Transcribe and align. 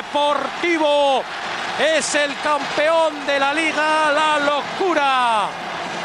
Deportivo 0.00 1.22
es 1.78 2.14
el 2.14 2.34
campeón 2.40 3.26
de 3.26 3.38
la 3.38 3.52
liga, 3.52 4.10
la 4.10 4.38
locura. 4.38 5.46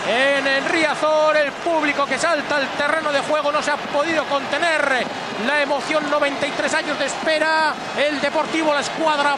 En 0.06 0.46
el 0.46 0.66
Riazor, 0.66 1.37
el 1.37 1.53
público 1.53 2.05
que 2.05 2.19
salta 2.19 2.58
al 2.58 2.67
terreno 2.77 3.13
de 3.13 3.21
juego 3.21 3.53
no 3.53 3.63
se 3.63 3.71
ha 3.71 3.77
podido 3.77 4.25
contener. 4.25 5.05
La 5.47 5.61
emoción, 5.61 6.11
93 6.11 6.73
años 6.73 7.00
de 7.00 7.05
espera. 7.05 7.73
El 7.97 8.20
Deportivo, 8.20 8.73
la 8.73 8.82
escuadra 8.82 9.38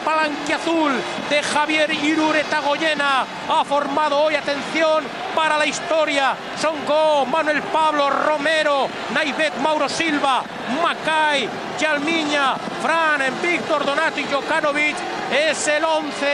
azul 0.54 0.92
de 1.30 1.40
Javier 1.40 1.92
Irureta 1.92 2.58
Goyena, 2.58 3.24
ha 3.48 3.64
formado 3.64 4.18
hoy, 4.18 4.34
atención, 4.34 5.04
para 5.36 5.56
la 5.56 5.66
historia. 5.66 6.34
Songo, 6.60 7.24
Manuel 7.26 7.62
Pablo, 7.62 8.10
Romero, 8.10 8.88
Naivet, 9.14 9.56
Mauro 9.58 9.88
Silva, 9.88 10.42
Macay, 10.82 11.48
Yalmiña, 11.78 12.56
Fran, 12.82 13.18
Víctor 13.42 13.84
Donato 13.84 14.20
y 14.20 14.24
Jokanovic. 14.24 14.96
Es 15.32 15.66
el 15.68 15.84
11 15.84 16.26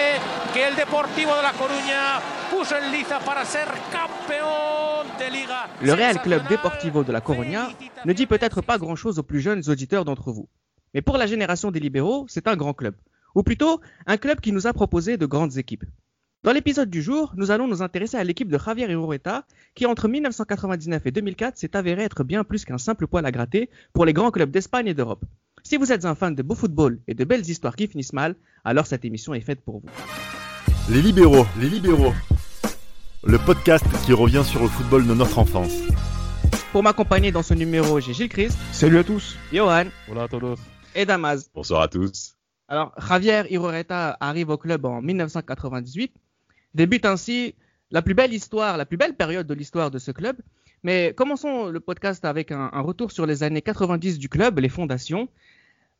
que 0.52 0.68
el 0.68 0.76
Deportivo 0.76 1.34
de 1.34 1.42
La 1.42 1.52
Coruña 1.52 2.20
puso 2.50 2.76
en 2.76 2.92
liza 2.92 3.18
para 3.20 3.44
ser 3.44 3.66
campeón 3.90 5.06
de 5.18 5.30
Liga. 5.30 5.70
Le 5.80 5.94
Real 5.94 6.20
Club 6.20 6.46
Deportivo 6.48 7.02
de 7.02 7.12
La 7.12 7.22
Coruña 7.22 7.68
ne 8.04 8.12
dit 8.12 8.26
peut-être 8.26 8.60
pas 8.60 8.78
grand-chose 8.78 9.18
aux 9.18 9.22
plus 9.22 9.40
jeunes 9.40 9.62
auditeurs 9.68 10.04
d'entre 10.04 10.32
vous. 10.32 10.48
Mais 10.92 11.02
pour 11.02 11.16
la 11.16 11.26
génération 11.26 11.70
des 11.70 11.80
libéraux, 11.80 12.26
c'est 12.28 12.46
un 12.46 12.56
grand 12.56 12.74
club. 12.74 12.94
Ou 13.34 13.42
plutôt, 13.42 13.80
un 14.06 14.16
club 14.16 14.40
qui 14.40 14.52
nous 14.52 14.66
a 14.66 14.72
proposé 14.72 15.16
de 15.16 15.26
grandes 15.26 15.56
équipes. 15.56 15.84
Dans 16.44 16.52
l'épisode 16.52 16.90
du 16.90 17.00
jour, 17.00 17.32
nous 17.36 17.50
allons 17.50 17.66
nous 17.66 17.80
intéresser 17.80 18.18
à 18.18 18.22
l'équipe 18.22 18.48
de 18.48 18.58
Javier 18.58 18.88
Irureta, 18.90 19.46
qui 19.74 19.86
entre 19.86 20.08
1999 20.08 21.06
et 21.06 21.10
2004 21.10 21.56
s'est 21.56 21.74
avéré 21.74 22.02
être 22.02 22.22
bien 22.22 22.44
plus 22.44 22.66
qu'un 22.66 22.76
simple 22.76 23.06
poil 23.06 23.24
à 23.24 23.32
gratter 23.32 23.70
pour 23.94 24.04
les 24.04 24.12
grands 24.12 24.30
clubs 24.30 24.50
d'Espagne 24.50 24.88
et 24.88 24.94
d'Europe. 24.94 25.24
Si 25.66 25.78
vous 25.78 25.92
êtes 25.92 26.04
un 26.04 26.14
fan 26.14 26.34
de 26.34 26.42
beau 26.42 26.54
football 26.54 27.00
et 27.08 27.14
de 27.14 27.24
belles 27.24 27.48
histoires 27.48 27.74
qui 27.74 27.86
finissent 27.86 28.12
mal, 28.12 28.36
alors 28.64 28.86
cette 28.86 29.06
émission 29.06 29.32
est 29.32 29.40
faite 29.40 29.62
pour 29.64 29.80
vous. 29.80 29.88
Les 30.90 31.00
libéraux, 31.00 31.46
les 31.58 31.70
libéraux. 31.70 32.12
Le 33.24 33.38
podcast 33.38 33.86
qui 34.04 34.12
revient 34.12 34.42
sur 34.44 34.60
le 34.60 34.68
football 34.68 35.06
de 35.06 35.14
notre 35.14 35.38
enfance. 35.38 35.72
Pour 36.70 36.82
m'accompagner 36.82 37.32
dans 37.32 37.42
ce 37.42 37.54
numéro, 37.54 37.98
j'ai 37.98 38.12
Gilles 38.12 38.28
Christ. 38.28 38.58
Salut 38.72 38.98
à 38.98 39.04
tous. 39.04 39.38
Johan. 39.54 39.86
Hola 40.06 40.24
a 40.24 40.28
todos. 40.28 40.58
Et 40.94 41.06
Damaz. 41.06 41.48
Bonsoir 41.54 41.80
à 41.80 41.88
tous. 41.88 42.36
Alors, 42.68 42.92
Javier 42.98 43.44
Irureta 43.48 44.18
arrive 44.20 44.50
au 44.50 44.58
club 44.58 44.84
en 44.84 45.00
1998. 45.00 46.12
Débute 46.74 47.06
ainsi 47.06 47.54
la 47.90 48.02
plus 48.02 48.12
belle 48.12 48.34
histoire, 48.34 48.76
la 48.76 48.84
plus 48.84 48.98
belle 48.98 49.14
période 49.14 49.46
de 49.46 49.54
l'histoire 49.54 49.90
de 49.90 49.98
ce 49.98 50.10
club. 50.10 50.36
Mais 50.82 51.14
commençons 51.16 51.68
le 51.68 51.80
podcast 51.80 52.26
avec 52.26 52.52
un, 52.52 52.68
retour 52.82 53.10
sur 53.10 53.24
les 53.24 53.42
années 53.42 53.62
90 53.62 54.18
du 54.18 54.28
club, 54.28 54.58
les 54.58 54.68
fondations. 54.68 55.30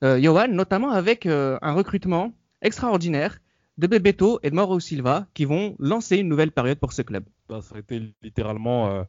Euh, 0.05 0.21
Johan, 0.21 0.49
notamment 0.49 0.91
avec 0.91 1.25
euh, 1.25 1.59
un 1.63 1.73
recrutement 1.73 2.33
extraordinaire 2.61 3.39
de 3.79 3.87
Bebeto 3.87 4.39
et 4.43 4.51
de 4.51 4.55
Mauro 4.55 4.79
Silva 4.79 5.27
qui 5.33 5.47
vont 5.47 5.77
lancer 5.79 6.19
une 6.19 6.29
nouvelle 6.29 6.53
période 6.53 6.79
pour 6.79 6.93
ce 6.93 7.01
club. 7.01 7.25
Bah, 7.49 7.61
ça 7.63 7.77
a 7.77 7.79
été 7.79 8.03
littéralement, 8.23 8.89
euh, 8.89 9.03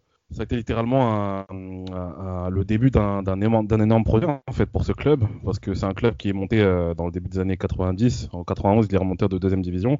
le 2.49 2.63
début 2.63 2.91
d'un 2.91 3.41
énorme 3.41 4.03
projet 4.05 4.25
en 4.25 4.51
fait 4.53 4.66
pour 4.66 4.85
ce 4.85 4.93
club 4.93 5.25
parce 5.43 5.59
que 5.59 5.73
c'est 5.73 5.85
un 5.85 5.93
club 5.93 6.16
qui 6.16 6.29
est 6.29 6.33
monté 6.33 6.63
dans 6.97 7.05
le 7.05 7.11
début 7.11 7.29
des 7.29 7.39
années 7.39 7.57
90. 7.57 8.29
En 8.31 8.43
91, 8.43 8.88
il 8.89 8.95
est 8.95 8.97
remonté 8.97 9.27
de 9.27 9.38
deuxième 9.38 9.61
division. 9.61 9.99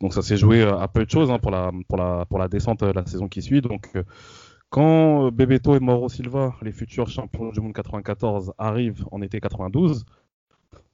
Donc 0.00 0.12
ça 0.12 0.22
s'est 0.22 0.36
joué 0.36 0.62
à 0.62 0.88
peu 0.88 1.04
de 1.04 1.10
choses 1.10 1.30
hein, 1.30 1.38
pour 1.38 1.52
la 1.52 1.70
pour 1.88 1.96
la 1.98 2.26
la 2.30 2.48
descente 2.48 2.82
la 2.82 3.06
saison 3.06 3.28
qui 3.28 3.40
suit. 3.40 3.62
Donc 3.62 3.92
quand 4.68 5.30
Bebeto 5.30 5.76
et 5.76 5.80
Mauro 5.80 6.08
Silva, 6.08 6.54
les 6.62 6.72
futurs 6.72 7.08
champions 7.08 7.50
du 7.50 7.60
monde 7.60 7.72
94, 7.72 8.52
arrivent 8.58 9.04
en 9.10 9.22
été 9.22 9.40
92, 9.40 10.04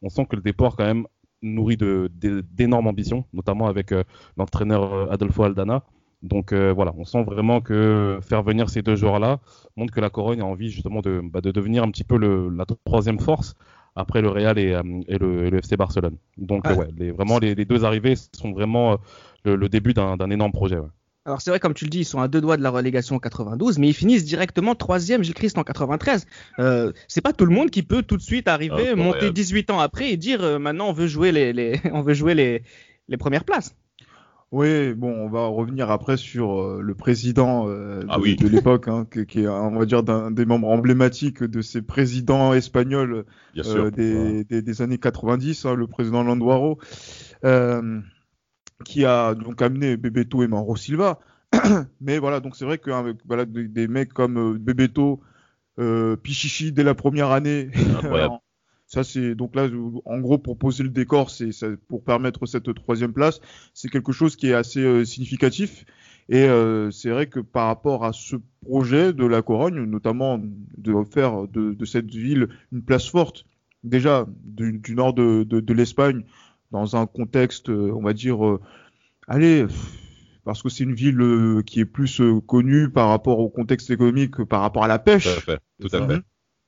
on 0.03 0.09
sent 0.09 0.27
que 0.27 0.37
le 0.37 0.43
départ 0.43 0.77
quand 0.77 0.85
même 0.85 1.07
nourri 1.43 1.77
d'énormes 1.77 2.87
ambitions, 2.87 3.25
notamment 3.33 3.67
avec 3.67 3.93
euh, 3.93 4.05
l'entraîneur 4.37 4.93
euh, 4.93 5.11
Adolfo 5.11 5.45
Aldana. 5.45 5.83
Donc 6.23 6.53
euh, 6.53 6.73
voilà, 6.73 6.93
on 6.97 7.05
sent 7.05 7.23
vraiment 7.23 7.61
que 7.61 8.19
faire 8.23 8.43
venir 8.43 8.69
ces 8.71 8.83
deux 8.83 8.97
joueurs-là 8.97 9.39
montre 9.77 9.95
que 9.95 10.01
la 10.01 10.11
Corogne 10.11 10.41
a 10.41 10.45
envie 10.45 10.69
justement 10.69 11.01
de, 11.01 11.21
bah, 11.23 11.41
de 11.41 11.53
devenir 11.53 11.85
un 11.85 11.91
petit 11.93 12.03
peu 12.03 12.19
le, 12.19 12.49
la 12.49 12.65
troisième 12.85 13.21
force 13.21 13.55
après 13.95 14.21
le 14.21 14.29
Real 14.29 14.59
et, 14.59 14.77
et, 15.07 15.19
le, 15.19 15.57
FC 15.59 15.77
Barcelone. 15.77 16.17
Donc 16.37 16.65
ouais, 16.67 16.89
les, 16.97 17.13
vraiment 17.13 17.39
les, 17.39 17.55
deux 17.55 17.85
arrivées 17.85 18.15
sont 18.33 18.53
vraiment 18.53 18.97
le, 19.45 19.69
début 19.69 19.95
d'un 19.95 20.31
énorme 20.31 20.53
projet. 20.53 20.79
Alors 21.29 21.43
c'est 21.43 21.51
vrai, 21.51 21.61
comme 21.61 21.75
tu 21.75 21.85
le 21.85 21.91
dis, 21.91 21.99
ils 21.99 22.05
sont 22.07 22.21
à 22.21 22.27
deux 22.27 22.41
doigts 22.41 22.57
de 22.57 22.63
la 22.63 22.71
relégation 22.71 23.17
en 23.17 23.19
92, 23.19 23.79
mais 23.79 23.89
ils 23.89 23.95
finissent 23.95 24.25
directement 24.25 24.75
troisième 24.75 25.23
Gilles 25.23 25.35
Christ 25.35 25.59
en 25.59 25.63
93. 25.63 26.27
Euh, 26.59 26.91
c'est 27.07 27.21
pas 27.21 27.35
tout 27.35 27.45
le 27.45 27.55
monde 27.55 27.69
qui 27.69 27.83
peut 27.83 28.03
tout 28.03 28.17
de 28.17 28.23
suite 28.23 28.49
arriver, 28.49 28.95
monter 28.95 29.31
18 29.31 29.69
ans 29.69 29.79
après 29.79 30.11
et 30.11 30.17
dire 30.17 30.43
euh, 30.43 30.59
maintenant 30.59 30.89
on 30.89 30.95
veut 30.95 31.07
jouer 31.07 31.31
les, 31.31 31.79
on 31.93 32.01
veut 32.01 32.15
jouer 32.15 32.33
les, 32.35 32.63
les 33.09 33.17
premières 33.19 33.45
places. 33.45 33.77
Oui, 34.53 34.95
bon, 34.95 35.13
on 35.13 35.29
va 35.29 35.45
revenir 35.45 35.91
après 35.91 36.17
sur 36.17 36.63
euh, 36.63 36.81
le 36.81 36.95
président 36.95 37.67
ah 37.69 38.17
de, 38.17 38.49
l'époque, 38.49 38.89
hein, 38.89 39.07
qui, 39.11 39.43
est, 39.43 39.49
on 39.49 39.79
va 39.79 39.85
dire, 39.85 40.03
d'un 40.03 40.31
des 40.31 40.47
membres 40.47 40.69
emblématiques 40.69 41.45
de 41.45 41.61
ces 41.61 41.83
présidents 41.83 42.55
espagnols 42.55 43.27
des, 43.55 44.45
des, 44.45 44.81
années 44.83 44.97
90, 44.97 45.67
hein, 45.67 45.75
le 45.75 45.87
président 45.87 46.23
Landuaro 46.23 46.79
qui 48.85 49.05
a 49.05 49.35
donc 49.35 49.61
amené 49.63 49.97
Bebeto 49.97 50.43
et 50.43 50.49
Mauro 50.49 50.77
Silva. 50.77 51.19
Mais 52.01 52.19
voilà, 52.19 52.41
donc 52.41 52.57
c'est 52.57 52.65
vrai 52.65 52.79
qu'avec 52.79 53.17
voilà, 53.27 53.45
des, 53.45 53.89
mecs 53.89 54.13
comme 54.13 54.39
euh, 54.39 54.59
Bebeto, 54.59 55.21
euh, 55.79 56.17
Pichichi 56.17 56.73
dès 56.73 56.85
la 56.85 56.95
première 56.95 57.31
année. 57.31 57.71
ça 58.87 59.05
c'est 59.05 59.35
donc 59.35 59.55
là 59.55 59.69
en 60.07 60.19
gros 60.19 60.39
pour 60.39 60.57
poser 60.57 60.83
le 60.83 60.89
décor, 60.89 61.31
c'est 61.31 61.51
pour 61.89 62.03
permettre 62.03 62.47
cette 62.47 62.75
troisième 62.75 63.13
place, 63.13 63.41
c'est 63.75 63.91
quelque 63.91 64.13
chose 64.13 64.35
qui 64.35 64.49
est 64.49 64.55
assez 64.55 64.81
euh, 64.81 65.05
significatif. 65.05 65.85
Et 66.31 66.45
euh, 66.45 66.91
c'est 66.91 67.09
vrai 67.09 67.27
que 67.27 67.41
par 67.41 67.67
rapport 67.69 68.05
à 68.05 68.13
ce 68.13 68.37
projet 68.63 69.15
de 69.15 69.25
la 69.25 69.41
Corogne, 69.41 69.85
notamment 69.85 70.39
de 70.39 70.95
faire 71.05 71.49
de, 71.49 71.73
de 71.73 71.85
cette 71.87 72.11
ville 72.11 72.49
une 72.71 72.83
place 72.83 73.09
forte, 73.09 73.47
déjà 73.83 74.27
du, 74.45 74.79
du 74.79 74.95
nord 74.95 75.15
de, 75.15 75.45
de, 75.45 75.61
de 75.61 75.73
l'Espagne, 75.73 76.25
dans 76.71 76.97
un 76.97 77.07
contexte, 77.07 77.71
euh, 77.71 77.93
on 77.95 78.03
va 78.03 78.13
dire, 78.13 78.45
euh, 78.45 78.61
allez, 79.27 79.67
parce 80.45 80.63
que 80.63 80.69
c'est 80.69 80.85
une 80.85 80.95
ville 80.95 81.21
euh, 81.21 81.63
qui 81.63 81.81
est 81.81 81.85
plus 81.85 82.21
connue 82.47 82.91
par 82.91 83.09
rapport 83.09 83.39
au 83.39 83.49
contexte 83.49 83.91
économique 83.91 84.33
que 84.33 84.43
par 84.43 84.61
rapport 84.61 84.85
à 84.85 84.89
la 84.89 84.99
pêche. 84.99 85.25
Tout 85.25 85.39
à 85.39 85.41
fait. 85.41 85.61
Tout 85.81 85.97
à 85.97 86.07
fait. 86.07 86.21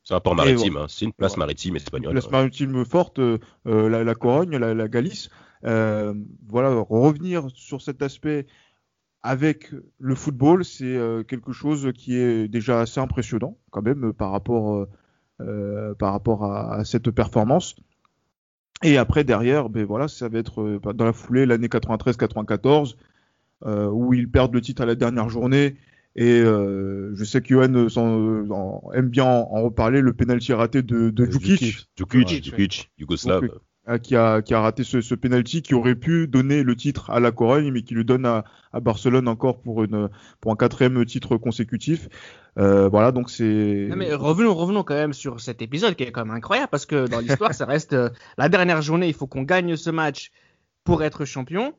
C'est 0.03 0.15
un 0.15 0.21
port 0.21 0.35
maritime, 0.35 0.79
hein. 0.79 0.87
c'est 0.89 1.05
une 1.05 1.13
place 1.13 1.37
maritime 1.37 1.77
espagnole. 1.77 2.13
Une 2.13 2.21
place 2.21 2.31
maritime 2.31 2.85
forte, 2.85 3.21
la, 3.65 4.03
la, 4.03 4.15
Corogne, 4.15 4.57
la, 4.57 4.75
la 4.75 4.89
Galice. 4.89 5.29
voilà, 5.63 6.75
revenir 6.89 7.49
sur 7.55 7.83
cet 7.83 8.01
aspect 8.03 8.47
avec 9.23 9.71
le 9.99 10.15
football, 10.15 10.65
c'est 10.65 10.99
quelque 11.29 11.53
chose 11.53 11.93
qui 11.95 12.17
est 12.17 12.49
déjà 12.49 12.81
assez 12.81 12.99
impressionnant 12.99 13.59
quand 13.71 13.83
même 13.83 14.15
par 14.15 14.33
rapport, 14.33 14.87
par 15.37 16.13
rapport 16.13 16.45
à, 16.45 16.77
à 16.77 16.85
cette 16.85 17.11
performance. 17.11 17.77
Et 18.83 18.97
après, 18.97 19.25
derrière, 19.25 19.69
ben 19.69 19.85
voilà, 19.85 20.09
ça 20.09 20.29
va 20.29 20.39
être 20.39 20.63
euh, 20.63 20.93
dans 20.95 21.05
la 21.05 21.13
foulée 21.13 21.45
l'année 21.45 21.69
93-94, 21.69 22.97
euh, 23.67 23.89
où 23.91 24.15
ils 24.15 24.29
perdent 24.31 24.55
le 24.55 24.61
titre 24.61 24.83
à 24.83 24.87
la 24.87 24.95
dernière 24.95 25.29
journée. 25.29 25.77
Et 26.17 26.41
euh, 26.41 27.15
je 27.15 27.25
sais 27.25 27.41
que 27.41 27.49
Johan 27.49 27.73
euh, 27.75 28.93
aime 28.95 29.09
bien 29.09 29.25
en, 29.25 29.63
reparler, 29.63 30.01
le 30.01 30.13
penalty 30.13 30.53
raté 30.53 30.83
de, 30.83 31.11
de 31.11 31.25
Djukic. 31.25 31.89
Djukic, 31.97 32.45
Djukic, 32.45 32.91
Yougoslav. 32.99 33.43
Qui, 34.03 34.15
a, 34.15 34.43
qui 34.43 34.55
a 34.55 34.61
raté 34.61 34.85
ce, 34.85 35.01
ce 35.01 35.15
penalty 35.15 35.63
qui 35.63 35.75
aurait 35.75 35.95
pu 35.95 36.29
donner 36.29 36.63
le 36.63 36.77
titre 36.77 37.11
à 37.11 37.19
la 37.19 37.33
Corogne, 37.33 37.71
mais 37.73 37.83
qui 37.83 37.95
lui 37.95 38.05
donne 38.05 38.27
à, 38.27 38.45
à 38.73 38.81
Barcelone 38.81 39.27
encore 39.29 39.61
pour, 39.61 39.83
une, 39.83 40.09
pour 40.41 40.53
un 40.53 40.57
quatrième 40.57 41.05
titre 41.05 41.37
consécutif. 41.37 42.09
Euh, 42.59 42.89
voilà, 42.89 43.13
donc 43.13 43.31
c'est. 43.31 43.89
Mais 43.97 44.15
revenons, 44.15 44.55
revenons 44.55 44.83
quand 44.83 44.95
même 44.95 45.13
sur 45.13 45.41
cet 45.41 45.63
épisode 45.63 45.95
qui 45.95 46.05
est 46.05 46.13
quand 46.13 46.25
même 46.25 46.35
incroyable 46.35 46.69
parce 46.71 46.87
que 46.87 47.07
dans 47.07 47.21
l'histoire, 47.21 47.55
ça 47.55 47.65
reste 47.65 47.93
euh, 47.93 48.11
la 48.39 48.49
dernière 48.49 48.83
journée. 48.83 49.09
Il 49.09 49.15
faut 49.15 49.27
qu'on 49.27 49.43
gagne 49.43 49.77
ce 49.77 49.91
match 49.91 50.31
pour 50.85 51.03
être 51.03 51.25
champion. 51.25 51.75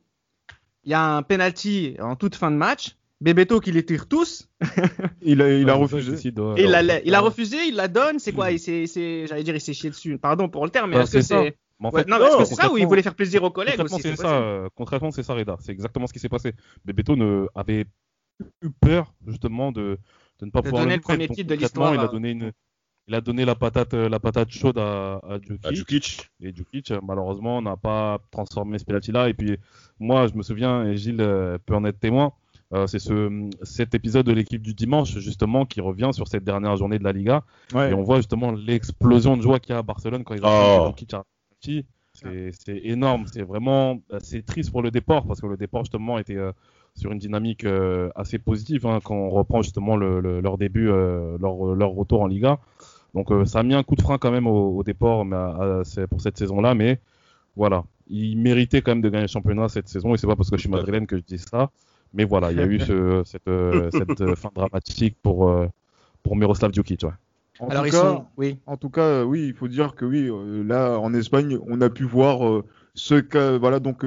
Il 0.83 0.91
y 0.91 0.93
a 0.93 1.17
un 1.17 1.21
penalty 1.21 1.95
en 1.99 2.15
toute 2.15 2.35
fin 2.35 2.51
de 2.51 2.55
match. 2.55 2.95
Bebeto 3.19 3.59
qui 3.59 3.71
les 3.71 3.85
tire 3.85 4.07
tous. 4.07 4.49
il 5.21 5.43
a, 5.43 5.53
il 5.53 5.69
a 5.69 5.75
refusé. 5.75 6.31
il, 6.57 6.73
a, 6.73 7.01
il 7.03 7.13
a 7.13 7.19
refusé, 7.19 7.57
il 7.67 7.75
la 7.75 7.87
donne. 7.87 8.17
C'est 8.17 8.31
quoi 8.31 8.49
J'allais 8.49 9.43
dire, 9.43 9.55
il 9.55 9.61
s'est 9.61 9.73
chié 9.73 9.91
dessus. 9.91 10.17
Pardon 10.17 10.49
pour 10.49 10.65
le 10.65 10.71
terme, 10.71 10.89
mais 10.89 10.97
est-ce 10.97 11.11
que 11.17 11.21
c'est 11.21 11.55
en 11.89 11.91
fait, 11.91 12.07
non, 12.07 12.17
que 12.17 12.45
c'est 12.45 12.55
ça 12.55 12.71
ou 12.71 12.77
il 12.77 12.85
voulait 12.85 13.03
faire 13.03 13.15
plaisir 13.15 13.43
aux 13.43 13.51
collègues 13.51 13.79
aussi 13.79 14.01
c'est 14.01 14.15
ça, 14.15 14.41
euh, 14.41 14.69
Concrètement, 14.75 15.11
c'est 15.11 15.23
ça, 15.23 15.33
Reda. 15.33 15.57
C'est 15.59 15.71
exactement 15.71 16.07
ce 16.07 16.13
qui 16.13 16.19
s'est 16.19 16.29
passé. 16.29 16.53
Bebeto 16.85 17.15
ne, 17.15 17.47
avait 17.55 17.85
eu 18.61 18.69
peur, 18.79 19.13
justement, 19.27 19.71
de, 19.71 19.97
de 20.39 20.45
ne 20.45 20.51
pas 20.51 20.61
pouvoir 20.61 20.83
donner 20.83 20.95
le, 20.95 21.01
premier 21.01 21.27
titre 21.27 21.49
de 21.49 21.55
l'histoire. 21.55 21.93
Il 21.93 21.99
a 21.99 22.07
donné 22.07 22.31
une, 22.31 22.51
il 23.07 23.15
a 23.15 23.21
donné 23.21 23.45
la 23.45 23.55
patate, 23.55 23.93
la 23.93 24.19
patate 24.19 24.51
chaude 24.51 24.77
à, 24.77 25.21
à 25.63 25.71
Djukic. 25.71 26.29
Et 26.41 26.53
Djukic, 26.53 26.93
malheureusement, 27.03 27.61
n'a 27.61 27.77
pas 27.77 28.19
transformé 28.31 28.77
ce 28.77 28.85
penalty-là. 28.85 29.29
Et 29.29 29.33
puis, 29.33 29.57
moi, 29.99 30.27
je 30.27 30.35
me 30.35 30.43
souviens, 30.43 30.85
et 30.85 30.97
Gilles 30.97 31.21
euh, 31.21 31.57
peut 31.65 31.75
en 31.75 31.83
être 31.85 31.99
témoin, 31.99 32.33
euh, 32.73 32.87
c'est 32.87 32.99
ce, 32.99 33.49
cet 33.63 33.95
épisode 33.95 34.25
de 34.25 34.31
l'équipe 34.31 34.61
du 34.61 34.73
dimanche, 34.73 35.17
justement, 35.17 35.65
qui 35.65 35.81
revient 35.81 36.11
sur 36.13 36.27
cette 36.27 36.43
dernière 36.43 36.77
journée 36.77 36.99
de 36.99 37.03
la 37.03 37.11
Liga. 37.11 37.43
Et 37.73 37.93
on 37.93 38.03
voit 38.03 38.17
justement 38.17 38.51
l'explosion 38.51 39.35
de 39.35 39.41
joie 39.41 39.59
qu'il 39.59 39.73
y 39.73 39.75
a 39.75 39.79
à 39.79 39.83
Barcelone 39.83 40.23
quand 40.23 40.35
ils 40.35 40.45
ont 40.45 40.49
oh. 40.49 40.87
Djukic 40.87 41.15
c'est 42.13 42.51
c'est 42.51 42.77
énorme. 42.83 43.25
C'est 43.31 43.43
vraiment, 43.43 43.99
c'est 44.19 44.45
triste 44.45 44.71
pour 44.71 44.81
le 44.81 44.91
départ 44.91 45.25
parce 45.25 45.41
que 45.41 45.47
le 45.47 45.57
départ 45.57 45.83
justement 45.83 46.19
était 46.19 46.37
sur 46.95 47.11
une 47.11 47.19
dynamique 47.19 47.65
assez 48.15 48.37
positive 48.37 48.85
hein, 48.85 48.99
quand 49.03 49.15
on 49.15 49.29
reprend 49.29 49.61
justement 49.61 49.95
leur 49.95 50.57
début, 50.57 50.87
leur, 50.87 51.75
leur, 51.75 51.91
retour 51.91 52.21
en 52.21 52.27
Liga. 52.27 52.59
Donc 53.13 53.29
ça 53.45 53.59
a 53.59 53.63
mis 53.63 53.73
un 53.73 53.83
coup 53.83 53.95
de 53.95 54.01
frein 54.01 54.17
quand 54.17 54.31
même 54.31 54.47
au, 54.47 54.83
départ 54.83 55.25
mais 55.25 55.37
pour 56.09 56.21
cette 56.21 56.37
saison-là, 56.37 56.75
mais 56.75 56.99
voilà, 57.55 57.83
il 58.07 58.37
méritait 58.37 58.81
quand 58.81 58.91
même 58.91 59.01
de 59.01 59.09
gagner 59.09 59.23
le 59.23 59.27
championnat 59.27 59.69
cette 59.69 59.87
saison 59.87 60.13
et 60.13 60.17
c'est 60.17 60.27
pas 60.27 60.35
parce 60.35 60.49
que 60.49 60.57
je 60.57 60.61
suis 60.61 60.69
madrilène 60.69 61.07
que 61.07 61.17
je 61.17 61.23
dis 61.23 61.39
ça. 61.39 61.71
Mais 62.13 62.25
voilà, 62.25 62.51
il 62.51 62.57
y 62.57 62.61
a 62.61 62.65
eu 62.65 62.79
cette, 63.25 63.49
cette 63.91 64.35
fin 64.35 64.49
dramatique 64.53 65.15
pour, 65.23 65.53
pour 66.23 66.35
Miroslav 66.35 66.73
Djukic. 66.73 67.03
Ouais. 67.03 67.11
En, 67.61 67.67
Alors, 67.67 67.85
tout 67.85 67.91
cas, 67.91 68.25
oui. 68.37 68.57
en 68.65 68.75
tout 68.75 68.89
cas, 68.89 69.01
euh, 69.03 69.23
oui, 69.23 69.45
il 69.45 69.53
faut 69.53 69.67
dire 69.67 69.93
que 69.93 70.03
oui, 70.03 70.27
euh, 70.27 70.63
là, 70.63 70.97
en 70.97 71.13
Espagne, 71.13 71.59
on 71.67 71.79
a 71.79 71.91
pu 71.91 72.05
voir 72.05 72.47
euh, 72.47 72.65
ce 72.95 73.13
que, 73.13 73.55
voilà, 73.59 73.79
donc, 73.79 74.03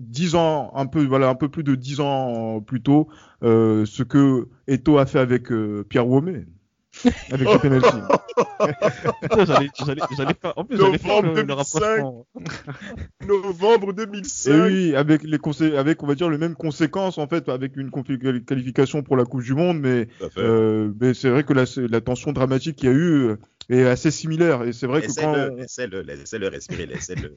dix 0.00 0.34
ans, 0.34 0.72
un 0.74 0.86
peu, 0.86 1.04
voilà, 1.04 1.28
un 1.28 1.36
peu 1.36 1.48
plus 1.48 1.62
de 1.62 1.76
dix 1.76 2.00
ans 2.00 2.60
plus 2.60 2.82
tôt, 2.82 3.06
ce 3.42 4.02
que 4.02 4.48
Eto 4.66 4.98
a 4.98 5.06
fait 5.06 5.20
avec 5.20 5.50
Pierre 5.88 6.08
Womé. 6.08 6.44
Avec 7.30 7.48
le 7.48 7.58
penalty. 7.58 7.88
j'allais, 9.46 9.70
j'allais, 9.78 10.02
j'allais 10.16 10.34
faire, 10.40 10.52
en 10.56 10.64
plus, 10.64 10.76
j'allais 10.76 10.98
faire 10.98 11.22
le, 11.22 11.42
le 11.42 11.52
rapprochement. 11.52 12.26
Novembre 13.26 13.92
2005. 13.92 14.50
Et 14.50 14.60
oui, 14.60 14.94
avec 14.94 15.22
les 15.22 15.38
consé 15.38 15.76
avec, 15.76 16.02
on 16.02 16.06
va 16.06 16.14
dire, 16.14 16.30
les 16.30 16.38
mêmes 16.38 16.54
conséquences, 16.54 17.18
en 17.18 17.26
fait, 17.26 17.48
avec 17.48 17.76
une 17.76 17.90
qualification 18.44 19.02
pour 19.02 19.16
la 19.16 19.24
Coupe 19.24 19.42
du 19.42 19.54
Monde, 19.54 19.80
mais, 19.80 20.08
euh, 20.36 20.92
mais 21.00 21.14
c'est 21.14 21.30
vrai 21.30 21.44
que 21.44 21.52
la, 21.54 21.64
la 21.76 22.00
tension 22.00 22.32
dramatique 22.32 22.76
qu'il 22.76 22.88
y 22.88 22.92
a 22.92 22.94
eu 22.94 23.28
euh, 23.30 23.36
est 23.70 23.84
assez 23.84 24.10
similaire. 24.10 24.62
Et 24.64 24.72
c'est 24.72 24.86
vrai 24.86 25.02
que 25.02 25.12
quand. 25.18 25.56
Laissez-le, 25.56 26.02
laissez-le 26.02 26.48
respirer, 26.48 26.86
laissez-le. 26.86 27.34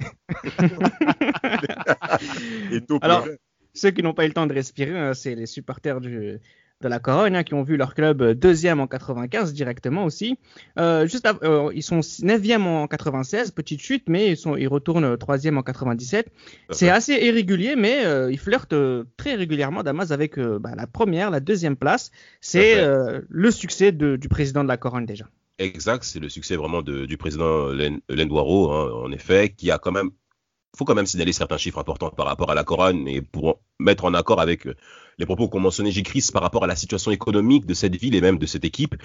Alors, 3.01 3.27
ceux 3.73 3.91
qui 3.91 4.03
n'ont 4.03 4.13
pas 4.13 4.25
eu 4.25 4.27
le 4.27 4.33
temps 4.33 4.47
de 4.47 4.53
respirer, 4.53 4.97
hein, 4.97 5.13
c'est 5.13 5.35
les 5.35 5.45
supporters 5.45 6.01
du, 6.01 6.39
de 6.81 6.87
la 6.89 6.99
Corogne, 6.99 7.35
hein, 7.35 7.43
qui 7.43 7.53
ont 7.53 7.63
vu 7.63 7.77
leur 7.77 7.95
club 7.95 8.21
euh, 8.21 8.33
deuxième 8.33 8.79
en 8.79 8.87
95 8.87 9.53
directement 9.53 10.05
aussi. 10.05 10.37
Euh, 10.77 11.07
juste 11.07 11.27
euh, 11.43 11.71
ils 11.73 11.83
sont 11.83 12.01
neuvième 12.21 12.67
en 12.67 12.87
96, 12.87 13.51
petite 13.51 13.81
chute, 13.81 14.03
mais 14.07 14.31
ils, 14.31 14.37
sont, 14.37 14.55
ils 14.57 14.67
retournent 14.67 15.17
troisième 15.17 15.57
en 15.57 15.63
97. 15.63 16.27
C'est 16.71 16.89
assez 16.89 17.13
irrégulier, 17.13 17.75
mais 17.75 18.03
ils 18.31 18.39
flirtent 18.39 18.75
très 19.17 19.35
régulièrement 19.35 19.83
Damas 19.83 20.11
avec 20.11 20.39
bah, 20.39 20.71
la 20.75 20.87
première, 20.87 21.31
la 21.31 21.39
deuxième 21.39 21.75
place. 21.75 22.11
C'est 22.41 22.83
le 23.29 23.51
succès 23.51 23.91
du 23.91 24.29
président 24.29 24.63
de 24.63 24.69
la 24.69 24.77
Corogne 24.77 25.05
déjà. 25.05 25.25
Exact, 25.57 26.03
c'est 26.03 26.19
le 26.19 26.29
succès 26.29 26.55
vraiment 26.55 26.81
du 26.81 27.17
président 27.17 27.69
Lendoiro, 28.09 28.71
hein, 28.71 28.91
en 29.03 29.11
effet, 29.11 29.53
qui 29.55 29.71
a 29.71 29.77
quand 29.77 29.91
même 29.91 30.11
faut 30.75 30.85
quand 30.85 30.95
même 30.95 31.05
signaler 31.05 31.33
certains 31.33 31.57
chiffres 31.57 31.79
importants 31.79 32.09
par 32.09 32.25
rapport 32.25 32.51
à 32.51 32.55
la 32.55 32.63
Corogne 32.63 33.07
et 33.07 33.21
pour 33.21 33.59
mettre 33.79 34.05
en 34.05 34.13
accord 34.13 34.39
avec 34.41 34.67
les 35.17 35.25
propos 35.25 35.47
qu'ont 35.47 35.59
mentionné 35.59 35.91
Gicris 35.91 36.29
par 36.31 36.41
rapport 36.41 36.63
à 36.63 36.67
la 36.67 36.75
situation 36.75 37.11
économique 37.11 37.65
de 37.65 37.73
cette 37.73 37.95
ville 37.95 38.15
et 38.15 38.21
même 38.21 38.37
de 38.37 38.45
cette 38.45 38.65
équipe. 38.65 38.95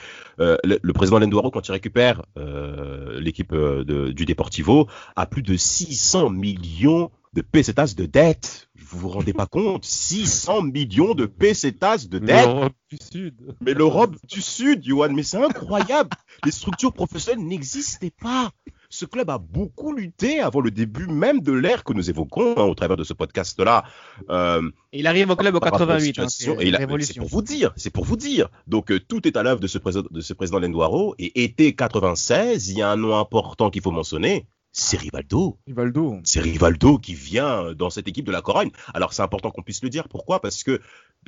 Euh, 0.40 0.56
le, 0.64 0.92
président 0.92 1.18
Lendoiro, 1.18 1.50
quand 1.50 1.66
il 1.68 1.72
récupère 1.72 2.22
euh, 2.36 3.20
l'équipe 3.20 3.52
euh, 3.52 4.12
du 4.12 4.24
Deportivo, 4.24 4.88
a 5.16 5.26
plus 5.26 5.42
de 5.42 5.56
600 5.56 6.30
millions 6.30 7.10
de 7.32 7.42
pesetas 7.42 7.94
de 7.96 8.06
dette. 8.06 8.68
Vous 8.74 8.98
vous 8.98 9.08
rendez 9.08 9.32
pas 9.32 9.46
compte? 9.46 9.84
600 9.84 10.62
millions 10.62 11.14
de 11.14 11.26
pesetas 11.26 12.08
de 12.08 12.18
dette. 12.18 12.46
L'Europe 12.46 12.72
du 12.90 12.98
Sud. 13.00 13.56
Mais 13.60 13.74
l'Europe 13.74 14.16
du 14.28 14.42
Sud, 14.42 14.82
Johan, 14.82 15.10
mais 15.12 15.22
c'est 15.22 15.42
incroyable. 15.42 16.10
Les 16.44 16.50
structures 16.50 16.92
professionnelles 16.92 17.46
n'existaient 17.46 18.12
pas 18.20 18.50
ce 18.90 19.06
club 19.06 19.30
a 19.30 19.38
beaucoup 19.38 19.92
lutté 19.92 20.40
avant 20.40 20.60
le 20.60 20.72
début 20.72 21.06
même 21.06 21.40
de 21.40 21.52
l'ère 21.52 21.84
que 21.84 21.92
nous 21.92 22.10
évoquons 22.10 22.54
hein, 22.56 22.64
au 22.64 22.74
travers 22.74 22.96
de 22.96 23.04
ce 23.04 23.14
podcast-là. 23.14 23.84
Euh, 24.28 24.68
il 24.92 25.06
arrive 25.06 25.30
au 25.30 25.36
club 25.36 25.54
au 25.54 25.60
88. 25.60 26.18
Hein, 26.18 26.28
c'est 26.28 27.14
pour 27.16 27.28
vous 27.28 27.42
dire, 27.42 27.72
c'est 27.76 27.90
pour 27.90 28.04
vous 28.04 28.16
dire. 28.16 28.48
Donc 28.66 28.90
euh, 28.90 28.98
tout 28.98 29.26
est 29.28 29.36
à 29.36 29.44
l'œuvre 29.44 29.60
de 29.60 29.68
ce, 29.68 29.78
président, 29.78 30.08
de 30.10 30.20
ce 30.20 30.34
président 30.34 30.58
Lendoiro. 30.58 31.14
Et 31.20 31.44
été 31.44 31.72
96, 31.74 32.68
il 32.68 32.78
y 32.78 32.82
a 32.82 32.90
un 32.90 32.96
nom 32.96 33.16
important 33.16 33.70
qu'il 33.70 33.80
faut 33.80 33.92
mentionner, 33.92 34.46
c'est 34.72 34.98
Rivaldo. 34.98 35.58
Rivaldo. 35.66 36.20
C'est 36.24 36.40
Rivaldo 36.40 36.98
qui 36.98 37.14
vient 37.14 37.72
dans 37.74 37.90
cette 37.90 38.06
équipe 38.06 38.24
de 38.24 38.32
la 38.32 38.40
Corogne. 38.40 38.70
Alors 38.94 39.12
c'est 39.12 39.22
important 39.22 39.50
qu'on 39.50 39.62
puisse 39.62 39.82
le 39.82 39.90
dire. 39.90 40.08
Pourquoi? 40.08 40.40
Parce 40.40 40.62
que, 40.62 40.80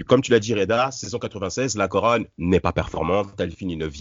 comme 0.07 0.23
tu 0.23 0.31
l'as 0.31 0.39
dit, 0.39 0.55
Reda, 0.55 0.91
saison 0.93 1.19
96, 1.19 1.77
la 1.77 1.89
Corogne 1.89 2.27
n'est 2.39 2.61
pas 2.61 2.73
performante. 2.73 3.33
Elle 3.39 3.51
finit 3.51 3.77
9 3.77 3.93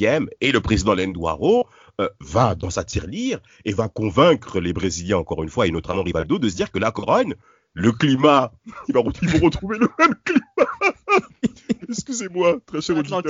Et 0.41 0.51
le 0.51 0.61
président 0.61 0.93
Lendoiro 0.93 1.67
euh, 1.99 2.07
va 2.19 2.55
dans 2.55 2.69
sa 2.69 2.83
tirelire 2.83 3.39
et 3.65 3.73
va 3.73 3.89
convaincre 3.89 4.59
les 4.59 4.73
Brésiliens, 4.73 5.17
encore 5.17 5.41
une 5.43 5.49
fois, 5.49 5.67
et 5.67 5.71
notamment 5.71 6.03
Rivaldo, 6.03 6.38
de 6.38 6.47
se 6.47 6.55
dire 6.55 6.71
que 6.71 6.79
la 6.79 6.91
Corogne, 6.91 7.35
le 7.73 7.91
climat, 7.91 8.51
ils 8.88 8.93
vont, 8.93 9.03
retrouver 9.03 9.77
le 9.79 9.89
même 9.97 10.15
climat. 10.23 10.69
Excusez-moi, 11.89 12.60
très 12.66 12.81
cher 12.81 12.98
auditeur 12.98 13.22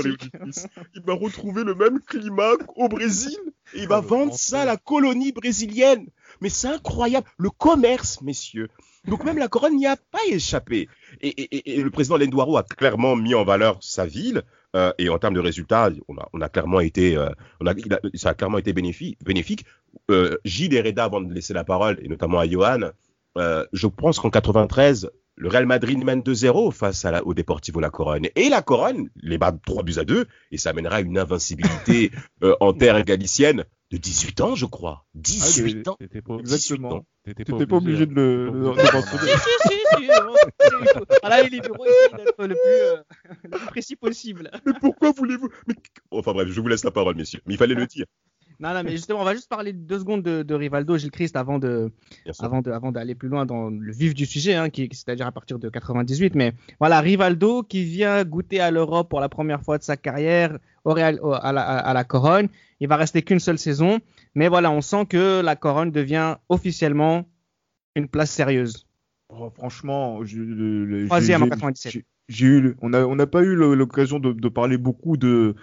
Il 0.96 1.02
va 1.04 1.14
retrouver 1.14 1.64
le 1.64 1.76
même 1.76 2.00
climat 2.02 2.54
au 2.76 2.88
Brésil 2.88 3.38
et 3.74 3.82
il 3.82 3.88
va 3.88 4.02
vendre 4.02 4.34
ça 4.34 4.62
à 4.62 4.66
la 4.66 4.78
colonie 4.78 5.32
brésilienne. 5.32 6.08
Mais 6.42 6.50
c'est 6.50 6.68
incroyable. 6.68 7.28
Le 7.38 7.50
commerce, 7.50 8.22
messieurs. 8.22 8.70
Donc 9.06 9.24
même 9.24 9.38
la 9.38 9.48
Corogne 9.48 9.78
n'y 9.78 9.88
a 9.88 9.96
pas 9.96 10.20
échappé. 10.30 10.88
Et, 11.22 11.82
le 11.82 11.90
président 11.90 12.18
Lendoiro 12.18 12.58
a 12.58 12.64
clairement 12.64 13.16
mis 13.16 13.34
en 13.34 13.44
valeur 13.44 13.78
sa 13.82 14.06
ville. 14.06 14.44
Euh, 14.76 14.94
et 14.98 15.10
en 15.10 15.18
termes 15.18 15.34
de 15.34 15.40
résultats, 15.40 15.90
on 16.08 16.42
a, 16.42 16.50
clairement 16.50 16.80
été, 16.80 17.18
euh, 17.18 17.30
ça 18.14 18.30
a 18.30 18.34
clairement 18.34 18.58
été 18.58 18.74
bénéfique. 18.74 19.18
bénéfique. 19.24 19.66
Euh, 20.10 20.38
Gilles 20.46 20.94
avant 20.98 21.22
de 21.22 21.34
laisser 21.34 21.54
la 21.54 21.64
parole, 21.64 22.00
et 22.02 22.08
notamment 22.08 22.40
à 22.40 22.48
Johan, 22.48 22.92
je 23.36 23.88
pense 23.88 24.20
qu'en 24.20 24.30
93, 24.30 25.10
le 25.36 25.50
Real 25.50 25.66
Madrid 25.66 26.04
mène 26.04 26.22
2-0 26.22 26.72
face 26.72 27.06
à 27.06 27.12
la, 27.12 27.26
au 27.26 27.34
Deportivo 27.34 27.80
La 27.80 27.90
Corogne. 27.90 28.30
Et 28.36 28.50
la 28.50 28.62
Corogne 28.62 29.10
les 29.16 29.38
bat 29.38 29.52
3 29.52 29.84
buts 29.84 29.98
à 29.98 30.04
2 30.04 30.28
et 30.52 30.58
ça 30.58 30.72
amènera 30.72 31.02
une 31.02 31.18
invincibilité 31.18 32.12
en 32.60 32.74
terre 32.74 33.04
galicienne 33.04 33.66
de 33.92 33.98
18 33.98 34.42
ans, 34.42 34.56
je 34.56 34.66
crois. 34.66 35.06
18 35.16 35.88
ah, 35.88 35.92
ans. 35.92 35.98
Exactement. 36.40 37.06
T'étais 37.26 37.44
pas, 37.44 37.66
pas, 37.66 37.76
obligé 37.76 38.06
de 38.06 38.14
le, 38.14 38.50
le, 38.50 38.74
Si, 38.74 39.70
si, 39.70 39.78
si. 39.98 40.08
Voilà, 41.22 41.44
il 41.44 41.54
est 41.54 41.60
d'être 41.60 41.78
le, 41.78 42.56
euh, 42.56 43.04
le 43.44 43.50
plus 43.50 43.66
précis 43.68 43.96
possible. 43.96 44.50
Mais 44.66 44.74
pourquoi 44.80 45.12
voulez-vous 45.12 45.50
Enfin 46.10 46.32
bref, 46.32 46.48
je 46.48 46.62
vous 46.62 46.68
laisse 46.68 46.86
la 46.86 46.92
parole, 46.92 47.16
messieurs. 47.16 47.42
Mais 47.46 47.56
il 47.56 47.58
fallait 47.58 47.76
le 47.76 47.86
dire. 47.86 48.06
Non, 48.62 48.76
non, 48.76 48.84
mais 48.84 48.92
justement, 48.92 49.22
on 49.22 49.26
va 49.26 49.34
juste 49.34 49.50
parler 49.50 49.74
deux 49.74 49.98
secondes 49.98 50.22
de, 50.22 50.44
de 50.44 50.54
Rivaldo, 50.54 50.96
Gilles 50.96 51.10
Christ, 51.10 51.36
avant 51.36 51.58
de, 51.58 51.92
avant 52.40 52.62
de, 52.62 52.70
avant 52.72 52.92
d'aller 52.92 53.16
plus 53.16 53.28
loin 53.28 53.48
dans 53.48 53.72
le 53.72 53.92
vif 53.92 54.14
du 54.14 54.28
sujet, 54.28 54.54
hein, 54.54 54.70
qui, 54.70 54.88
c'est-à-dire 54.92 55.26
à 55.26 55.32
partir 55.32 55.58
de 55.58 55.68
98. 55.68 56.36
Mais 56.36 56.54
voilà, 56.80 57.02
Rivaldo 57.02 57.64
qui 57.64 57.84
vient 57.84 58.24
goûter 58.24 58.60
à 58.60 58.70
l'Europe 58.70 59.10
pour 59.10 59.20
la 59.20 59.30
première 59.30 59.64
fois 59.64 59.80
de 59.80 59.84
sa 59.84 59.98
carrière 59.98 60.60
au 60.86 60.94
Real, 60.94 61.20
à, 61.42 61.52
la, 61.52 61.62
à 61.64 61.94
la 61.94 62.04
Corogne. 62.04 62.50
Il 62.80 62.88
va 62.88 62.98
rester 62.98 63.24
qu'une 63.24 63.40
seule 63.40 63.58
saison, 63.58 64.00
mais 64.36 64.48
voilà, 64.48 64.70
on 64.70 64.82
sent 64.82 65.08
que 65.08 65.42
la 65.42 65.56
Corogne 65.56 65.92
devient 65.92 66.36
officiellement 66.48 67.26
une 67.96 68.08
place 68.08 68.30
sérieuse. 68.30 68.86
Oh, 69.30 69.50
franchement, 69.50 70.20
troisième 71.08 71.44
en 71.44 71.50
97. 71.50 72.04
J'ai 72.28 72.46
eu, 72.46 72.76
on 72.82 72.90
n'a 72.90 73.08
on 73.08 73.18
a 73.18 73.28
pas 73.28 73.42
eu 73.42 73.56
l'occasion 73.56 74.20
de, 74.20 74.34
de, 74.34 74.50
parler 74.50 74.78
beaucoup 74.78 75.18
de 75.18 75.56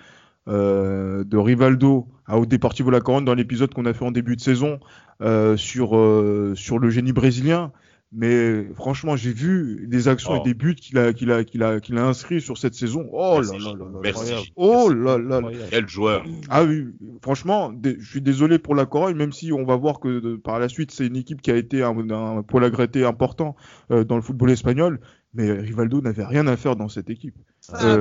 euh, 0.48 1.24
de 1.24 1.36
Rivaldo 1.36 2.06
à 2.26 2.38
au 2.38 2.46
Deportivo 2.46 2.90
La 2.90 3.00
Corogne 3.00 3.24
dans 3.24 3.34
l'épisode 3.34 3.74
qu'on 3.74 3.84
a 3.84 3.92
fait 3.92 4.04
en 4.04 4.10
début 4.10 4.34
de 4.34 4.40
saison 4.40 4.80
euh, 5.20 5.56
sur 5.58 5.96
euh, 5.96 6.54
sur 6.54 6.78
le 6.78 6.88
génie 6.88 7.12
brésilien. 7.12 7.72
Mais 8.10 8.64
franchement, 8.72 9.16
j'ai 9.16 9.34
vu 9.34 9.86
des 9.86 10.08
actions 10.08 10.36
et 10.36 10.38
oh. 10.40 10.44
des 10.44 10.54
buts 10.54 10.74
qu'il 10.74 10.96
a 10.96 11.12
qu'il 11.12 11.30
a 11.30 11.44
qu'il 11.44 11.62
a 11.62 11.78
qu'il 11.80 11.98
a 11.98 12.06
inscrits 12.06 12.40
sur 12.40 12.56
cette 12.56 12.72
saison. 12.72 13.06
Oh 13.12 13.42
là 13.42 13.58
là 13.58 13.74
là, 13.74 13.84
Merci. 14.02 14.52
Oh 14.56 14.88
là 14.88 15.18
là. 15.18 15.42
Quel 15.68 15.86
joueur. 15.86 16.24
Ah 16.48 16.64
oui, 16.64 16.86
franchement, 17.20 17.70
je 17.84 18.08
suis 18.08 18.22
désolé 18.22 18.58
pour 18.58 18.74
la 18.74 18.86
Corogne, 18.86 19.16
même 19.16 19.32
si 19.32 19.52
on 19.52 19.66
va 19.66 19.76
voir 19.76 20.00
que 20.00 20.36
par 20.36 20.58
la 20.58 20.70
suite 20.70 20.90
c'est 20.90 21.06
une 21.06 21.16
équipe 21.16 21.42
qui 21.42 21.50
a 21.50 21.56
été 21.56 21.82
un, 21.82 21.94
un 22.10 22.42
poil 22.42 22.64
à 22.64 23.06
important 23.08 23.54
dans 23.90 24.16
le 24.16 24.22
football 24.22 24.50
espagnol. 24.50 25.00
Mais 25.34 25.52
Rivaldo 25.52 26.00
n'avait 26.00 26.24
rien 26.24 26.46
à 26.46 26.56
faire 26.56 26.76
dans 26.76 26.88
cette 26.88 27.10
équipe. 27.10 27.36
Ah, 27.74 28.00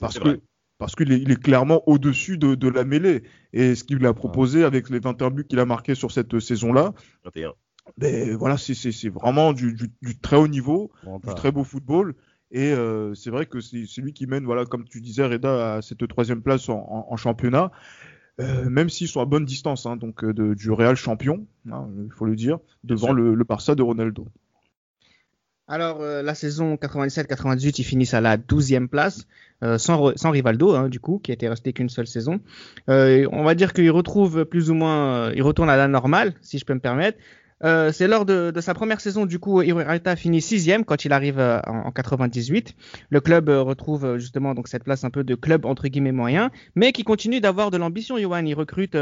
parce 0.00 0.20
que 0.20 0.40
parce 0.78 0.94
qu'il 0.94 1.12
est, 1.12 1.20
il 1.20 1.30
est, 1.30 1.40
clairement 1.40 1.82
au-dessus 1.86 2.38
de, 2.38 2.54
de, 2.54 2.68
la 2.68 2.84
mêlée. 2.84 3.24
Et 3.52 3.74
ce 3.74 3.84
qu'il 3.84 4.04
a 4.06 4.14
proposé 4.14 4.64
avec 4.64 4.90
les 4.90 5.00
21 5.00 5.30
buts 5.30 5.44
qu'il 5.44 5.58
a 5.58 5.66
marqués 5.66 5.94
sur 5.94 6.12
cette 6.12 6.38
saison-là, 6.38 6.94
ben, 7.96 8.36
voilà, 8.36 8.56
c'est 8.56 9.08
vraiment 9.08 9.52
du, 9.52 9.74
du, 9.74 9.90
du, 10.02 10.18
très 10.18 10.36
haut 10.36 10.48
niveau, 10.48 10.90
du 11.26 11.34
très 11.34 11.50
beau 11.52 11.64
football. 11.64 12.14
Et 12.50 12.72
euh, 12.72 13.14
c'est 13.14 13.30
vrai 13.30 13.46
que 13.46 13.60
c'est 13.60 14.00
lui 14.00 14.12
qui 14.12 14.26
mène, 14.26 14.44
voilà, 14.44 14.64
comme 14.64 14.84
tu 14.84 15.00
disais, 15.00 15.26
Reda, 15.26 15.74
à 15.76 15.82
cette 15.82 16.06
troisième 16.08 16.42
place 16.42 16.68
en, 16.68 17.06
en, 17.08 17.16
championnat. 17.16 17.70
Euh, 18.40 18.70
même 18.70 18.88
s'ils 18.88 19.08
sont 19.08 19.20
à 19.20 19.24
bonne 19.24 19.44
distance 19.44 19.84
hein, 19.84 19.96
donc 19.96 20.22
euh, 20.22 20.32
de, 20.32 20.54
du 20.54 20.70
Real 20.70 20.94
champion, 20.94 21.44
hein, 21.72 21.88
il 22.04 22.12
faut 22.12 22.24
le 22.24 22.36
dire, 22.36 22.58
devant 22.84 23.12
le, 23.12 23.34
le 23.34 23.44
Barça 23.44 23.74
de 23.74 23.82
Ronaldo. 23.82 24.28
Alors, 25.68 26.00
euh, 26.00 26.22
la 26.22 26.34
saison 26.34 26.76
97-98, 26.76 27.74
ils 27.78 27.84
finissent 27.84 28.14
à 28.14 28.22
la 28.22 28.38
12e 28.38 28.88
place, 28.88 29.26
euh, 29.62 29.76
sans, 29.76 30.16
sans, 30.16 30.30
Rivaldo, 30.30 30.74
hein, 30.74 30.88
du 30.88 30.98
coup, 30.98 31.20
qui 31.22 31.30
était 31.30 31.48
resté 31.48 31.74
qu'une 31.74 31.90
seule 31.90 32.06
saison. 32.06 32.40
Euh, 32.88 33.28
on 33.32 33.44
va 33.44 33.54
dire 33.54 33.74
qu'ils 33.74 33.90
retrouvent 33.90 34.46
plus 34.46 34.70
ou 34.70 34.74
moins, 34.74 35.30
ils 35.32 35.42
retournent 35.42 35.68
à 35.68 35.76
la 35.76 35.86
normale, 35.86 36.32
si 36.40 36.58
je 36.58 36.64
peux 36.64 36.74
me 36.74 36.80
permettre. 36.80 37.18
Euh, 37.64 37.90
c'est 37.92 38.06
lors 38.06 38.24
de, 38.24 38.52
sa 38.60 38.74
première 38.74 39.00
saison, 39.00 39.26
du 39.26 39.38
coup, 39.38 39.62
Irureta 39.62 40.16
finit 40.16 40.40
sixième 40.40 40.84
quand 40.84 41.04
il 41.04 41.12
arrive 41.12 41.38
euh, 41.38 41.60
en, 41.66 41.90
98. 41.90 42.74
Le 43.10 43.20
club 43.20 43.48
euh, 43.48 43.62
retrouve 43.62 44.16
justement 44.16 44.54
donc 44.54 44.68
cette 44.68 44.84
place 44.84 45.04
un 45.04 45.10
peu 45.10 45.24
de 45.24 45.34
club 45.34 45.64
entre 45.64 45.88
guillemets 45.88 46.12
moyen, 46.12 46.50
mais 46.74 46.92
qui 46.92 47.04
continue 47.04 47.40
d'avoir 47.40 47.70
de 47.70 47.76
l'ambition. 47.76 48.18
Johan, 48.18 48.44
il 48.44 48.54
recrute, 48.54 48.96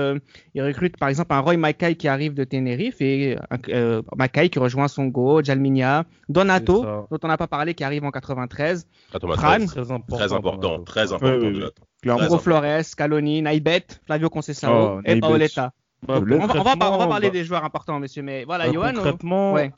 il 0.55 0.63
recrute 0.63 0.97
par 0.97 1.09
exemple 1.09 1.35
un 1.35 1.41
Roy 1.41 1.57
Mackay 1.57 1.97
qui 1.97 2.09
arrive 2.09 2.35
de 2.35 2.45
Tenerife 2.45 3.01
et 3.01 3.37
un, 3.51 4.03
Mackay 4.17 4.49
qui 4.49 4.59
rejoint 4.59 4.89
Songo, 4.89 5.43
Jalminia, 5.43 6.05
Donato, 6.29 6.83
dont 7.11 7.19
on 7.23 7.29
n'a 7.29 7.37
pas 7.37 7.49
parlé, 7.49 7.75
qui 7.75 7.85
arrive 7.85 8.05
en 8.05 8.11
93. 8.11 8.87
Fran, 9.11 9.67
très 9.67 9.91
important, 9.91 10.17
très 10.17 10.33
important, 10.33 10.83
très 10.85 11.13
important. 11.13 12.39
Flores, 12.39 12.95
Caloni, 12.97 13.43
Naibet, 13.43 13.87
Flavio 14.07 14.31
Concesao 14.31 14.99
oh, 14.99 15.01
et 15.05 15.19
Paoletta. 15.19 15.73
Bah, 16.03 16.21
on, 16.21 16.47
va, 16.47 16.77
parler 16.77 17.29
bah, 17.29 17.31
des 17.31 17.45
joueurs 17.45 17.65
importants, 17.65 17.99
monsieur, 17.99 18.23
mais 18.23 18.45
voilà, 18.45 18.67
bah, 18.67 18.73
Johan. 18.73 18.93
Concrètement, 18.95 19.55
ouais. 19.55 19.73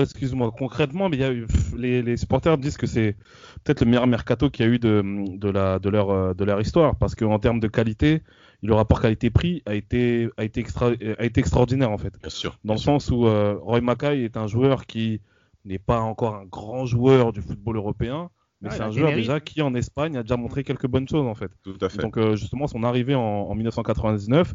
excuse-moi. 0.00 0.52
Concrètement, 0.56 1.08
mais 1.08 1.16
y 1.16 1.24
a 1.24 1.32
les, 1.76 2.02
les, 2.02 2.16
supporters 2.16 2.56
disent 2.58 2.76
que 2.76 2.86
c'est 2.86 3.16
peut-être 3.64 3.80
le 3.80 3.86
meilleur 3.86 4.06
mercato 4.06 4.50
qu'il 4.50 4.64
y 4.64 4.68
a 4.68 4.72
eu 4.72 4.78
de, 4.78 5.02
de, 5.36 5.50
la, 5.50 5.78
de, 5.78 5.88
leur, 5.88 6.10
euh, 6.10 6.34
de 6.34 6.44
leur 6.44 6.60
histoire, 6.60 6.96
parce 6.96 7.14
qu'en 7.14 7.38
termes 7.38 7.60
de 7.60 7.68
qualité, 7.68 8.22
le 8.62 8.74
rapport 8.74 9.00
qualité-prix 9.00 9.62
a 9.66 9.74
été, 9.74 10.28
a, 10.36 10.44
été 10.44 10.60
extra, 10.60 10.90
a 11.18 11.24
été 11.24 11.40
extraordinaire, 11.40 11.90
en 11.90 11.98
fait. 11.98 12.18
Bien 12.20 12.30
sûr. 12.30 12.58
Dans 12.64 12.74
le 12.74 12.80
sens 12.80 13.10
où 13.10 13.26
euh, 13.26 13.58
Roy 13.60 13.80
Mackay 13.80 14.24
est 14.24 14.36
un 14.36 14.46
joueur 14.46 14.86
qui 14.86 15.20
n'est 15.64 15.78
pas 15.78 16.00
encore 16.00 16.36
un 16.36 16.44
grand 16.44 16.86
joueur 16.86 17.32
du 17.32 17.42
football 17.42 17.76
européen, 17.76 18.30
mais 18.60 18.70
c'est 18.70 18.82
un 18.82 18.90
joueur 18.90 19.12
déjà 19.12 19.40
qui 19.40 19.62
en 19.62 19.74
Espagne 19.74 20.16
a 20.16 20.22
déjà 20.22 20.36
montré 20.36 20.64
quelques 20.64 20.88
bonnes 20.88 21.08
choses 21.08 21.26
en 21.26 21.34
fait. 21.34 21.50
Tout 21.62 21.78
à 21.80 21.88
fait. 21.88 22.02
Donc 22.02 22.16
euh, 22.16 22.36
justement 22.36 22.66
son 22.66 22.82
arrivée 22.82 23.14
en, 23.14 23.20
en 23.20 23.54
1999, 23.54 24.54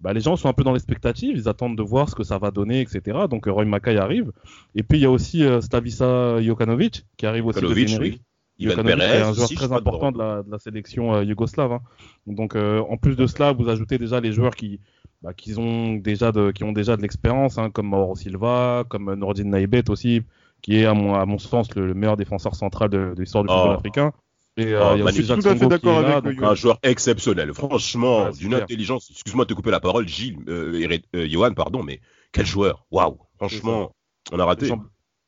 bah, 0.00 0.14
les 0.14 0.20
gens 0.20 0.36
sont 0.36 0.48
un 0.48 0.52
peu 0.52 0.64
dans 0.64 0.72
l'expectative, 0.72 1.36
ils 1.36 1.48
attendent 1.48 1.76
de 1.76 1.82
voir 1.82 2.08
ce 2.08 2.14
que 2.14 2.22
ça 2.22 2.38
va 2.38 2.50
donner, 2.50 2.80
etc. 2.80 3.18
Donc 3.28 3.46
Roy 3.46 3.66
Mackay 3.66 3.96
arrive. 3.98 4.32
Et 4.74 4.82
puis 4.82 4.98
il 4.98 5.02
y 5.02 5.04
a 5.04 5.10
aussi 5.10 5.44
euh, 5.44 5.60
Slavisa 5.60 6.40
Jokanovic 6.40 7.04
qui 7.16 7.26
arrive 7.26 7.46
aussi 7.46 7.60
de 7.60 7.66
Tenerife. 7.66 8.18
Jokanovic 8.58 9.02
est 9.02 9.20
un 9.20 9.32
joueur 9.32 9.48
très 9.50 9.72
important 9.72 10.10
de 10.10 10.18
la, 10.18 10.42
de 10.42 10.50
la, 10.50 10.58
sélection 10.58 11.14
euh, 11.14 11.24
yougoslave. 11.24 11.72
Hein. 11.72 11.80
Donc 12.26 12.56
euh, 12.56 12.80
en 12.88 12.96
plus 12.96 13.14
de 13.14 13.26
cela, 13.26 13.52
vous 13.52 13.68
ajoutez 13.68 13.98
déjà 13.98 14.20
les 14.20 14.32
joueurs 14.32 14.56
qui, 14.56 14.80
bah, 15.20 15.34
qui 15.34 15.54
ont 15.58 15.96
déjà 15.96 16.32
de, 16.32 16.50
qui 16.50 16.64
ont 16.64 16.72
déjà 16.72 16.96
de 16.96 17.02
l'expérience, 17.02 17.58
hein, 17.58 17.70
comme 17.70 17.88
Mauro 17.88 18.16
Silva, 18.16 18.84
comme 18.88 19.14
Nordin 19.14 19.44
Naibet 19.44 19.90
aussi, 19.90 20.22
qui 20.62 20.78
est 20.78 20.86
à 20.86 20.94
mon, 20.94 21.14
à 21.14 21.24
mon 21.26 21.38
sens 21.38 21.74
le, 21.74 21.94
meilleur 21.94 22.16
défenseur 22.16 22.54
central 22.54 22.88
de, 22.90 23.14
de 23.14 23.20
l'histoire 23.20 23.44
du 23.44 23.48
football 23.48 23.72
oh. 23.74 23.78
africain. 23.78 24.12
Et 24.56 24.74
euh, 24.74 24.94
oh, 24.94 24.96
là, 24.96 26.20
donc, 26.20 26.42
un 26.42 26.54
joueur 26.54 26.78
exceptionnel, 26.82 27.54
franchement, 27.54 28.24
ouais, 28.24 28.32
d'une 28.32 28.54
intelligence. 28.54 29.08
Excuse-moi 29.10 29.44
de 29.44 29.50
te 29.50 29.54
couper 29.54 29.70
la 29.70 29.80
parole, 29.80 30.06
Gilles, 30.08 30.38
euh, 30.48 30.98
euh, 31.14 31.28
Johan, 31.28 31.54
pardon, 31.54 31.82
mais 31.82 32.00
quel 32.32 32.46
joueur, 32.46 32.84
waouh, 32.90 33.18
franchement, 33.38 33.92
on 34.32 34.38
a 34.38 34.44
raté. 34.44 34.70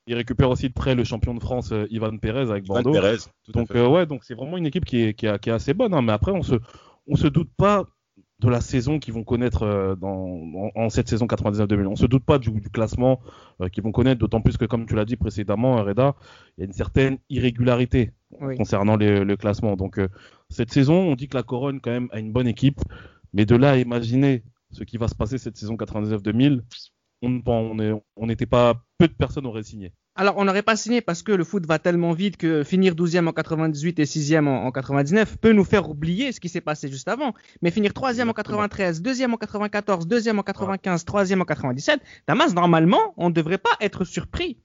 Il 0.07 0.15
récupère 0.17 0.51
aussi 0.51 0.69
de 0.69 0.73
près 0.73 0.95
le 0.95 1.05
champion 1.05 1.33
de 1.35 1.41
France 1.41 1.71
euh, 1.73 1.87
Ivan 1.91 2.17
Perez 2.19 2.51
avec 2.51 2.65
Bordeaux. 2.65 2.95
Ivan 2.95 3.17
donc 3.49 3.71
euh, 3.75 3.87
ouais, 3.87 4.05
donc 4.05 4.25
c'est 4.25 4.35
vraiment 4.35 4.57
une 4.57 4.67
équipe 4.67 4.85
qui 4.85 5.01
est, 5.01 5.15
qui 5.15 5.27
est, 5.27 5.39
qui 5.39 5.49
est 5.49 5.53
assez 5.53 5.75
bonne. 5.75 5.95
Hein, 5.95 6.03
mais 6.03 6.13
après, 6.13 6.33
on 6.33 6.43
se, 6.43 6.57
on 7.07 7.15
se 7.15 7.29
doute 7.29 7.51
pas 7.57 7.85
de 8.47 8.53
la 8.53 8.61
saison 8.61 8.99
qu'ils 8.99 9.15
vont 9.15 9.25
connaître 9.25 9.63
euh, 9.63 9.95
dans, 9.95 10.71
en, 10.75 10.89
cette 10.91 11.09
saison 11.09 11.27
99-2000. 11.27 11.87
On 11.87 11.97
se 11.97 12.07
doute 12.07 12.25
pas 12.25 12.39
du, 12.39 12.51
du 12.51 12.71
classement 12.71 13.21
euh, 13.61 13.69
qu'ils 13.69 13.83
vont 13.83 13.93
connaître, 13.93 14.19
d'autant 14.19 14.41
plus 14.41 14.57
que, 14.57 14.65
comme 14.65 14.87
tu 14.87 14.95
l'as 14.95 15.05
dit 15.05 15.17
précédemment, 15.17 15.83
Reda, 15.83 16.15
il 16.57 16.61
y 16.61 16.65
a 16.65 16.67
une 16.67 16.73
certaine 16.73 17.19
irrégularité 17.29 18.13
concernant 18.57 18.97
le 18.97 19.35
classement. 19.37 19.77
Donc, 19.77 19.99
euh, 19.99 20.09
cette 20.49 20.73
saison, 20.73 20.95
on 20.95 21.15
dit 21.15 21.29
que 21.29 21.37
la 21.37 21.43
Corogne, 21.43 21.81
quand 21.81 21.91
même, 21.91 22.09
a 22.13 22.19
une 22.19 22.33
bonne 22.33 22.49
équipe, 22.49 22.81
mais 23.33 23.47
de 23.47 23.57
là 23.57 23.73
à 23.73 23.77
imaginer 23.77 24.43
ce 24.71 24.85
qui 24.85 24.97
va 24.97 25.09
se 25.09 25.15
passer 25.15 25.39
cette 25.39 25.57
saison 25.57 25.77
99-2000, 25.77 26.63
on 27.23 28.27
n'était 28.27 28.47
pas, 28.47 28.83
peu 28.99 29.09
de 29.09 29.13
personnes 29.13 29.47
auraient 29.47 29.63
signé. 29.63 29.93
Alors, 30.15 30.37
on 30.37 30.45
n'aurait 30.45 30.63
pas 30.63 30.77
signé 30.77 31.01
parce 31.01 31.23
que 31.23 31.33
le 31.33 31.43
foot 31.43 31.65
va 31.65 31.79
tellement 31.79 32.13
vite 32.13 32.37
que 32.37 32.65
finir 32.65 32.95
12e 32.95 33.29
en 33.29 33.33
98 33.33 33.99
et 33.99 34.05
6e 34.05 34.47
en, 34.47 34.71
99 34.71 35.39
peut 35.39 35.53
nous 35.53 35.65
faire 35.65 35.89
oublier 35.89 36.33
ce 36.33 36.41
qui 36.41 36.51
s'est 36.51 36.61
passé 36.61 36.89
juste 36.89 37.09
avant. 37.09 37.33
Mais 37.63 37.71
finir 37.71 37.93
3e 37.93 38.29
en 38.29 38.35
93, 38.35 39.03
2e 39.03 39.33
en 39.33 39.37
94, 39.39 40.07
2e 40.07 40.39
en 40.39 40.43
95, 40.43 41.05
3e 41.05 41.41
en 41.41 41.45
97, 41.47 42.01
Damas, 42.29 42.53
normalement, 42.53 43.15
on 43.17 43.31
ne 43.31 43.35
devrait 43.35 43.57
pas 43.57 43.71
être 43.81 44.05
surpris 44.05 44.59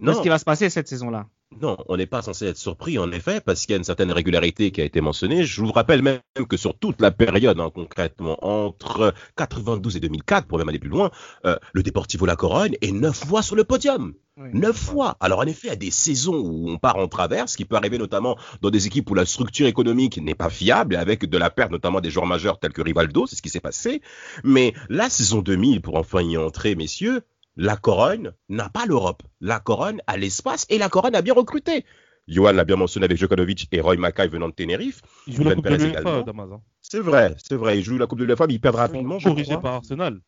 de 0.00 0.12
ce 0.12 0.20
qui 0.20 0.28
va 0.28 0.38
se 0.38 0.44
passer 0.44 0.68
cette 0.68 0.88
saison-là. 0.88 1.28
Non, 1.62 1.78
on 1.88 1.96
n'est 1.96 2.06
pas 2.06 2.20
censé 2.20 2.46
être 2.46 2.56
surpris, 2.58 2.98
en 2.98 3.10
effet, 3.12 3.40
parce 3.40 3.64
qu'il 3.64 3.72
y 3.72 3.74
a 3.74 3.78
une 3.78 3.84
certaine 3.84 4.10
régularité 4.10 4.70
qui 4.70 4.80
a 4.80 4.84
été 4.84 5.00
mentionnée. 5.00 5.44
Je 5.44 5.62
vous 5.62 5.72
rappelle 5.72 6.02
même 6.02 6.20
que 6.48 6.56
sur 6.56 6.76
toute 6.76 7.00
la 7.00 7.10
période, 7.10 7.60
hein, 7.60 7.70
concrètement, 7.72 8.36
entre 8.42 9.14
92 9.36 9.96
et 9.96 10.00
2004, 10.00 10.46
pour 10.46 10.58
même 10.58 10.68
aller 10.68 10.80
plus 10.80 10.90
loin, 10.90 11.10
euh, 11.46 11.56
le 11.72 11.82
Deportivo 11.82 12.26
La 12.26 12.36
Corogne 12.36 12.76
est 12.82 12.92
neuf 12.92 13.24
fois 13.24 13.42
sur 13.42 13.56
le 13.56 13.64
podium. 13.64 14.14
Neuf 14.36 14.76
fois. 14.76 15.16
Alors 15.20 15.38
en 15.38 15.44
effet, 15.44 15.68
il 15.68 15.70
y 15.70 15.72
a 15.72 15.76
des 15.76 15.92
saisons 15.92 16.36
où 16.36 16.68
on 16.68 16.76
part 16.76 16.96
en 16.96 17.06
travers, 17.06 17.48
ce 17.48 17.56
qui 17.56 17.64
peut 17.64 17.76
arriver 17.76 17.98
notamment 17.98 18.36
dans 18.62 18.70
des 18.70 18.86
équipes 18.88 19.08
où 19.10 19.14
la 19.14 19.26
structure 19.26 19.66
économique 19.66 20.18
n'est 20.18 20.34
pas 20.34 20.50
fiable, 20.50 20.96
avec 20.96 21.24
de 21.24 21.38
la 21.38 21.50
perte 21.50 21.70
notamment 21.70 22.00
des 22.00 22.10
joueurs 22.10 22.26
majeurs 22.26 22.58
tels 22.58 22.72
que 22.72 22.82
Rivaldo, 22.82 23.26
c'est 23.26 23.36
ce 23.36 23.42
qui 23.42 23.48
s'est 23.48 23.60
passé. 23.60 24.02
Mais 24.42 24.74
la 24.88 25.08
saison 25.08 25.40
2000, 25.40 25.82
pour 25.82 25.96
enfin 25.96 26.20
y 26.22 26.36
entrer, 26.36 26.74
messieurs, 26.74 27.22
la 27.56 27.76
Corogne 27.76 28.32
n'a 28.48 28.68
pas 28.68 28.86
l'Europe. 28.86 29.22
La 29.40 29.60
Corogne 29.60 30.00
a 30.08 30.16
l'espace 30.16 30.66
et 30.68 30.78
la 30.78 30.88
Corogne 30.88 31.14
a 31.14 31.22
bien 31.22 31.34
recruté. 31.34 31.84
Johan 32.26 32.52
l'a 32.52 32.64
bien 32.64 32.76
mentionné 32.76 33.04
avec 33.04 33.18
Jokanovic 33.18 33.68
et 33.70 33.80
Roy 33.80 33.96
Mackay 33.96 34.26
venant 34.28 34.48
de 34.48 34.54
Tenerife. 34.54 35.02
Il 35.26 35.34
joue 35.34 35.44
la 35.44 35.54
Coupe 35.54 35.68
de 35.68 35.74
l'UEFA, 35.76 36.10
hein. 36.10 36.60
C'est 36.80 37.00
vrai, 37.00 37.36
c'est 37.36 37.54
vrai. 37.54 37.78
Il 37.78 37.84
joue 37.84 37.98
la 37.98 38.06
Coupe 38.06 38.18
de 38.18 38.24
l'UEFA, 38.24 38.46
mais 38.46 38.54
il 38.54 38.60
perd 38.60 38.76
rapidement. 38.76 39.18
Corrigé 39.20 39.56
par 39.58 39.74
Arsenal. 39.74 40.20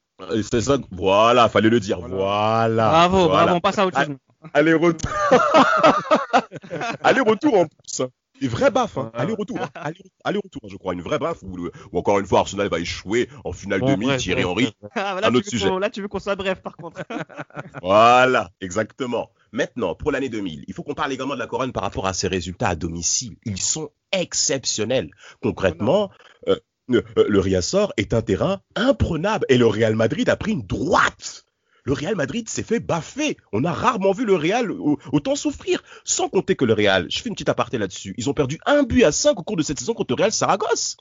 C'est 0.50 0.60
ça. 0.60 0.78
Voilà, 0.90 1.48
fallait 1.48 1.70
le 1.70 1.80
dire. 1.80 2.00
Voilà. 2.00 2.88
Bravo, 2.88 3.28
bravo. 3.28 3.54
On 3.54 3.60
passe 3.60 3.78
à 3.78 3.86
autre 3.86 4.02
chose. 4.02 4.16
Allez, 4.54 4.74
retour. 4.74 5.10
Allez, 7.02 7.20
retour 7.20 7.58
en 7.58 7.66
plus. 7.66 8.06
Une 8.40 8.48
vraie 8.48 8.70
baffe, 8.70 8.98
hein. 8.98 9.10
aller-retour, 9.14 9.58
hein. 9.60 9.92
aller-retour, 10.24 10.68
je 10.68 10.76
crois, 10.76 10.92
une 10.92 11.00
vraie 11.00 11.18
baffe 11.18 11.42
où, 11.42 11.70
encore 11.96 12.18
une 12.18 12.26
fois 12.26 12.40
Arsenal 12.40 12.68
va 12.68 12.78
échouer 12.78 13.28
en 13.44 13.52
finale 13.52 13.80
demi, 13.80 14.14
Thierry 14.18 14.44
Henry. 14.44 14.74
Ah, 14.94 15.18
un 15.22 15.34
autre 15.34 15.48
sujet. 15.48 15.70
Là, 15.78 15.88
tu 15.88 16.02
veux 16.02 16.08
qu'on 16.08 16.18
soit 16.18 16.36
bref, 16.36 16.60
par 16.60 16.76
contre. 16.76 17.02
voilà, 17.82 18.50
exactement. 18.60 19.30
Maintenant, 19.52 19.94
pour 19.94 20.12
l'année 20.12 20.28
2000, 20.28 20.64
il 20.68 20.74
faut 20.74 20.82
qu'on 20.82 20.94
parle 20.94 21.12
également 21.12 21.34
de 21.34 21.38
la 21.38 21.46
Corogne 21.46 21.72
par 21.72 21.82
rapport 21.82 22.06
à 22.06 22.12
ses 22.12 22.28
résultats 22.28 22.68
à 22.68 22.76
domicile. 22.76 23.36
Ils 23.46 23.60
sont 23.60 23.90
exceptionnels. 24.12 25.10
Concrètement, 25.42 26.10
euh, 26.48 26.56
le 26.88 27.38
Riasor 27.40 27.92
est 27.96 28.14
un 28.14 28.22
terrain 28.22 28.60
imprenable 28.74 29.46
et 29.48 29.58
le 29.58 29.66
Real 29.66 29.96
Madrid 29.96 30.28
a 30.28 30.36
pris 30.36 30.52
une 30.52 30.66
droite 30.66 31.46
le 31.86 31.92
Real 31.92 32.16
Madrid 32.16 32.48
s'est 32.48 32.64
fait 32.64 32.80
baffer. 32.80 33.36
On 33.52 33.64
a 33.64 33.72
rarement 33.72 34.10
vu 34.10 34.24
le 34.24 34.34
Real 34.34 34.70
autant 35.12 35.36
souffrir. 35.36 35.82
Sans 36.04 36.28
compter 36.28 36.56
que 36.56 36.64
le 36.64 36.72
Real, 36.72 37.06
je 37.08 37.20
fais 37.20 37.28
une 37.28 37.36
petite 37.36 37.48
aparté 37.48 37.78
là-dessus, 37.78 38.12
ils 38.18 38.28
ont 38.28 38.34
perdu 38.34 38.58
un 38.66 38.82
but 38.82 39.04
à 39.04 39.12
5 39.12 39.38
au 39.38 39.42
cours 39.44 39.56
de 39.56 39.62
cette 39.62 39.78
saison 39.78 39.94
contre 39.94 40.14
le 40.14 40.22
Real 40.22 40.32
Saragosse. 40.32 40.96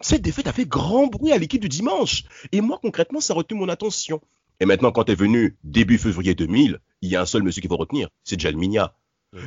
Cette 0.00 0.22
défaite 0.22 0.46
a 0.46 0.52
fait 0.52 0.64
grand 0.64 1.08
bruit 1.08 1.32
à 1.32 1.38
l'équipe 1.38 1.60
du 1.60 1.68
dimanche. 1.68 2.24
Et 2.52 2.62
moi, 2.62 2.78
concrètement, 2.80 3.20
ça 3.20 3.34
a 3.34 3.36
retenu 3.36 3.58
mon 3.58 3.68
attention. 3.68 4.20
Et 4.60 4.66
maintenant, 4.66 4.92
quand 4.92 5.10
est 5.10 5.14
venu 5.14 5.58
début 5.62 5.98
février 5.98 6.34
2000, 6.34 6.80
il 7.02 7.10
y 7.10 7.16
a 7.16 7.20
un 7.20 7.26
seul 7.26 7.42
monsieur 7.42 7.60
qu'il 7.60 7.70
faut 7.70 7.76
retenir, 7.76 8.08
c'est 8.24 8.40
Jalminia. 8.40 8.94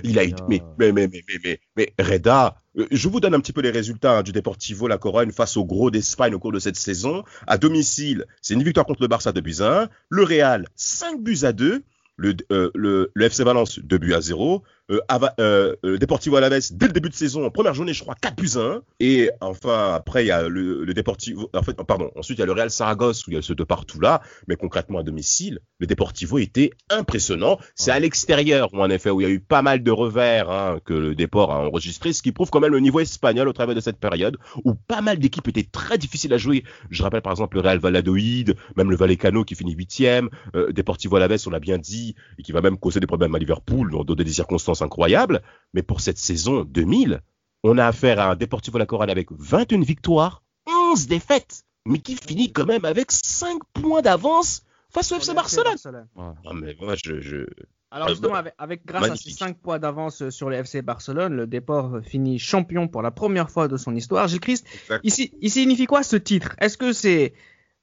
Il 0.03 0.17
a 0.17 0.23
été, 0.23 0.41
mais, 0.47 0.61
mais, 0.77 0.91
mais, 0.93 1.09
mais, 1.11 1.23
mais, 1.43 1.59
mais, 1.75 1.93
Reda, 1.99 2.55
euh, 2.77 2.87
je 2.89 3.09
vous 3.09 3.19
donne 3.19 3.33
un 3.33 3.41
petit 3.41 3.51
peu 3.51 3.61
les 3.61 3.69
résultats 3.69 4.19
hein, 4.19 4.23
du 4.23 4.31
Deportivo 4.31 4.87
La 4.87 4.97
Corogne 4.97 5.31
face 5.31 5.57
au 5.57 5.65
gros 5.65 5.91
d'Espagne 5.91 6.33
au 6.33 6.39
cours 6.39 6.53
de 6.53 6.59
cette 6.59 6.77
saison. 6.77 7.23
À 7.47 7.57
domicile, 7.57 8.25
c'est 8.41 8.53
une 8.53 8.63
victoire 8.63 8.85
contre 8.85 9.01
le 9.01 9.07
Barça 9.07 9.33
de 9.33 9.41
buts 9.41 9.57
à 9.59 9.83
1. 9.83 9.89
Le 10.09 10.23
Real, 10.23 10.69
5 10.75 11.21
buts 11.21 11.39
à 11.43 11.51
2. 11.51 11.83
Le, 12.15 12.35
euh, 12.51 12.69
le, 12.75 13.11
le, 13.13 13.25
FC 13.25 13.43
Valence, 13.43 13.79
2 13.79 13.97
buts 13.97 14.13
à 14.13 14.21
0. 14.21 14.63
Euh, 14.91 14.99
euh, 15.39 15.75
euh, 15.85 15.97
Deportivo 15.97 16.35
Alaves 16.35 16.59
dès 16.71 16.87
le 16.87 16.93
début 16.93 17.09
de 17.09 17.13
saison, 17.13 17.45
en 17.45 17.49
première 17.49 17.73
journée, 17.73 17.93
je 17.93 18.01
crois 18.01 18.15
4 18.19 18.35
buts 18.35 18.49
à 18.55 18.59
1. 18.59 18.81
Et 18.99 19.29
enfin, 19.39 19.93
après, 19.93 20.25
il 20.25 20.27
y 20.27 20.31
a 20.31 20.49
le, 20.49 20.83
le, 20.83 20.93
Deportivo, 20.93 21.49
en 21.53 21.63
fait, 21.63 21.73
pardon, 21.83 22.11
ensuite 22.17 22.37
il 22.37 22.41
y 22.41 22.43
a 22.43 22.45
le 22.45 22.51
Real 22.51 22.69
Saragosse 22.69 23.25
où 23.25 23.31
il 23.31 23.35
y 23.35 23.37
a 23.37 23.41
ce 23.41 23.53
de 23.53 23.63
partout 23.63 24.01
là, 24.01 24.21
mais 24.47 24.57
concrètement 24.57 24.99
à 24.99 25.03
domicile, 25.03 25.59
le 25.79 25.87
Deportivo 25.87 26.37
était 26.37 26.71
impressionnant. 26.89 27.59
C'est 27.75 27.91
à 27.91 27.99
l'extérieur 27.99 28.73
en 28.73 28.89
effet 28.89 29.09
où 29.09 29.21
il 29.21 29.23
y 29.23 29.27
a 29.27 29.29
eu 29.33 29.39
pas 29.39 29.61
mal 29.61 29.83
de 29.83 29.91
revers 29.91 30.49
hein, 30.49 30.79
que 30.83 30.93
le 30.93 31.15
Deport 31.15 31.51
a 31.51 31.59
enregistré, 31.65 32.11
ce 32.11 32.21
qui 32.21 32.33
prouve 32.33 32.49
quand 32.49 32.59
même 32.59 32.73
le 32.73 32.79
niveau 32.79 32.99
espagnol 32.99 33.47
au 33.47 33.53
travers 33.53 33.75
de 33.75 33.81
cette 33.81 33.99
période 33.99 34.37
où 34.65 34.73
pas 34.73 35.01
mal 35.01 35.17
d'équipes 35.17 35.47
étaient 35.47 35.63
très 35.63 35.97
difficiles 35.97 36.33
à 36.33 36.37
jouer. 36.37 36.65
Je 36.89 37.03
rappelle 37.03 37.21
par 37.21 37.31
exemple 37.31 37.55
le 37.55 37.61
Real 37.61 37.79
Valladolid, 37.79 38.55
même 38.75 38.91
le 38.91 38.97
Vallecano 38.97 39.45
qui 39.45 39.55
finit 39.55 39.73
huitième, 39.73 40.29
euh, 40.55 40.73
Deportivo 40.73 41.15
Alaves 41.15 41.43
on 41.45 41.51
l'a 41.51 41.59
bien 41.59 41.77
dit 41.77 42.15
et 42.37 42.43
qui 42.43 42.51
va 42.51 42.61
même 42.61 42.77
causer 42.77 42.99
des 42.99 43.07
problèmes 43.07 43.33
à 43.33 43.39
Liverpool 43.39 43.91
dans, 43.91 44.03
dans 44.03 44.13
des 44.13 44.25
circonstances 44.27 44.72
incroyable, 44.81 45.41
mais 45.73 45.83
pour 45.83 46.01
cette 46.01 46.17
saison 46.17 46.63
2000, 46.63 47.21
on 47.63 47.77
a 47.77 47.87
affaire 47.87 48.19
à 48.19 48.31
un 48.31 48.35
Deportivo 48.35 48.77
La 48.77 48.85
Corogne 48.85 49.09
avec 49.09 49.29
21 49.31 49.81
victoires, 49.81 50.43
11 50.67 51.07
défaites, 51.07 51.63
mais 51.85 51.99
qui 51.99 52.15
finit 52.15 52.51
quand 52.51 52.65
même 52.65 52.85
avec 52.85 53.11
5 53.11 53.61
points 53.73 54.01
d'avance 54.01 54.63
face 54.89 55.11
au 55.11 55.15
FC 55.15 55.33
Barcelone. 55.33 55.75
Ah, 56.17 56.33
mais 56.53 56.75
moi, 56.79 56.95
je, 56.95 57.45
Alors 57.89 58.09
justement, 58.09 58.41
avec, 58.57 58.85
grâce 58.85 59.09
à 59.09 59.15
ces 59.15 59.31
5 59.31 59.57
points 59.57 59.79
d'avance 59.79 60.29
sur 60.29 60.49
le 60.49 60.57
FC 60.57 60.81
Barcelone, 60.81 61.35
le 61.35 61.47
Deport 61.47 61.99
finit 62.03 62.37
champion 62.37 62.87
pour 62.87 63.01
la 63.01 63.11
première 63.11 63.49
fois 63.49 63.67
de 63.67 63.77
son 63.77 63.95
histoire. 63.95 64.27
Gilles 64.27 64.39
Christ, 64.39 64.67
ici, 65.03 65.33
il 65.41 65.49
signifie 65.49 65.85
quoi 65.85 66.03
ce 66.03 66.15
titre? 66.15 66.55
Est-ce 66.59 66.77
que 66.77 66.93
c'est 66.93 67.33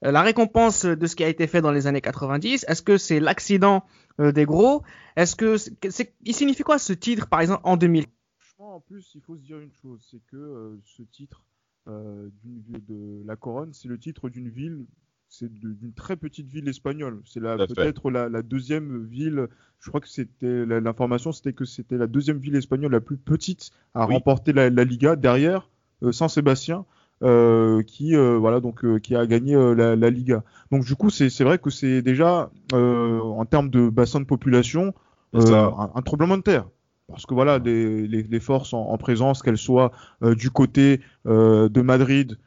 la 0.03 0.23
récompense 0.23 0.85
de 0.85 1.07
ce 1.07 1.17
qui 1.17 1.25
a 1.25 1.29
été 1.29 1.47
fait 1.47 1.61
dans 1.61 1.73
les 1.73 1.87
années 1.87 2.01
90 2.01 2.65
Est-ce 2.69 2.83
que 2.83 2.97
c'est 2.97 3.21
l'accident 3.21 3.85
des 4.21 4.45
gros 4.45 4.83
Est-ce 5.17 5.37
que 5.37 5.57
c'est, 5.57 6.15
il 6.23 6.35
signifie 6.35 6.63
quoi 6.63 6.79
ce 6.79 6.93
titre, 6.93 7.29
par 7.29 7.41
exemple, 7.41 7.63
en 7.65 7.77
2000 7.77 8.07
En 8.59 8.81
plus, 8.81 9.13
il 9.15 9.21
faut 9.21 9.37
se 9.37 9.43
dire 9.43 9.59
une 9.59 9.73
chose, 9.73 10.07
c'est 10.11 10.23
que 10.31 10.79
ce 10.85 11.03
titre 11.03 11.45
de 11.87 13.23
la 13.27 13.37
couronne, 13.37 13.73
c'est 13.73 13.89
le 13.89 13.99
titre 13.99 14.29
d'une 14.29 14.49
ville 14.49 14.87
c'est 15.31 15.49
d'une 15.49 15.93
très 15.95 16.17
petite 16.17 16.49
ville 16.49 16.69
espagnole. 16.69 17.23
C'est 17.25 17.41
peut-être 17.41 18.11
la, 18.11 18.43
deuxième 18.43 19.05
ville. 19.07 19.47
Je 19.79 19.89
crois 19.89 20.01
que 20.01 20.09
c'était 20.09 20.67
l'information, 20.67 21.33
c'était 21.33 21.53
que 21.53 21.65
c'était 21.65 21.97
la 21.97 22.09
deuxième 22.09 22.39
ville 22.39 22.57
espagnole 22.57 22.93
la 22.93 23.01
plus 23.01 23.17
petite 23.17 23.71
à 23.95 24.05
remporter 24.05 24.53
la, 24.53 24.69
Liga 24.69 25.17
derrière 25.17 25.71
euh, 26.03 26.13
San 26.13 26.29
Sébastien, 26.29 26.85
euh, 27.23 27.83
qui 27.83 28.17
euh, 28.17 28.39
voilà 28.39 28.61
donc 28.61 29.01
qui 29.01 29.15
a 29.15 29.27
gagné 29.27 29.55
la, 29.75 30.11
Liga. 30.11 30.43
Donc 30.71 30.85
du 30.85 30.95
coup, 30.95 31.11
c'est 31.11 31.45
vrai 31.45 31.59
que 31.59 31.71
c'est 31.71 32.03
déjà 32.03 32.51
en 32.73 33.45
termes 33.45 33.71
de 33.71 33.89
bassin 33.89 34.21
de 34.21 34.27
population 34.27 34.95
un, 35.33 36.03
tremblement 36.05 36.37
de 36.37 36.43
terre 36.43 36.67
parce 37.09 37.27
que 37.27 37.35
voilà, 37.35 37.59
les, 37.59 38.41
forces 38.41 38.73
en, 38.73 38.97
présence, 38.99 39.43
qu'elles 39.43 39.59
soient 39.59 39.91
du 40.23 40.51
côté 40.51 41.01
de 41.25 41.81
Madrid, 41.81 42.39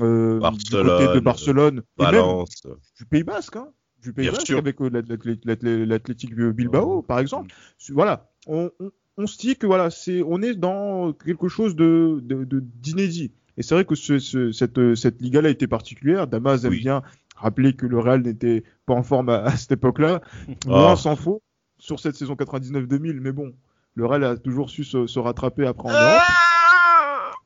euh, 0.00 0.40
du 0.50 0.70
côté 0.70 1.14
de 1.14 1.20
Barcelone, 1.20 1.82
Valence. 1.98 2.62
du 2.96 3.04
Pays 3.04 3.24
Basque, 3.24 3.56
hein, 3.56 3.68
du 4.02 4.12
Pays 4.12 4.30
Basque 4.30 4.50
avec 4.50 4.80
euh, 4.80 5.84
l'Athletic 5.84 6.34
Bilbao, 6.34 7.02
par 7.02 7.18
exemple. 7.18 7.52
Voilà, 7.90 8.30
on, 8.46 8.70
on, 9.16 9.26
se 9.26 9.38
dit 9.38 9.56
que 9.56 9.66
voilà, 9.66 9.90
c'est, 9.90 10.22
on 10.22 10.40
est 10.40 10.54
dans 10.54 11.12
quelque 11.12 11.48
chose 11.48 11.76
de, 11.76 12.22
d'inédit. 12.22 13.32
Et 13.56 13.62
c'est 13.62 13.74
vrai 13.74 13.84
que 13.84 13.94
cette, 13.94 14.94
cette 14.94 15.20
Liga-là 15.20 15.50
était 15.50 15.66
particulière. 15.66 16.26
Damas 16.26 16.64
aime 16.64 16.70
bien 16.70 17.02
rappeler 17.36 17.74
que 17.74 17.86
le 17.86 17.98
Real 17.98 18.22
n'était 18.22 18.62
pas 18.86 18.94
en 18.94 19.02
forme 19.02 19.28
à, 19.28 19.56
cette 19.56 19.72
époque-là. 19.72 20.20
Moi, 20.66 20.92
oh. 20.92 20.96
s'en 20.96 21.16
faut 21.16 21.42
sur 21.78 21.98
cette 21.98 22.14
saison 22.14 22.34
99-2000, 22.34 23.20
mais 23.20 23.32
bon, 23.32 23.52
le 23.94 24.06
Real 24.06 24.24
a 24.24 24.36
toujours 24.36 24.70
su 24.70 24.84
se, 24.84 25.18
rattraper 25.18 25.66
après 25.66 25.88
en 25.88 25.92
Europe 25.92 26.22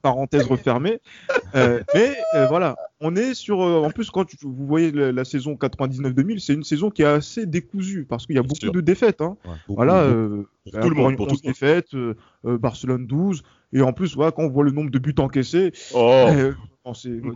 parenthèse 0.03 0.47
refermée. 0.47 1.01
Euh, 1.55 1.83
mais 1.95 2.17
euh, 2.35 2.47
voilà, 2.47 2.77
on 3.01 3.17
est 3.17 3.35
sur. 3.35 3.63
Euh, 3.63 3.83
en 3.83 3.91
plus, 3.91 4.11
quand 4.11 4.27
vous 4.43 4.67
voyez 4.67 4.91
la, 4.93 5.25
saison 5.25 5.55
99-2000, 5.55 6.39
c'est 6.39 6.55
une 6.55 6.65
saison 6.65 6.91
qui 6.91 7.03
est 7.03 7.07
assez 7.07 7.47
décousue 7.47 8.07
parce 8.09 8.27
qu'il 8.27 8.37
y 8.37 8.39
a 8.39 8.43
beaucoup 8.43 8.71
de 8.71 8.81
défaites. 8.81 9.21
Hein. 9.21 9.37
voilà, 9.69 10.05
tout 10.07 10.91
le 10.91 10.95
monde, 10.95 11.17
pour 11.17 11.31
11 11.31 11.43
défaites, 11.43 11.97
Barcelone 12.45 13.07
12. 13.07 13.43
Et 13.73 13.83
en 13.83 13.93
plus, 13.93 14.15
voilà, 14.15 14.33
quand 14.33 14.45
on 14.45 14.49
voit 14.49 14.65
le 14.65 14.71
nombre 14.71 14.91
de 14.91 14.99
buts 14.99 15.15
encaissés, 15.19 15.73
oh. 15.95 16.29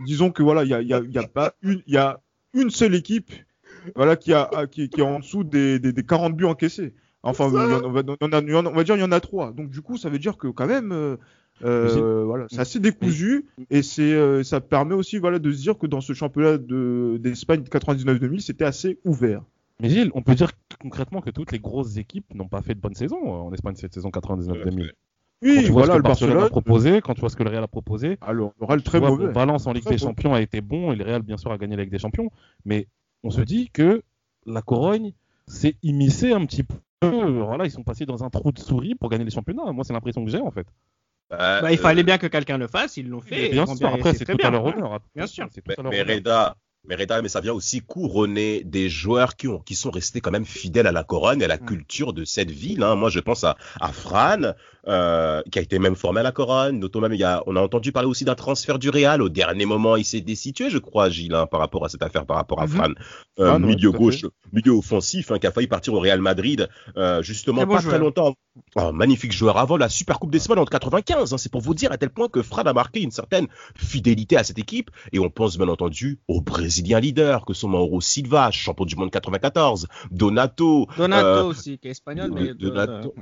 disons 0.05 0.31
que 0.31 0.41
voilà, 0.41 0.63
il 0.63 0.69
y 0.69 0.73
a, 0.73 0.81
y, 0.81 0.93
a, 0.93 1.01
y 1.01 1.17
a, 1.17 1.27
pas 1.27 1.53
une, 1.61 1.81
il 1.85 1.93
y 1.93 1.97
a 1.97 2.19
une 2.53 2.69
seule 2.69 2.95
équipe, 2.95 3.31
voilà, 3.95 4.15
qui 4.15 4.33
a 4.33 4.49
qui, 4.69 4.89
qui 4.89 5.01
est 5.01 5.03
en 5.03 5.19
dessous 5.19 5.43
des, 5.43 5.79
des, 5.79 5.93
des 5.93 6.03
40 6.03 6.35
buts 6.35 6.45
encaissés. 6.45 6.93
Enfin, 7.23 7.45
on 7.45 7.49
va, 7.49 7.81
on, 7.83 7.91
va, 7.91 8.83
dire 8.83 8.95
il 8.95 9.01
y 9.01 9.03
en 9.03 9.11
a 9.11 9.19
trois. 9.19 9.51
Donc 9.51 9.69
du 9.69 9.81
coup, 9.81 9.97
ça 9.97 10.09
veut 10.09 10.17
dire 10.17 10.37
que 10.37 10.47
quand 10.47 10.65
même, 10.65 11.17
euh, 11.63 12.23
voilà, 12.25 12.45
c'est 12.49 12.59
assez 12.59 12.79
décousu 12.79 13.45
et 13.69 13.81
c'est 13.81 14.13
euh, 14.13 14.43
ça 14.43 14.61
permet 14.61 14.95
aussi 14.95 15.17
voilà 15.17 15.39
de 15.39 15.51
se 15.51 15.61
dire 15.61 15.77
que 15.77 15.87
dans 15.87 16.01
ce 16.01 16.13
championnat 16.13 16.57
d'Espagne 16.57 17.61
99-2000 17.61 18.39
c'était 18.39 18.65
assez 18.65 18.99
ouvert. 19.05 19.43
Mais 19.79 19.89
Gilles, 19.89 20.11
on 20.13 20.21
peut 20.21 20.35
dire 20.35 20.51
concrètement 20.79 21.21
que 21.21 21.31
toutes 21.31 21.51
les 21.51 21.59
grosses 21.59 21.97
équipes 21.97 22.33
n'ont 22.33 22.47
pas 22.47 22.61
fait 22.61 22.75
de 22.75 22.79
bonne 22.79 22.93
saison 22.93 23.17
euh, 23.23 23.47
en 23.47 23.53
Espagne 23.53 23.75
cette 23.75 23.93
saison 23.93 24.09
99-2000. 24.09 24.91
Oui, 25.43 25.55
quand 25.55 25.63
tu 25.63 25.71
vois 25.71 25.85
ce 25.85 25.91
que 25.91 25.95
le 25.95 26.03
Barcelone 26.03 26.43
a 26.43 26.49
proposé, 26.49 27.01
quand 27.01 27.15
tu 27.15 27.21
vois 27.21 27.29
ce 27.29 27.35
que 27.35 27.41
le 27.41 27.49
Real 27.49 27.63
a 27.63 27.67
proposé. 27.67 28.19
Alors, 28.21 28.53
le 28.59 28.65
Real 28.67 28.83
très 28.83 28.99
mauvais. 28.99 29.31
Valence 29.31 29.65
en 29.65 29.73
Ligue 29.73 29.87
des 29.87 29.97
Champions 29.97 30.35
a 30.35 30.41
été 30.41 30.61
bon 30.61 30.91
et 30.91 30.95
le 30.95 31.03
Real 31.03 31.23
bien 31.23 31.37
sûr 31.37 31.51
a 31.51 31.57
gagné 31.57 31.75
la 31.75 31.81
Ligue 31.83 31.91
des 31.91 31.97
Champions, 31.97 32.29
mais 32.63 32.87
on 33.23 33.31
se 33.31 33.41
dit 33.41 33.71
que 33.73 34.03
la 34.45 34.61
Corogne 34.61 35.13
s'est 35.47 35.75
immiscée 35.81 36.31
un 36.31 36.45
petit 36.45 36.63
peu. 36.63 36.75
Voilà, 37.01 37.65
ils 37.65 37.71
sont 37.71 37.83
passés 37.83 38.05
dans 38.05 38.23
un 38.23 38.29
trou 38.29 38.51
de 38.51 38.59
souris 38.59 38.93
pour 38.93 39.09
gagner 39.09 39.25
les 39.25 39.31
championnats. 39.31 39.71
Moi, 39.71 39.83
c'est 39.83 39.93
l'impression 39.93 40.23
que 40.23 40.29
j'ai 40.29 40.39
en 40.39 40.51
fait. 40.51 40.67
Bah, 41.31 41.61
bah, 41.61 41.71
il 41.71 41.77
fallait 41.77 42.03
bien 42.03 42.17
que 42.17 42.27
quelqu'un 42.27 42.57
le 42.57 42.67
fasse, 42.67 42.97
ils 42.97 43.07
l'ont 43.07 43.21
fait. 43.21 43.49
Bien 43.49 43.65
sûr, 43.65 43.87
après 43.87 44.13
c'est 44.13 44.25
tout 44.25 44.37
à 44.43 44.49
leur 44.49 44.65
honneur. 44.65 44.99
Bien 45.15 45.27
sûr. 45.27 45.47
Mais, 45.65 45.75
Reda, 45.75 45.89
mais 45.89 46.01
Reda, 46.01 46.55
mais 46.87 47.29
ça 47.29 47.41
vient 47.41 47.53
aussi 47.53 47.81
couronner 47.81 48.63
des 48.63 48.89
joueurs 48.89 49.35
qui, 49.35 49.47
ont, 49.47 49.59
qui 49.59 49.75
sont 49.75 49.91
restés 49.91 50.19
quand 50.19 50.31
même 50.31 50.45
fidèles 50.45 50.87
à 50.87 50.91
la 50.91 51.03
couronne 51.03 51.41
et 51.41 51.45
à 51.45 51.47
la 51.47 51.57
culture 51.57 52.13
de 52.13 52.25
cette 52.25 52.51
ville. 52.51 52.83
Hein. 52.83 52.95
Moi, 52.95 53.09
je 53.09 53.19
pense 53.19 53.43
à, 53.43 53.55
à 53.79 53.91
Fran, 53.91 54.53
euh, 54.87 55.43
qui 55.51 55.59
a 55.59 55.61
été 55.61 55.77
même 55.77 55.95
formé 55.95 56.21
à 56.21 56.23
la 56.23 56.31
couronne. 56.31 56.79
Notamment, 56.79 57.07
il 57.11 57.19
y 57.19 57.23
a, 57.23 57.43
on 57.45 57.55
a 57.55 57.61
entendu 57.61 57.91
parler 57.91 58.09
aussi 58.09 58.25
d'un 58.25 58.33
transfert 58.33 58.79
du 58.79 58.89
Real. 58.89 59.21
Au 59.21 59.29
dernier 59.29 59.65
moment, 59.65 59.95
il 59.95 60.05
s'est 60.05 60.21
destitué, 60.21 60.71
je 60.71 60.79
crois, 60.79 61.09
Gilles, 61.09 61.35
hein, 61.35 61.45
par 61.45 61.59
rapport 61.59 61.85
à 61.85 61.89
cette 61.89 62.01
affaire, 62.01 62.25
par 62.25 62.37
rapport 62.37 62.59
à 62.61 62.65
mhm. 62.65 62.71
Fran. 62.71 62.89
Euh, 63.39 63.59
milieu 63.59 63.91
gauche, 63.91 64.25
milieu 64.51 64.71
offensif, 64.71 65.31
hein, 65.31 65.37
qui 65.37 65.45
a 65.45 65.51
failli 65.51 65.67
partir 65.67 65.93
au 65.93 65.99
Real 65.99 66.19
Madrid, 66.19 66.67
euh, 66.97 67.21
justement, 67.21 67.67
pas 67.67 67.81
très 67.81 67.99
longtemps. 67.99 68.35
Oh, 68.75 68.91
magnifique 68.91 69.31
joueur 69.31 69.57
avant 69.57 69.77
la 69.77 69.87
Super 69.87 70.19
Coupe 70.19 70.31
d'Espagne 70.31 70.57
en 70.57 70.65
95. 70.65 71.33
Hein, 71.33 71.37
c'est 71.37 71.51
pour 71.51 71.61
vous 71.61 71.73
dire 71.73 71.91
à 71.91 71.97
tel 71.97 72.09
point 72.09 72.27
que 72.27 72.41
Fran 72.41 72.63
a 72.63 72.73
marqué 72.73 73.01
une 73.01 73.11
certaine 73.11 73.47
fidélité 73.75 74.35
à 74.35 74.43
cette 74.43 74.59
équipe. 74.59 74.89
Et 75.13 75.19
on 75.19 75.29
pense 75.29 75.57
bien 75.57 75.67
entendu 75.67 76.19
au 76.27 76.41
Brésilien 76.71 77.01
leader, 77.01 77.45
que 77.45 77.53
sont 77.53 77.67
Mauro 77.67 77.99
Silva, 77.99 78.49
champion 78.51 78.85
du 78.85 78.95
monde 78.95 79.11
94, 79.11 79.87
Donato. 80.09 80.87
Donato 80.97 81.47
aussi, 81.47 81.77
qui 81.77 81.89
est 81.89 81.91
espagnol, 81.91 82.31
mais. 82.31 82.53
Donato 82.53 83.13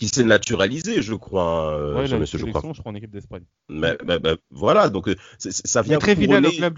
qui 0.00 0.08
s'est 0.08 0.24
naturalisé, 0.24 1.02
je 1.02 1.12
crois. 1.12 1.74
Euh, 1.74 1.94
ouais, 1.94 2.18
monsieur, 2.18 2.38
je 2.38 2.46
crois. 2.46 2.62
je 2.72 2.80
crois 2.80 2.90
en 2.90 2.94
équipe 2.94 3.10
d'Espagne. 3.10 3.42
Mais, 3.68 3.98
voilà, 4.50 4.88
donc 4.88 5.08
euh, 5.08 5.14
ça 5.38 5.82
vient. 5.82 5.98
très 5.98 6.16
fidèle 6.16 6.46
au 6.46 6.50
club 6.50 6.74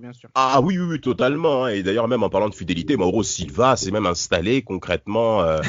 bien 0.00 0.12
sûr. 0.12 0.28
Ah 0.34 0.60
oui, 0.62 0.78
oui, 0.78 0.86
oui, 0.88 1.00
totalement. 1.00 1.66
Hein. 1.66 1.68
Et 1.68 1.82
d'ailleurs, 1.82 2.08
même 2.08 2.22
en 2.22 2.30
parlant 2.30 2.48
de 2.48 2.54
fidélité, 2.54 2.96
Mauro 2.96 3.22
Silva 3.22 3.76
s'est 3.76 3.90
même 3.90 4.06
installé 4.06 4.62
concrètement 4.62 5.42
euh, 5.42 5.60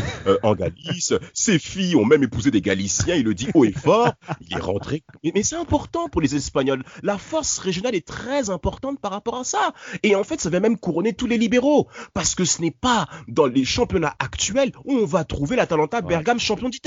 en 0.42 0.56
Galice. 0.56 1.14
Ses 1.34 1.60
filles 1.60 1.96
ont 1.96 2.06
même 2.06 2.24
épousé 2.24 2.50
des 2.50 2.62
Galiciens. 2.62 3.16
Il 3.16 3.26
le 3.26 3.34
dit 3.34 3.50
haut 3.54 3.66
et 3.66 3.74
fort. 3.74 4.14
Il 4.42 4.56
est 4.56 4.62
rentré. 4.62 5.04
Mais, 5.24 5.44
c'est 5.44 5.58
important 5.58 6.08
pour 6.08 6.22
les 6.22 6.36
Espagnols. 6.36 6.84
La 7.04 7.18
force 7.18 7.60
régionale 7.60 7.94
est 7.94 8.08
très 8.08 8.50
importante 8.50 9.00
par 9.00 9.12
rapport 9.12 9.36
à 9.36 9.44
ça. 9.44 9.74
Et 10.02 10.16
en 10.16 10.24
fait, 10.24 10.40
ça 10.40 10.50
vient 10.50 10.62
même 10.62 10.78
couronner 10.78 11.14
tous 11.14 11.28
les 11.28 11.38
libéraux, 11.38 11.88
parce 12.14 12.36
que 12.36 12.46
ce 12.46 12.62
n'est 12.62 12.72
pas 12.72 13.08
dans 13.28 13.46
les 13.46 13.66
championnats 13.66 14.16
actuels 14.20 14.72
où 14.86 14.94
on 14.94 15.06
va 15.06 15.26
trouver 15.26 15.56
l'Atalanta 15.56 16.02
Bergame 16.02 16.40
champion 16.40 16.70
d'Italie. 16.70 16.85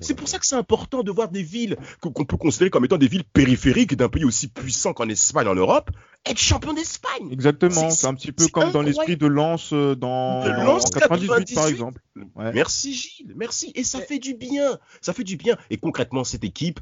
C'est 0.00 0.14
pour 0.14 0.28
ça 0.28 0.38
que 0.38 0.46
c'est 0.46 0.56
important 0.56 1.02
de 1.02 1.10
voir 1.10 1.28
des 1.28 1.42
villes 1.42 1.76
qu'on 2.00 2.24
peut 2.24 2.36
considérer 2.36 2.70
comme 2.70 2.84
étant 2.84 2.98
des 2.98 3.08
villes 3.08 3.24
périphériques 3.24 3.96
d'un 3.96 4.08
pays 4.08 4.24
aussi 4.24 4.48
puissant 4.48 4.92
qu'en 4.92 5.08
Espagne, 5.08 5.48
en 5.48 5.54
Europe, 5.54 5.90
être 6.26 6.38
champion 6.38 6.72
d'Espagne. 6.72 7.28
Exactement, 7.30 7.90
c'est 7.90 8.06
un 8.06 8.14
petit 8.14 8.32
peu 8.32 8.48
comme 8.48 8.70
dans 8.72 8.82
l'esprit 8.82 9.16
de 9.16 9.26
Lens 9.26 9.72
euh, 9.72 9.94
dans, 9.94 10.42
98, 10.42 11.54
par 11.54 11.66
exemple. 11.66 12.00
Merci 12.36 12.94
Gilles, 12.94 13.34
merci. 13.36 13.72
Et 13.74 13.84
ça 13.84 14.00
fait 14.00 14.18
du 14.18 14.34
bien, 14.34 14.78
ça 15.00 15.12
fait 15.12 15.24
du 15.24 15.36
bien. 15.36 15.56
Et 15.70 15.76
concrètement, 15.76 16.24
cette 16.24 16.44
équipe, 16.44 16.80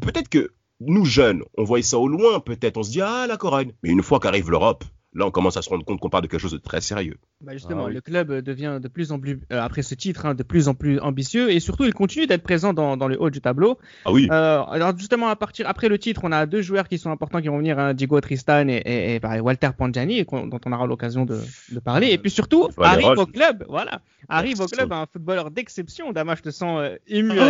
peut-être 0.00 0.28
que 0.28 0.52
nous 0.80 1.04
jeunes, 1.04 1.42
on 1.56 1.64
voyait 1.64 1.82
ça 1.82 1.98
au 1.98 2.08
loin, 2.08 2.40
peut-être, 2.40 2.76
on 2.76 2.82
se 2.82 2.90
dit 2.90 3.00
ah 3.00 3.26
la 3.26 3.36
Corogne. 3.36 3.72
Mais 3.82 3.90
une 3.90 4.02
fois 4.02 4.20
qu'arrive 4.20 4.50
l'Europe, 4.50 4.84
là, 5.14 5.26
on 5.26 5.30
commence 5.30 5.56
à 5.56 5.62
se 5.62 5.68
rendre 5.68 5.84
compte 5.84 6.00
qu'on 6.00 6.10
parle 6.10 6.24
de 6.24 6.28
quelque 6.28 6.40
chose 6.40 6.52
de 6.52 6.58
très 6.58 6.80
sérieux. 6.80 7.16
Bah 7.40 7.52
justement, 7.52 7.86
ah 7.86 7.90
le 7.90 8.00
club 8.00 8.32
devient 8.40 8.78
de 8.82 8.88
plus 8.88 9.12
en 9.12 9.18
plus, 9.18 9.40
euh, 9.52 9.60
après 9.60 9.82
ce 9.82 9.94
titre, 9.94 10.26
hein, 10.26 10.34
de 10.34 10.42
plus 10.42 10.68
en 10.68 10.74
plus 10.74 10.98
ambitieux 11.00 11.50
et 11.50 11.60
surtout, 11.60 11.84
il 11.84 11.94
continue 11.94 12.26
d'être 12.26 12.42
présent 12.42 12.72
dans, 12.72 12.96
dans, 12.96 13.08
le 13.08 13.20
haut 13.20 13.30
du 13.30 13.40
tableau. 13.40 13.78
Ah 14.04 14.12
oui. 14.12 14.28
Euh, 14.30 14.62
alors 14.62 14.96
justement, 14.96 15.28
à 15.28 15.36
partir 15.36 15.68
après 15.68 15.88
le 15.88 15.98
titre, 15.98 16.22
on 16.24 16.32
a 16.32 16.46
deux 16.46 16.62
joueurs 16.62 16.88
qui 16.88 16.98
sont 16.98 17.10
importants 17.10 17.40
qui 17.40 17.48
vont 17.48 17.58
venir, 17.58 17.78
hein, 17.78 17.94
Diego 17.94 18.20
Tristan 18.20 18.68
et, 18.68 18.82
et, 18.84 19.16
et 19.16 19.40
Walter 19.40 19.70
Pangiani, 19.76 20.24
dont 20.24 20.60
on 20.64 20.72
aura 20.72 20.86
l'occasion 20.86 21.24
de, 21.24 21.40
de, 21.72 21.80
parler. 21.80 22.08
Et 22.08 22.18
puis 22.18 22.30
surtout, 22.30 22.68
arrive 22.78 23.18
au 23.18 23.26
club, 23.26 23.64
voilà, 23.68 24.00
arrive 24.28 24.60
au 24.60 24.66
club 24.66 24.92
un 24.92 25.06
footballeur 25.06 25.50
d'exception. 25.50 26.12
Damas, 26.12 26.38
je 26.38 26.42
te 26.42 26.50
sens 26.50 26.80
euh, 26.80 26.96
ému. 27.06 27.38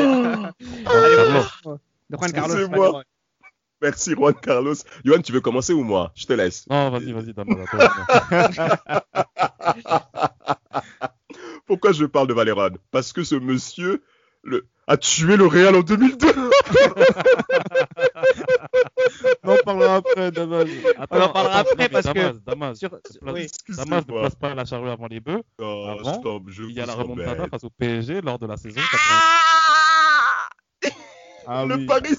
Oh 1.66 1.78
de 2.08 2.16
Juan 2.16 2.32
Carlos. 2.32 3.02
Merci 3.82 4.14
Juan 4.14 4.34
Carlos. 4.34 4.76
Johan, 5.04 5.20
tu 5.20 5.32
veux 5.32 5.40
commencer 5.40 5.72
ou 5.72 5.82
moi? 5.82 6.12
Je 6.14 6.26
te 6.26 6.32
laisse. 6.32 6.64
Non, 6.68 6.90
vas-y, 6.90 7.10
vas-y, 7.12 7.34
Pourquoi 11.66 11.90
je 11.92 12.04
parle 12.06 12.28
de 12.28 12.34
Valéron 12.34 12.70
Parce 12.90 13.12
que 13.12 13.22
ce 13.24 13.34
monsieur 13.34 14.02
le... 14.42 14.66
a 14.86 14.96
tué 14.96 15.36
le 15.36 15.46
Real 15.46 15.76
en 15.76 15.80
2002. 15.80 16.26
on 19.42 19.50
en 19.50 19.56
parlera 19.64 19.96
après, 19.96 20.30
Damas. 20.30 20.66
on 21.10 21.20
en 21.20 21.28
parlera 21.28 21.58
après 21.58 21.88
parce 21.88 22.06
que. 22.06 22.38
Damas, 22.38 22.78
sur... 22.78 22.90
oui. 23.22 23.48
Damas 23.68 24.06
ne 24.06 24.12
place 24.12 24.36
pas 24.36 24.54
la 24.54 24.64
charrue 24.64 24.90
avant 24.90 25.08
les 25.08 25.20
bœufs. 25.20 25.42
Oh, 25.60 25.96
avant, 25.98 26.20
stop, 26.20 26.44
je 26.48 26.62
il 26.62 26.72
y 26.72 26.80
a 26.80 26.86
la 26.86 26.94
remontada 26.94 27.48
face 27.48 27.64
au 27.64 27.70
PSG 27.70 28.22
lors 28.22 28.38
de 28.38 28.46
la 28.46 28.56
saison 28.56 28.80
80. 28.80 29.55
Ah 31.46 31.64
le 31.64 31.86
Paris 31.86 32.16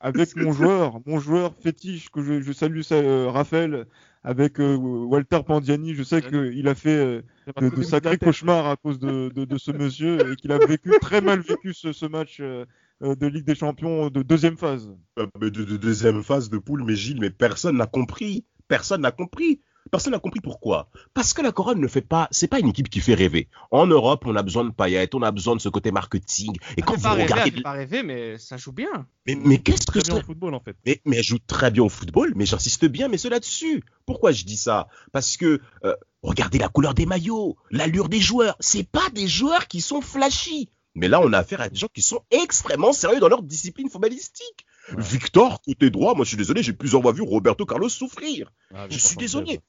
Avec 0.00 0.36
mon 0.36 0.52
joueur, 0.52 1.00
mon 1.06 1.18
joueur 1.18 1.54
fétiche 1.56 2.10
que 2.10 2.22
je, 2.22 2.40
je 2.40 2.52
salue, 2.52 2.82
ça, 2.82 2.96
euh, 2.96 3.30
Raphaël, 3.30 3.86
avec 4.22 4.60
euh, 4.60 4.76
Walter 4.76 5.40
Pandiani, 5.46 5.94
je 5.94 6.02
sais 6.02 6.22
qu'il 6.22 6.68
a 6.68 6.74
fait 6.74 6.90
euh, 6.90 7.22
de, 7.60 7.82
sacrés 7.82 8.18
cauchemars 8.18 8.66
à 8.66 8.76
cause 8.76 8.98
de, 8.98 9.30
de, 9.34 9.44
de 9.44 9.58
ce 9.58 9.70
monsieur 9.70 10.32
et 10.32 10.36
qu'il 10.36 10.52
a 10.52 10.58
vécu 10.58 10.90
très 11.00 11.20
mal 11.20 11.40
vécu 11.40 11.72
ce, 11.72 11.92
ce 11.92 12.06
match 12.06 12.40
de 12.40 13.26
Ligue 13.26 13.44
des 13.44 13.54
Champions 13.54 14.10
de 14.10 14.22
deuxième 14.22 14.56
phase. 14.56 14.90
de, 15.16 15.48
deuxième 15.48 16.22
phase 16.22 16.50
de 16.50 16.58
poule, 16.58 16.84
mais 16.84 16.94
Gilles, 16.96 17.20
mais 17.20 17.30
personne 17.30 17.76
n'a 17.76 17.86
compris. 17.86 18.44
Personne 18.68 19.00
n'a 19.00 19.12
compris. 19.12 19.60
Personne 19.90 20.12
n'a 20.12 20.18
compris 20.18 20.40
pourquoi. 20.40 20.88
Parce 21.14 21.32
que 21.32 21.42
la 21.42 21.52
Corogne 21.52 21.80
ne 21.80 21.88
fait 21.88 22.02
pas, 22.02 22.28
c'est 22.30 22.48
pas 22.48 22.58
une 22.58 22.68
équipe 22.68 22.88
qui 22.88 23.00
fait 23.00 23.14
rêver. 23.14 23.48
En 23.70 23.86
Europe, 23.86 24.24
on 24.26 24.36
a 24.36 24.42
besoin 24.42 24.64
de 24.64 24.70
paillettes, 24.70 25.14
on 25.14 25.22
a 25.22 25.30
besoin 25.30 25.56
de 25.56 25.60
ce 25.60 25.68
côté 25.68 25.90
marketing. 25.90 26.56
Et 26.76 26.82
quand 26.82 26.96
vous 26.96 27.08
regardez, 27.08 27.50
rêver, 27.50 27.62
pas 27.62 27.72
rêver, 27.72 28.02
mais 28.02 28.38
ça 28.38 28.56
joue 28.56 28.72
bien. 28.72 29.06
Mais, 29.26 29.36
mais 29.36 29.58
qu'est-ce 29.58 29.86
que 29.86 30.00
c'est 30.00 30.12
au 30.12 30.20
football 30.20 30.54
en 30.54 30.60
fait. 30.60 30.76
Mais, 30.86 31.00
mais 31.04 31.16
elle 31.18 31.24
joue 31.24 31.38
très 31.38 31.70
bien 31.70 31.82
au 31.82 31.88
football, 31.88 32.32
mais 32.36 32.46
j'insiste 32.46 32.86
bien, 32.86 33.08
mais 33.08 33.18
cela 33.18 33.40
dessus. 33.40 33.84
Pourquoi 34.06 34.32
je 34.32 34.44
dis 34.44 34.56
ça? 34.56 34.88
Parce 35.12 35.36
que 35.36 35.60
euh, 35.84 35.94
regardez 36.22 36.58
la 36.58 36.68
couleur 36.68 36.94
des 36.94 37.06
maillots, 37.06 37.56
l'allure 37.70 38.08
des 38.08 38.20
joueurs. 38.20 38.56
C'est 38.60 38.88
pas 38.88 39.08
des 39.12 39.28
joueurs 39.28 39.68
qui 39.68 39.80
sont 39.80 40.00
flashy. 40.00 40.70
Mais 40.94 41.08
là, 41.08 41.20
on 41.20 41.32
a 41.32 41.38
affaire 41.38 41.60
à 41.60 41.68
des 41.68 41.78
gens 41.78 41.88
qui 41.92 42.02
sont 42.02 42.22
extrêmement 42.30 42.92
sérieux 42.92 43.20
dans 43.20 43.28
leur 43.28 43.42
discipline 43.42 43.88
footballistique. 43.88 44.66
Victor, 44.96 45.60
côté 45.62 45.90
droit, 45.90 46.14
moi 46.14 46.24
je 46.24 46.28
suis 46.28 46.36
désolé, 46.36 46.62
j'ai 46.62 46.72
plusieurs 46.72 47.02
fois 47.02 47.12
vu 47.12 47.22
Roberto 47.22 47.66
Carlos 47.66 47.88
souffrir. 47.88 48.50
Ah, 48.74 48.86
je 48.90 48.98
suis 48.98 49.16
désolé. 49.16 49.60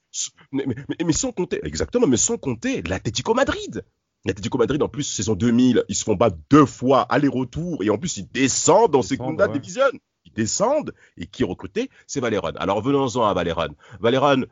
Mais, 0.52 0.66
mais, 1.04 1.14
sans 1.14 1.32
compter, 1.32 1.60
exactement, 1.64 2.08
mais 2.08 2.18
sans 2.18 2.38
compter 2.38 2.82
l'Atlético 2.84 3.34
Madrid. 3.34 3.84
L'Atlético 4.26 4.58
Madrid, 4.58 4.82
en 4.82 4.90
plus, 4.90 5.04
saison 5.04 5.34
2000, 5.34 5.86
ils 5.88 5.96
se 5.96 6.04
font 6.04 6.16
battre 6.16 6.38
deux 6.50 6.66
fois 6.66 7.02
aller-retour 7.04 7.84
et 7.84 7.90
en 7.90 7.98
plus, 7.98 8.18
ils 8.18 8.28
descendent 8.30 8.92
dans 8.92 9.02
Segunda 9.02 9.48
ouais. 9.48 9.60
Division 9.60 9.92
descendent 10.36 10.94
et 11.18 11.28
qui 11.28 11.44
recruté, 11.44 11.90
c'est 12.08 12.20
Valéron. 12.20 12.54
Alors 12.58 12.82
venons-en 12.82 13.26
à 13.26 13.34
Valéron. 13.34 13.70
Valéron, 14.00 14.46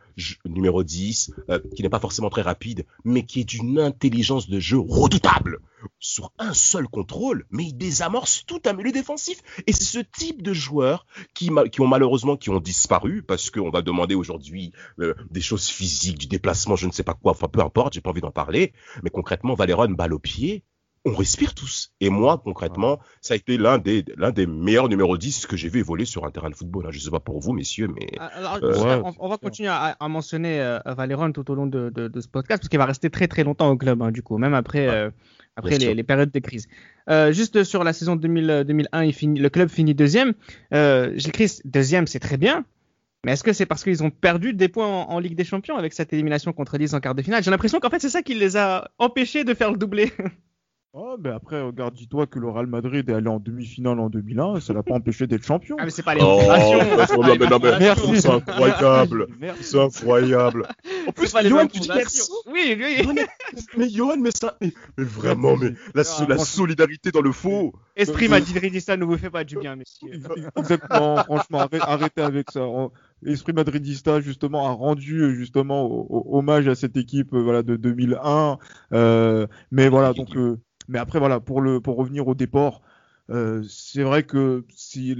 numéro 0.46 0.84
10, 0.84 1.34
euh, 1.50 1.60
qui 1.76 1.84
n'est 1.84 1.90
pas 1.90 2.00
forcément 2.00 2.30
très 2.30 2.42
rapide, 2.42 2.86
mais 3.04 3.24
qui 3.24 3.42
est 3.42 3.46
d'une 3.46 3.80
intelligence 3.80 4.50
de 4.50 4.60
jeu 4.60 4.80
redoutable. 4.80 5.60
Sur 6.00 6.32
un 6.40 6.54
seul 6.54 6.88
contrôle, 6.88 7.46
mais 7.52 7.66
il 7.66 7.74
désamorce 7.74 8.44
tout 8.46 8.62
un 8.66 8.74
milieu 8.74 8.92
défensif. 8.92 9.42
Et 9.68 9.74
c'est 9.74 9.84
ce 9.84 10.00
type 10.00 10.42
de 10.42 10.52
joueurs 10.52 11.06
qui, 11.34 11.52
ont 11.52 11.88
malheureusement 11.88 12.36
qui 12.36 12.50
ont 12.50 12.60
disparu 12.60 13.22
parce 13.22 13.52
qu'on 13.52 13.70
va 13.70 13.82
demander 13.82 14.16
aujourd'hui 14.16 14.74
euh, 15.00 15.14
des 15.30 15.42
choses 15.42 15.68
physiques, 15.68 16.18
du 16.18 16.28
déplacement, 16.28 16.76
je 16.76 16.88
ne 16.88 16.92
sais 16.92 17.04
pas 17.04 17.14
quoi, 17.14 17.32
enfin 17.34 17.48
peu 17.48 17.62
importe, 17.62 17.94
j'ai 17.94 18.02
pas 18.02 18.10
envie 18.10 18.22
d'en 18.22 18.32
parler. 18.32 18.74
Mais 19.04 19.10
concrètement, 19.10 19.54
Valéron, 19.54 19.90
balle 19.90 20.14
au 20.14 20.20
pied, 20.20 20.64
on 21.08 21.16
respire 21.16 21.54
tous. 21.54 21.92
Et 22.02 22.10
moi, 22.10 22.42
concrètement, 22.44 23.00
ça 23.22 23.34
a 23.34 23.38
été 23.38 23.58
l'un 23.58 23.78
des, 23.78 24.04
l'un 24.18 24.32
des 24.32 24.46
meilleurs 24.46 24.90
numéros 24.90 25.18
10 25.18 25.46
que 25.46 25.56
j'ai 25.56 25.70
vu 25.70 25.80
évoluer 25.80 26.06
sur 26.06 26.26
un 26.26 26.32
terrain 26.32 26.50
de 26.50 26.56
football. 26.56 26.86
Hein. 26.86 26.90
Je 26.92 26.98
ne 26.98 27.04
sais 27.04 27.10
pas 27.10 27.20
pour 27.20 27.40
vous, 27.40 27.54
messieurs, 27.54 27.88
mais. 27.88 28.08
Ah, 28.20 28.58
euh, 28.62 29.02
on, 29.20 29.30
va 29.30 29.38
continuer 29.38 29.70
à, 29.70 29.96
mentionner 30.10 30.60
euh, 30.60 30.80
Valéron 30.86 31.32
tout 31.32 31.50
au 31.50 31.56
long 31.56 31.66
de, 31.66 31.92
ce 31.96 32.28
podcast, 32.28 32.62
parce 32.62 32.70
qu'il 32.70 32.80
va 32.80 32.86
rester 32.86 33.10
très 33.10 33.28
très 33.28 33.44
longtemps 33.44 33.70
au 33.70 33.78
club, 33.78 34.02
hein, 34.02 34.12
du 34.12 34.22
coup, 34.22 34.38
même 34.38 34.54
après, 34.54 34.88
euh, 34.88 35.10
après 35.56 35.78
les, 35.78 36.04
périodes 36.04 36.32
de 36.32 36.40
crise. 36.40 36.68
juste 37.32 37.64
sur 37.64 37.84
la 37.84 37.94
saison 37.94 38.16
2000, 38.16 38.66
2001, 38.68 39.04
il 39.04 39.14
finit, 39.14 39.40
le 39.40 39.50
club 39.50 39.70
finit 39.70 39.96
deuxième. 39.96 40.34
J'écris 40.72 41.60
deuxième, 41.64 42.08
c'est 42.08 42.20
très 42.20 42.38
bien. 42.38 42.66
Mais 43.24 43.34
est-ce 43.34 43.44
que 43.44 43.52
c'est 43.52 43.66
parce 43.66 43.84
qu'ils 43.84 44.04
ont 44.04 44.12
perdu 44.12 44.54
des 44.54 44.68
points 44.68 44.88
en, 44.88 45.20
Ligue 45.20 45.36
des 45.36 45.44
Champions 45.44 45.76
avec 45.76 45.92
cette 45.94 46.14
élimination 46.14 46.54
contre 46.54 46.78
Lille 46.78 46.96
en 46.96 47.00
quart 47.00 47.16
de 47.16 47.22
finale? 47.22 47.44
J'ai 47.44 47.52
l'impression 47.52 47.80
qu'en 47.80 47.90
fait 47.90 48.00
c'est 48.00 48.10
ça 48.10 48.22
qui 48.22 48.36
les 48.36 48.58
a 48.58 48.92
empêchés 49.00 49.44
de 49.44 49.54
faire 49.54 49.72
le 49.72 49.78
doublé. 49.78 50.12
Oh, 51.00 51.16
mais 51.24 51.30
après, 51.30 51.62
regarde, 51.62 51.94
dis-toi 51.94 52.26
que 52.26 52.40
le 52.40 52.50
Real 52.50 52.66
Madrid 52.66 53.08
est 53.08 53.14
allé 53.14 53.28
en 53.28 53.40
demi-finale 53.40 54.00
en 54.00 54.10
2001 54.10 54.58
et 54.58 54.62
ça 54.62 54.74
l'a 54.74 54.82
pas 54.82 54.96
empêché 54.96 55.28
d'être 55.28 55.46
champion. 55.46 55.76
Ah, 55.80 55.86
mais 55.86 55.92
c'est 55.92 56.02
pas 56.02 56.16
les 56.16 56.22
oh, 56.24 56.40
mais, 56.40 57.48
non, 57.48 57.60
mais, 57.62 58.18
C'est 58.20 58.28
incroyable. 58.28 59.28
C'est 59.62 59.80
incroyable. 59.80 60.68
En 61.08 61.12
plus, 61.12 61.32
Johan, 61.44 61.68
tu 61.68 61.82
dis 61.82 61.90
merci. 61.94 62.28
Oui, 62.52 62.76
oui. 62.80 63.20
Mais 63.78 63.90
Johan, 63.90 64.18
mais 64.18 64.32
ça. 64.32 64.58
Mais, 64.60 64.72
vraiment, 64.98 65.56
mais 65.56 65.70
la, 65.94 66.02
ah, 66.02 66.26
la 66.28 66.38
solidarité 66.40 67.12
dans 67.12 67.22
le 67.22 67.32
faux. 67.32 67.74
Esprit 67.96 68.28
madridista 68.28 68.98
ne 68.98 69.06
vous 69.06 69.18
fait 69.18 69.30
pas 69.30 69.44
du 69.44 69.60
bien, 69.60 69.76
messieurs. 69.76 70.20
Exactement, 70.56 71.18
franchement, 71.26 71.68
arrêtez 71.80 72.22
avec 72.22 72.50
ça. 72.50 72.66
L'esprit 73.22 73.54
madridista 73.54 74.22
justement 74.22 74.68
a 74.68 74.72
rendu 74.72 75.36
justement 75.36 76.08
hommage 76.32 76.68
à 76.68 76.76
cette 76.76 76.98
équipe 76.98 77.34
euh, 77.34 77.42
voilà 77.42 77.64
de 77.64 77.76
2001 77.76 78.60
euh, 78.94 79.48
mais 79.72 79.90
voilà 79.90 80.14
donc 80.14 80.38
euh, 80.38 80.60
mais 80.88 81.00
après, 81.00 81.20
voilà, 81.20 81.40
pour, 81.40 81.62
le, 81.62 81.80
pour 81.80 81.98
revenir 81.98 82.28
au 82.28 82.36
déport, 82.36 82.82
euh, 83.30 83.62
c'est 83.68 84.04
vrai 84.04 84.24
que 84.24 84.64
si 84.70 85.16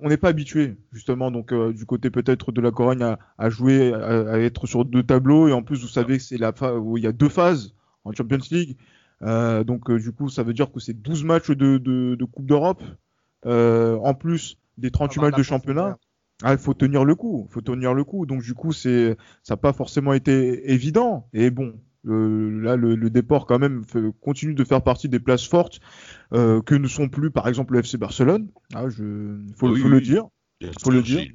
on 0.00 0.08
n'est 0.08 0.16
pas 0.16 0.28
habitué 0.28 0.78
justement 0.92 1.30
donc 1.30 1.52
euh, 1.52 1.74
du 1.74 1.84
côté 1.84 2.08
peut-être 2.08 2.52
de 2.52 2.60
la 2.62 2.70
Corogne 2.70 3.02
à, 3.02 3.18
à 3.36 3.50
jouer 3.50 3.92
à, 3.92 4.38
être 4.38 4.66
sur 4.66 4.84
deux 4.84 5.02
tableaux. 5.02 5.48
Et 5.48 5.52
en 5.52 5.62
plus 5.62 5.82
vous 5.82 5.88
savez 5.88 6.16
que 6.16 6.22
c'est 6.22 6.38
la 6.38 6.52
phase 6.52 6.78
où 6.78 6.96
il 6.96 7.04
y 7.04 7.06
a 7.06 7.12
deux 7.12 7.28
phases 7.28 7.74
en 8.04 8.12
Champions 8.12 8.38
League. 8.50 8.76
Euh, 9.22 9.62
donc 9.62 9.92
du 9.92 10.12
coup 10.12 10.28
ça 10.30 10.42
veut 10.42 10.54
dire 10.54 10.72
que 10.72 10.80
c'est 10.80 10.94
12 10.94 11.24
matchs 11.24 11.50
de, 11.50 11.76
de, 11.78 12.14
de 12.14 12.24
Coupe 12.24 12.46
d'Europe. 12.46 12.82
En 13.44 14.14
plus 14.14 14.56
des 14.78 14.90
38 14.90 15.20
matchs 15.20 15.36
de 15.36 15.42
championnat. 15.42 15.98
ah, 16.42 16.52
il 16.52 16.58
faut 16.58 16.72
tenir 16.72 17.04
le 17.04 17.14
coup, 17.14 17.46
faut 17.50 17.60
tenir 17.60 17.92
le 17.92 18.04
coup. 18.04 18.24
Donc 18.24 18.42
du 18.42 18.54
coup, 18.54 18.72
c'est 18.72 19.18
ça 19.42 19.52
n'a 19.52 19.58
pas 19.58 19.74
forcément 19.74 20.14
été 20.14 20.72
évident. 20.72 21.28
Et 21.34 21.50
bon, 21.50 21.74
euh, 22.06 22.62
là, 22.62 22.76
le, 22.76 22.94
le, 22.94 23.10
déport 23.10 23.46
quand 23.46 23.58
même 23.58 23.84
continue 24.20 24.54
de 24.54 24.64
faire 24.64 24.82
partie 24.82 25.08
des 25.08 25.20
places 25.20 25.46
fortes 25.46 25.80
euh, 26.32 26.60
que 26.60 26.74
ne 26.74 26.88
sont 26.88 27.08
plus, 27.08 27.30
par 27.30 27.48
exemple, 27.48 27.74
le 27.74 27.80
FC 27.80 27.96
Barcelone. 27.96 28.48
Ah, 28.74 28.88
je, 28.88 29.38
faut, 29.56 29.68
le 29.68 30.00
dire. 30.00 30.24
Faut 30.82 30.90
le 30.90 31.02
dire. 31.02 31.26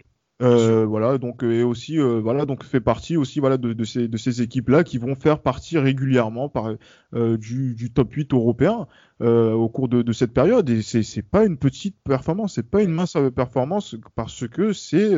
Euh, 0.41 0.86
voilà, 0.86 1.17
donc 1.17 1.43
et 1.43 1.63
aussi 1.63 1.97
voilà, 1.97 2.45
donc 2.45 2.63
fait 2.63 2.79
partie 2.79 3.17
aussi 3.17 3.41
voilà 3.41 3.58
de, 3.58 3.73
de 3.73 3.84
ces 3.84 4.08
de 4.08 4.15
ces 4.15 4.41
équipes 4.41 4.69
là 4.69 4.86
qui 4.86 4.97
vont 4.97 5.13
faire 5.13 5.41
partie 5.41 5.77
régulièrement 5.77 6.47
par 6.47 6.75
du, 7.12 7.75
du 7.75 7.91
top 7.91 8.13
8 8.13 8.34
européen 8.34 8.88
au 9.19 9.67
cours 9.67 9.89
de, 9.89 10.01
de 10.01 10.13
cette 10.13 10.34
période 10.34 10.69
et 10.69 10.82
c'est 10.82 11.03
c'est 11.03 11.23
pas 11.23 11.45
une 11.45 11.58
petite 11.58 11.97
performance, 12.05 12.53
c'est 12.53 12.69
pas 12.69 12.82
une 12.82 12.91
mince 12.93 13.17
performance 13.36 13.97
parce 14.15 14.47
que 14.47 14.71
c'est 14.71 15.12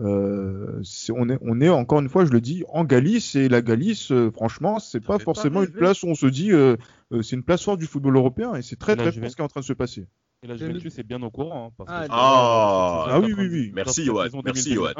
euh, 0.00 0.82
on, 1.10 1.28
est, 1.28 1.38
on 1.40 1.60
est 1.60 1.68
encore 1.68 2.00
une 2.00 2.08
fois, 2.08 2.24
je 2.24 2.32
le 2.32 2.40
dis, 2.40 2.64
en 2.68 2.84
Galice 2.84 3.36
et 3.36 3.48
la 3.48 3.62
Galice, 3.62 4.10
euh, 4.10 4.30
franchement, 4.30 4.78
c'est 4.78 5.00
pas 5.00 5.18
forcément 5.18 5.62
une 5.62 5.70
place 5.70 6.02
où 6.02 6.08
on 6.08 6.14
se 6.14 6.26
dit 6.26 6.52
euh, 6.52 6.76
euh, 7.12 7.22
c'est 7.22 7.36
une 7.36 7.44
place 7.44 7.62
forte 7.62 7.78
du 7.78 7.86
football 7.86 8.16
européen 8.16 8.54
et 8.54 8.62
c'est 8.62 8.76
très 8.76 8.96
très 8.96 9.12
fort 9.12 9.30
ce 9.30 9.36
qui 9.36 9.40
est 9.40 9.44
en 9.44 9.48
train 9.48 9.60
de 9.60 9.64
se 9.64 9.72
passer. 9.72 10.08
Et 10.42 10.48
la 10.48 10.56
Juventus 10.56 10.98
est 10.98 11.04
bien 11.04 11.22
au 11.22 11.30
courant. 11.30 11.72
Hein, 11.78 11.84
ah, 11.86 12.06
ah, 12.10 13.06
ah, 13.08 13.20
oui, 13.20 13.34
oui, 13.36 13.48
oui. 13.50 13.72
Merci, 13.74 14.04
Yoann. 14.04 14.30
Merci, 14.44 14.74
Yoann. 14.74 14.94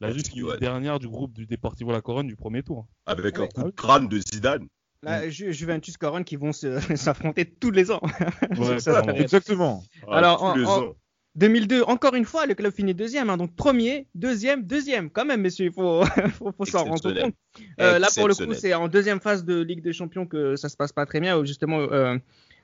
La 0.00 0.12
Juventus 0.12 0.58
dernière 0.60 1.00
du 1.00 1.08
groupe 1.08 1.32
du 1.34 1.46
Deportivo 1.46 1.90
La 1.90 2.00
Corogne 2.00 2.28
du 2.28 2.36
premier 2.36 2.62
tour. 2.62 2.86
Avec 3.06 3.38
un 3.38 3.48
coup 3.48 3.64
de 3.64 3.70
crâne 3.70 4.08
de 4.08 4.18
Zidane. 4.18 4.68
La 5.02 5.28
Juventus 5.28 5.96
Corogne 5.96 6.24
qui 6.24 6.36
vont 6.36 6.52
s'affronter 6.52 7.44
tous 7.44 7.72
les 7.72 7.90
ans. 7.90 8.00
Ouais, 8.56 8.78
exactement. 9.16 9.82
Alors, 10.08 10.42
en, 10.44 10.94
2002, 11.36 11.82
encore 11.82 12.14
une 12.14 12.24
fois, 12.24 12.46
le 12.46 12.54
club 12.54 12.72
finit 12.72 12.94
deuxième. 12.94 13.30
Hein, 13.30 13.36
donc 13.36 13.54
premier, 13.54 14.06
deuxième, 14.14 14.64
deuxième. 14.64 15.10
Quand 15.10 15.24
même, 15.24 15.40
messieurs, 15.40 15.66
il 15.66 15.72
faut, 15.72 16.04
faut, 16.56 16.64
s'en 16.64 16.84
rendre 16.84 17.12
compte. 17.20 17.34
Euh, 17.80 17.98
là, 17.98 18.08
pour 18.16 18.28
le 18.28 18.34
coup, 18.34 18.54
c'est 18.54 18.74
en 18.74 18.88
deuxième 18.88 19.20
phase 19.20 19.44
de 19.44 19.60
Ligue 19.60 19.82
des 19.82 19.92
Champions 19.92 20.26
que 20.26 20.56
ça 20.56 20.68
se 20.68 20.76
passe 20.76 20.92
pas 20.92 21.06
très 21.06 21.20
bien. 21.20 21.44
justement, 21.44 21.80
euh... 21.80 22.16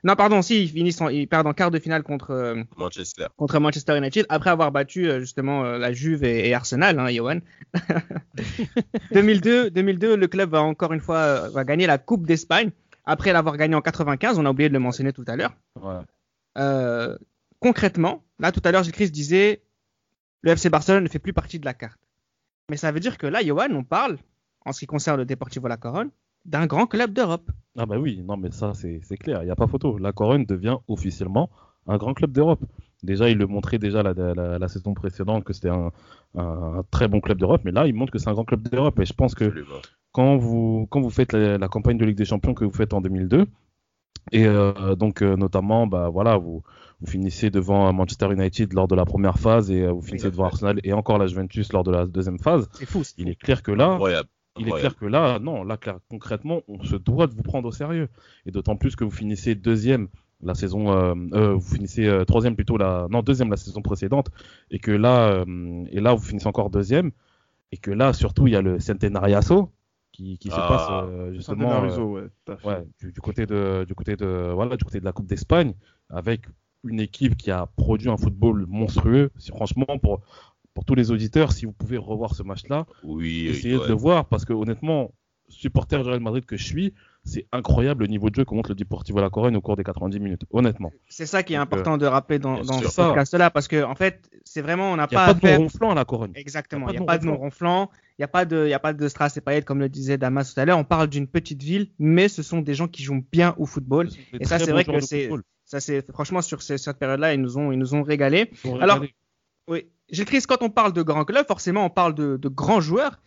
non, 0.03 0.15
pardon, 0.15 0.41
si, 0.41 0.63
ils 0.63 0.69
finissent, 0.69 1.01
ils 1.11 1.27
perdent 1.27 1.47
en 1.47 1.53
quart 1.53 1.71
de 1.71 1.79
finale 1.79 2.03
contre 2.03 2.31
euh, 2.31 2.63
Manchester. 2.75 3.27
Contre 3.37 3.59
Manchester 3.59 3.97
United 3.97 4.25
après 4.29 4.49
avoir 4.49 4.71
battu 4.71 5.09
justement 5.19 5.63
la 5.63 5.93
Juve 5.93 6.23
et, 6.23 6.53
Arsenal, 6.53 6.99
hein, 6.99 7.09
Johan. 7.11 7.39
2002, 9.11 9.69
2002, 9.69 10.17
le 10.17 10.27
club 10.27 10.49
va 10.49 10.61
encore 10.61 10.91
une 10.91 11.01
fois 11.01 11.49
va 11.49 11.63
gagner 11.63 11.87
la 11.87 11.97
Coupe 11.97 12.25
d'Espagne 12.25 12.71
après 13.05 13.31
l'avoir 13.31 13.57
gagné 13.57 13.75
en 13.75 13.81
95. 13.81 14.37
On 14.37 14.45
a 14.45 14.49
oublié 14.49 14.69
de 14.69 14.73
le 14.73 14.79
mentionner 14.79 15.13
tout 15.13 15.25
à 15.27 15.35
l'heure. 15.35 15.55
Ouais 15.81 16.01
concrètement, 17.65 18.23
là 18.39 18.51
tout 18.51 18.61
à 18.63 18.71
l'heure, 18.71 18.83
Gilles 18.83 19.11
disait 19.11 19.61
le 20.41 20.51
FC 20.51 20.69
Barcelone 20.69 21.03
ne 21.03 21.09
fait 21.09 21.19
plus 21.19 21.33
partie 21.33 21.59
de 21.59 21.65
la 21.65 21.73
carte. 21.73 21.99
Mais 22.69 22.77
ça 22.77 22.91
veut 22.91 22.99
dire 22.99 23.17
que 23.17 23.27
là, 23.27 23.43
Johan, 23.43 23.71
on 23.71 23.83
parle, 23.83 24.17
en 24.65 24.71
ce 24.71 24.79
qui 24.79 24.85
concerne 24.85 25.17
le 25.17 25.25
Deportivo 25.25 25.67
La 25.67 25.77
Corogne, 25.77 26.09
d'un 26.45 26.67
grand 26.67 26.87
club 26.87 27.13
d'Europe. 27.13 27.49
Ah 27.77 27.85
bah 27.85 27.97
oui, 27.97 28.21
non 28.23 28.37
mais 28.37 28.51
ça 28.51 28.73
c'est 28.73 29.17
clair, 29.17 29.41
il 29.41 29.45
n'y 29.45 29.51
a 29.51 29.55
pas 29.55 29.67
photo. 29.67 29.97
La 29.97 30.13
Corogne 30.13 30.45
devient 30.45 30.77
officiellement 30.87 31.49
un 31.87 31.97
grand 31.97 32.13
club 32.13 32.31
d'Europe. 32.31 32.63
Déjà, 33.03 33.29
il 33.29 33.37
le 33.37 33.45
montrait 33.45 33.77
déjà 33.77 34.01
la, 34.01 34.67
saison 34.67 34.93
précédente 34.93 35.43
que 35.43 35.53
c'était 35.53 35.69
un, 35.69 35.91
très 36.89 37.07
bon 37.07 37.21
club 37.21 37.37
d'Europe, 37.37 37.61
mais 37.63 37.71
là, 37.71 37.87
il 37.87 37.93
montre 37.93 38.11
que 38.11 38.17
c'est 38.17 38.29
un 38.29 38.33
grand 38.33 38.45
club 38.45 38.67
d'Europe. 38.67 38.99
Et 38.99 39.05
je 39.05 39.13
pense 39.13 39.35
que 39.35 39.53
quand 40.11 40.37
vous, 40.37 40.87
quand 40.89 41.01
vous 41.01 41.11
faites 41.11 41.33
la, 41.33 41.67
campagne 41.67 41.97
de 41.97 42.05
Ligue 42.05 42.17
des 42.17 42.25
Champions 42.25 42.53
que 42.53 42.65
vous 42.65 42.71
faites 42.71 42.93
en 42.93 43.01
2002, 43.01 43.45
et 44.31 44.45
euh, 44.45 44.95
donc 44.95 45.21
euh, 45.21 45.35
notamment, 45.35 45.87
bah 45.87 46.09
voilà, 46.09 46.37
vous, 46.37 46.63
vous 46.99 47.07
finissez 47.07 47.49
devant 47.49 47.91
Manchester 47.93 48.31
United 48.31 48.73
lors 48.73 48.87
de 48.87 48.95
la 48.95 49.05
première 49.05 49.37
phase 49.37 49.69
et 49.69 49.83
euh, 49.83 49.91
vous 49.91 50.01
finissez 50.01 50.31
devant 50.31 50.45
Arsenal 50.45 50.79
et 50.83 50.93
encore 50.93 51.17
la 51.17 51.27
Juventus 51.27 51.71
lors 51.73 51.83
de 51.83 51.91
la 51.91 52.05
deuxième 52.05 52.39
phase. 52.39 52.67
C'est 52.73 52.85
fou. 52.85 53.03
Il 53.17 53.29
est 53.29 53.35
clair 53.35 53.61
que 53.61 53.71
là, 53.71 53.99
il 54.57 54.67
est 54.67 54.71
clair 54.71 54.95
que 54.95 55.05
là, 55.05 55.39
non, 55.39 55.63
là 55.63 55.77
concrètement, 56.09 56.61
on 56.67 56.83
se 56.83 56.95
doit 56.95 57.27
de 57.27 57.33
vous 57.33 57.43
prendre 57.43 57.67
au 57.67 57.71
sérieux. 57.71 58.09
Et 58.45 58.51
d'autant 58.51 58.75
plus 58.75 58.95
que 58.95 59.03
vous 59.03 59.11
finissez 59.11 59.53
deuxième 59.53 60.07
la 60.43 60.53
saison, 60.53 60.91
euh, 60.91 61.13
euh, 61.33 61.53
vous 61.53 61.75
finissez 61.75 62.23
troisième 62.27 62.55
plutôt 62.55 62.77
la, 62.77 63.07
non 63.09 63.21
deuxième 63.21 63.49
la 63.49 63.57
saison 63.57 63.81
précédente 63.81 64.29
et 64.71 64.79
que 64.79 64.91
là, 64.91 65.45
et 65.91 65.99
là 66.01 66.13
vous 66.13 66.23
finissez 66.23 66.47
encore 66.47 66.69
deuxième 66.69 67.11
et 67.71 67.77
que 67.77 67.91
là 67.91 68.13
surtout 68.13 68.47
il 68.47 68.53
y 68.53 68.55
a 68.55 68.61
le 68.61 68.79
Centenariaso 68.79 69.71
qui, 70.15 70.37
qui 70.37 70.49
se 70.49 70.55
ah. 70.55 70.67
passe 70.67 71.33
justement 71.33 71.81
ouais, 71.81 72.87
du, 72.99 73.11
du, 73.11 73.21
côté 73.21 73.45
de 73.45 73.85
du 73.85 73.93
côté 73.95 74.15
de 74.15 74.51
voilà 74.53 74.77
du 74.77 74.83
côté 74.85 74.99
de 74.99 75.05
la 75.05 75.11
Coupe 75.11 75.27
d'Espagne 75.27 75.73
avec 76.09 76.41
une 76.85 76.99
équipe 76.99 77.35
qui 77.35 77.51
a 77.51 77.65
produit 77.65 78.09
un 78.09 78.17
football 78.17 78.65
monstrueux. 78.67 79.31
Franchement, 79.49 79.97
pour, 80.01 80.21
pour 80.73 80.85
tous 80.85 80.95
les 80.95 81.11
auditeurs, 81.11 81.51
si 81.51 81.65
vous 81.65 81.71
pouvez 81.71 81.97
revoir 81.97 82.35
ce 82.35 82.43
match-là, 82.43 82.85
oui, 83.03 83.47
essayez 83.47 83.77
de 83.77 83.87
le 83.87 83.93
voir 83.93 84.25
parce 84.25 84.45
que 84.45 84.53
honnêtement, 84.53 85.11
supporter 85.49 86.01
du 86.01 86.09
Real 86.09 86.19
Madrid 86.19 86.45
que 86.45 86.57
je 86.57 86.63
suis, 86.63 86.93
c'est 87.23 87.47
incroyable 87.51 88.03
le 88.03 88.07
niveau 88.07 88.29
de 88.29 88.35
jeu 88.35 88.45
qu'on 88.45 88.55
montre 88.55 88.69
le 88.69 88.75
Deportivo 88.75 89.19
La 89.19 89.29
Corogne 89.29 89.55
au 89.55 89.61
cours 89.61 89.75
des 89.75 89.83
90 89.83 90.19
minutes, 90.19 90.43
honnêtement. 90.51 90.91
C'est 91.09 91.25
ça 91.25 91.43
qui 91.43 91.53
est 91.53 91.57
important 91.57 91.97
de 91.97 92.05
rappeler 92.05 92.39
dans, 92.39 92.61
dans 92.61 92.79
ce 92.79 92.95
podcast-là, 92.95 93.49
parce 93.49 93.67
que 93.67 93.83
en 93.83 93.95
fait, 93.95 94.29
c'est 94.43 94.61
vraiment, 94.61 94.91
on 94.91 94.95
n'a 94.95 95.07
pas. 95.07 95.31
Il 95.31 95.47
n'y 95.47 95.49
a 95.49 95.51
pas 95.51 95.57
de 95.57 95.63
ronflant 95.63 95.91
à 95.91 95.95
La 95.95 96.05
Corogne. 96.05 96.31
Exactement, 96.35 96.89
il 96.89 96.97
n'y 96.97 97.03
a, 97.03 97.05
pas 97.05 97.17
de 97.17 97.25
non 97.25 97.37
ronflant, 97.37 97.89
il 98.17 98.21
n'y 98.21 98.25
a 98.25 98.29
pas 98.29 98.45
de, 98.45 98.65
il 98.65 98.69
y 98.69 98.73
a 98.73 98.79
pas 98.79 98.93
de 98.93 99.07
strass 99.07 99.35
et 99.37 99.41
paillettes 99.41 99.65
comme 99.65 99.79
le 99.79 99.89
disait 99.89 100.17
Damas 100.17 100.53
tout 100.53 100.59
à 100.59 100.65
l'heure. 100.65 100.77
On 100.77 100.83
parle 100.85 101.07
d'une 101.07 101.27
petite 101.27 101.61
ville, 101.61 101.91
mais 101.99 102.27
ce 102.29 102.43
sont 102.43 102.61
des 102.61 102.73
gens 102.73 102.87
qui 102.87 103.03
jouent 103.03 103.25
bien 103.31 103.55
au 103.57 103.65
football. 103.65 104.09
Et 104.39 104.45
ça, 104.45 104.57
c'est 104.57 104.71
vrai 104.71 104.85
que 104.85 104.99
c'est, 105.01 105.29
ça 105.65 105.79
c'est, 105.79 106.09
franchement, 106.11 106.41
sur 106.41 106.61
cette 106.61 106.97
période-là, 106.97 107.33
ils 107.33 107.41
nous 107.41 107.57
ont, 107.57 107.71
ils 107.71 107.79
nous 107.79 107.93
ont 107.93 108.03
régalé. 108.03 108.51
Alors, 108.79 109.03
oui, 109.67 109.87
Gilles 110.09 110.25
Chris, 110.25 110.43
quand 110.47 110.61
on 110.61 110.69
parle 110.69 110.93
de 110.93 111.01
grands 111.01 111.25
clubs, 111.25 111.45
forcément, 111.47 111.85
on 111.85 111.89
parle 111.89 112.15
de, 112.15 112.37
de 112.37 112.47
grands 112.47 112.81
joueurs. 112.81 113.19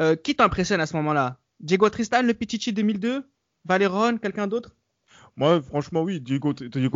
Euh, 0.00 0.16
qui 0.16 0.34
t'impressionne 0.34 0.80
à 0.80 0.86
ce 0.86 0.96
moment-là? 0.96 1.38
Diego 1.60 1.88
Tristan, 1.90 2.22
le 2.22 2.32
Pichichi 2.32 2.72
2002 2.72 3.28
Valéron, 3.66 4.16
quelqu'un 4.16 4.46
d'autre? 4.46 4.74
Moi, 5.36 5.62
franchement, 5.62 6.02
oui, 6.02 6.20
Diego, 6.20 6.52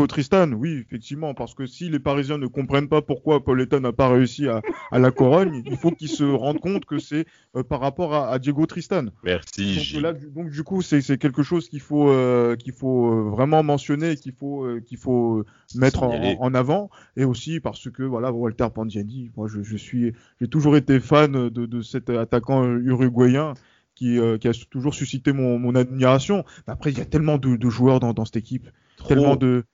Tristan, 0.06 0.52
oui, 0.52 0.84
effectivement, 0.86 1.32
parce 1.32 1.54
que 1.54 1.64
si 1.64 1.88
les 1.88 1.98
Parisiens 1.98 2.36
ne 2.36 2.46
comprennent 2.46 2.88
pas 2.88 3.00
pourquoi 3.00 3.42
Paul 3.42 3.62
Eton 3.62 3.80
n'a 3.80 3.92
pas 3.92 4.10
réussi 4.10 4.46
à, 4.46 4.60
la 4.92 5.10
Corogne, 5.10 5.62
il 5.64 5.76
faut 5.78 5.90
qu'ils 5.90 6.10
se 6.10 6.24
rendent 6.24 6.60
compte 6.60 6.84
que 6.84 6.98
c'est 6.98 7.24
euh, 7.56 7.62
par 7.62 7.80
rapport 7.80 8.14
à, 8.14 8.38
Diego 8.38 8.66
Tristan. 8.66 9.06
Merci. 9.24 9.98
Donc, 10.34 10.50
du 10.50 10.62
coup, 10.64 10.82
c'est 10.82 11.00
quelque 11.18 11.42
chose 11.42 11.68
qu'il 11.70 11.80
faut, 11.80 12.10
euh, 12.10 12.56
qu'il 12.56 12.72
faut 12.72 13.10
euh, 13.10 13.30
vraiment 13.30 13.62
mentionner, 13.62 14.16
qu'il 14.16 14.32
faut, 14.32 14.66
qu'il 14.84 14.98
faut 14.98 15.44
mettre 15.74 16.02
en, 16.02 16.54
avant, 16.54 16.90
et 17.16 17.24
aussi 17.24 17.60
parce 17.60 17.90
que 17.90 18.02
voilà, 18.02 18.32
Walter 18.32 18.68
Pandiani, 18.74 19.30
moi, 19.36 19.48
je, 19.48 19.76
suis, 19.76 20.12
j'ai 20.40 20.48
toujours 20.48 20.76
été 20.76 21.00
fan 21.00 21.32
de, 21.32 21.48
de 21.48 21.80
cet 21.80 22.10
attaquant 22.10 22.64
uruguayen. 22.64 23.54
Euh, 24.02 24.36
qui, 24.36 24.48
a 24.48 24.52
toujours 24.70 24.94
suscité 24.94 25.32
mon, 25.32 25.74
admiration. 25.74 26.44
après, 26.66 26.92
il 26.92 26.98
y 26.98 27.00
a 27.00 27.06
tellement 27.06 27.38
de, 27.38 27.70
joueurs 27.70 28.00
dans, 28.00 28.24
cette 28.24 28.36
équipe, 28.36 28.68
tellement 29.08 29.36
de, 29.36 29.64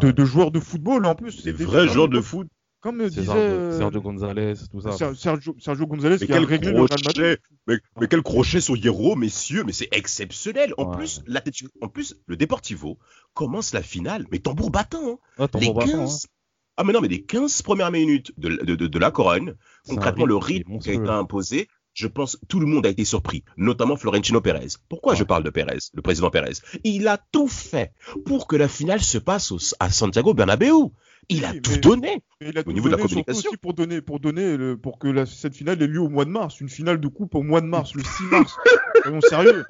de, 0.00 0.24
joueurs 0.24 0.50
de 0.50 0.60
football 0.60 1.04
en 1.06 1.14
plus. 1.14 1.42
Des 1.42 1.52
vrais 1.52 1.88
joueurs 1.88 2.08
de 2.08 2.20
foot. 2.20 2.48
Comme 2.80 3.08
disait 3.08 3.30
euh, 3.30 3.78
Sergio 3.78 4.00
González, 4.00 4.54
tout 4.70 4.80
ça. 4.80 5.14
Sergio, 5.14 5.54
Sergio 5.60 5.86
González 5.86 6.18
qui 6.18 6.32
a 6.32 6.40
réglé 6.40 6.72
le 6.72 6.80
Real 6.80 7.36
Mais, 7.68 7.78
mais, 8.00 8.08
quel 8.08 8.22
crochet 8.22 8.60
sur 8.60 8.76
Hierro, 8.76 9.14
messieurs, 9.14 9.62
mais 9.64 9.72
c'est 9.72 9.88
exceptionnel. 9.92 10.74
En 10.78 10.86
plus, 10.86 11.22
la 11.28 11.40
en 11.80 11.88
plus, 11.88 12.16
le 12.26 12.36
Deportivo 12.36 12.98
commence 13.34 13.72
la 13.72 13.82
finale, 13.82 14.26
mais 14.32 14.40
tambour 14.40 14.70
battant. 14.70 15.20
Hein. 15.38 15.48
les 15.60 15.72
15, 15.72 16.26
Ah 16.76 16.82
mais 16.82 16.92
non, 16.92 17.00
mais 17.00 17.06
les 17.06 17.22
15 17.22 17.62
premières 17.62 17.92
minutes 17.92 18.32
de, 18.36 18.48
de, 18.48 18.74
de, 18.74 18.98
la 18.98 19.12
Corogne, 19.12 19.54
concrètement 19.88 20.26
le 20.26 20.36
rythme 20.36 20.80
qui 20.80 20.90
a 20.90 20.94
été 20.94 21.08
imposé, 21.08 21.68
je 21.94 22.06
pense 22.06 22.38
tout 22.48 22.60
le 22.60 22.66
monde 22.66 22.86
a 22.86 22.88
été 22.88 23.04
surpris, 23.04 23.44
notamment 23.56 23.96
Florentino 23.96 24.40
Pérez. 24.40 24.68
Pourquoi 24.88 25.14
je 25.14 25.24
parle 25.24 25.44
de 25.44 25.50
Pérez, 25.50 25.78
le 25.94 26.02
président 26.02 26.30
Pérez? 26.30 26.54
Il 26.84 27.08
a 27.08 27.18
tout 27.18 27.48
fait 27.48 27.92
pour 28.24 28.46
que 28.46 28.56
la 28.56 28.68
finale 28.68 29.00
se 29.00 29.18
passe 29.18 29.52
à 29.80 29.90
Santiago 29.90 30.34
Bernabéu. 30.34 30.90
Il 31.28 31.44
a 31.44 31.54
tout 31.54 31.76
donné 31.76 32.22
au 32.66 32.72
niveau 32.72 32.88
de 32.88 32.96
la 32.96 33.02
communication. 33.02 33.50
Aussi 33.50 33.56
pour 33.58 33.74
donner, 33.74 34.00
pour 34.00 34.18
donner, 34.18 34.76
pour 34.76 34.98
que 34.98 35.24
cette 35.24 35.54
finale 35.54 35.80
ait 35.82 35.86
lieu 35.86 36.00
au 36.00 36.08
mois 36.08 36.24
de 36.24 36.30
mars, 36.30 36.60
une 36.60 36.68
finale 36.68 37.00
de 37.00 37.08
coupe 37.08 37.34
au 37.34 37.42
mois 37.42 37.60
de 37.60 37.66
mars, 37.66 37.94
le 37.94 38.02
6 38.02 38.24
mars. 38.24 38.56
Soyons 39.02 39.20
sérieux. 39.20 39.64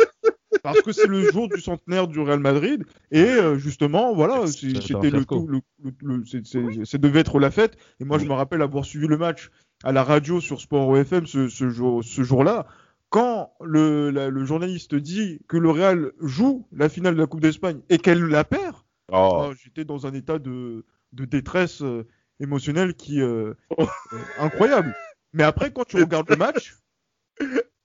Parce 0.63 0.83
que 0.83 0.93
c'est 0.93 1.07
le 1.07 1.31
jour 1.31 1.49
du 1.49 1.61
centenaire 1.61 2.09
du 2.09 2.21
Real 2.21 2.41
Madrid 2.41 2.85
et 3.11 3.23
euh, 3.23 3.59
justement, 3.59 4.15
voilà, 4.15 4.47
c'était 4.47 5.11
le, 5.11 5.25
tout, 5.25 5.49
le, 5.49 6.99
devait 6.99 7.21
être 7.21 7.39
la 7.39 7.51
fête. 7.51 7.77
Et 8.01 8.05
moi, 8.05 8.19
je 8.19 8.27
me 8.27 8.33
rappelle 8.33 8.63
avoir 8.63 8.85
suivi 8.85 9.07
le 9.07 9.19
match 9.19 9.51
à 9.85 9.93
la 9.93 10.05
radio 10.05 10.41
sur 10.41 10.61
Sport 10.61 10.89
OFM 10.89 11.27
ce, 11.27 11.49
ce, 11.49 11.69
jour, 11.69 12.05
ce 12.05 12.23
jour-là, 12.23 12.67
quand 13.13 13.53
le, 13.61 14.11
le, 14.11 14.45
journaliste 14.45 14.95
dit 14.95 15.41
que 15.47 15.59
le 15.59 15.71
Real 15.71 16.13
joue 16.21 16.67
la 16.73 16.89
finale 16.89 17.15
de 17.15 17.21
la 17.21 17.27
Coupe 17.27 17.43
d'Espagne 17.43 17.81
et 17.91 17.99
qu'elle 17.99 18.23
la 18.23 18.43
perd, 18.43 18.77
oh. 19.13 19.49
oh. 19.51 19.55
j'étais 19.63 19.85
dans 19.85 20.07
un 20.07 20.15
état 20.15 20.39
de, 20.39 20.87
de 21.13 21.25
détresse 21.27 21.83
euh, 21.83 22.07
émotionnelle 22.41 22.95
qui 22.95 23.21
euh, 23.21 23.53
oh. 23.77 23.87
euh, 24.13 24.19
incroyable. 24.39 24.95
Mais 25.35 25.43
après, 25.43 25.73
quand 25.73 25.85
tu 25.85 25.97
regardes 26.01 26.31
le 26.31 26.37
match, 26.37 26.77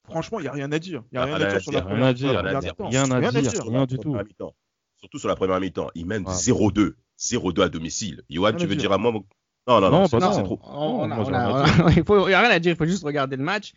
franchement, 0.07 0.39
il 0.39 0.43
n'y 0.43 0.49
a 0.49 0.53
rien 0.53 0.71
à 0.71 0.79
dire. 0.79 1.03
Il 1.11 1.15
n'y 1.15 1.19
a 1.19 1.25
rien, 1.25 1.35
à 1.35 1.51
dire 1.51 1.61
sur 1.61 1.71
la 1.71 1.81
première 1.81 2.13
mi-temps. 2.13 2.87
Rien 2.89 3.11
à 3.11 3.31
dire, 3.31 3.51
rien 3.65 3.85
du 3.85 3.97
tout. 3.97 4.17
Surtout 4.97 5.19
sur 5.19 5.27
la 5.27 5.35
première 5.35 5.59
mi-temps. 5.59 5.89
Ils 5.95 6.05
mènent 6.05 6.23
0-2. 6.23 6.93
0-2 7.19 7.61
à 7.61 7.69
domicile. 7.69 8.23
Johan, 8.29 8.53
tu 8.53 8.67
veux 8.67 8.75
dire 8.75 8.91
à 8.91 8.97
moi 8.97 9.11
non, 9.67 9.81
non, 9.81 9.91
non, 9.91 10.07
c'est 10.07 10.17
trop. 10.19 10.61
Il 10.63 12.27
n'y 12.27 12.33
a 12.33 12.39
rien 12.39 12.49
à 12.49 12.59
dire, 12.59 12.71
il 12.71 12.77
faut 12.77 12.85
juste 12.85 13.03
regarder 13.03 13.35
le 13.35 13.43
match. 13.43 13.73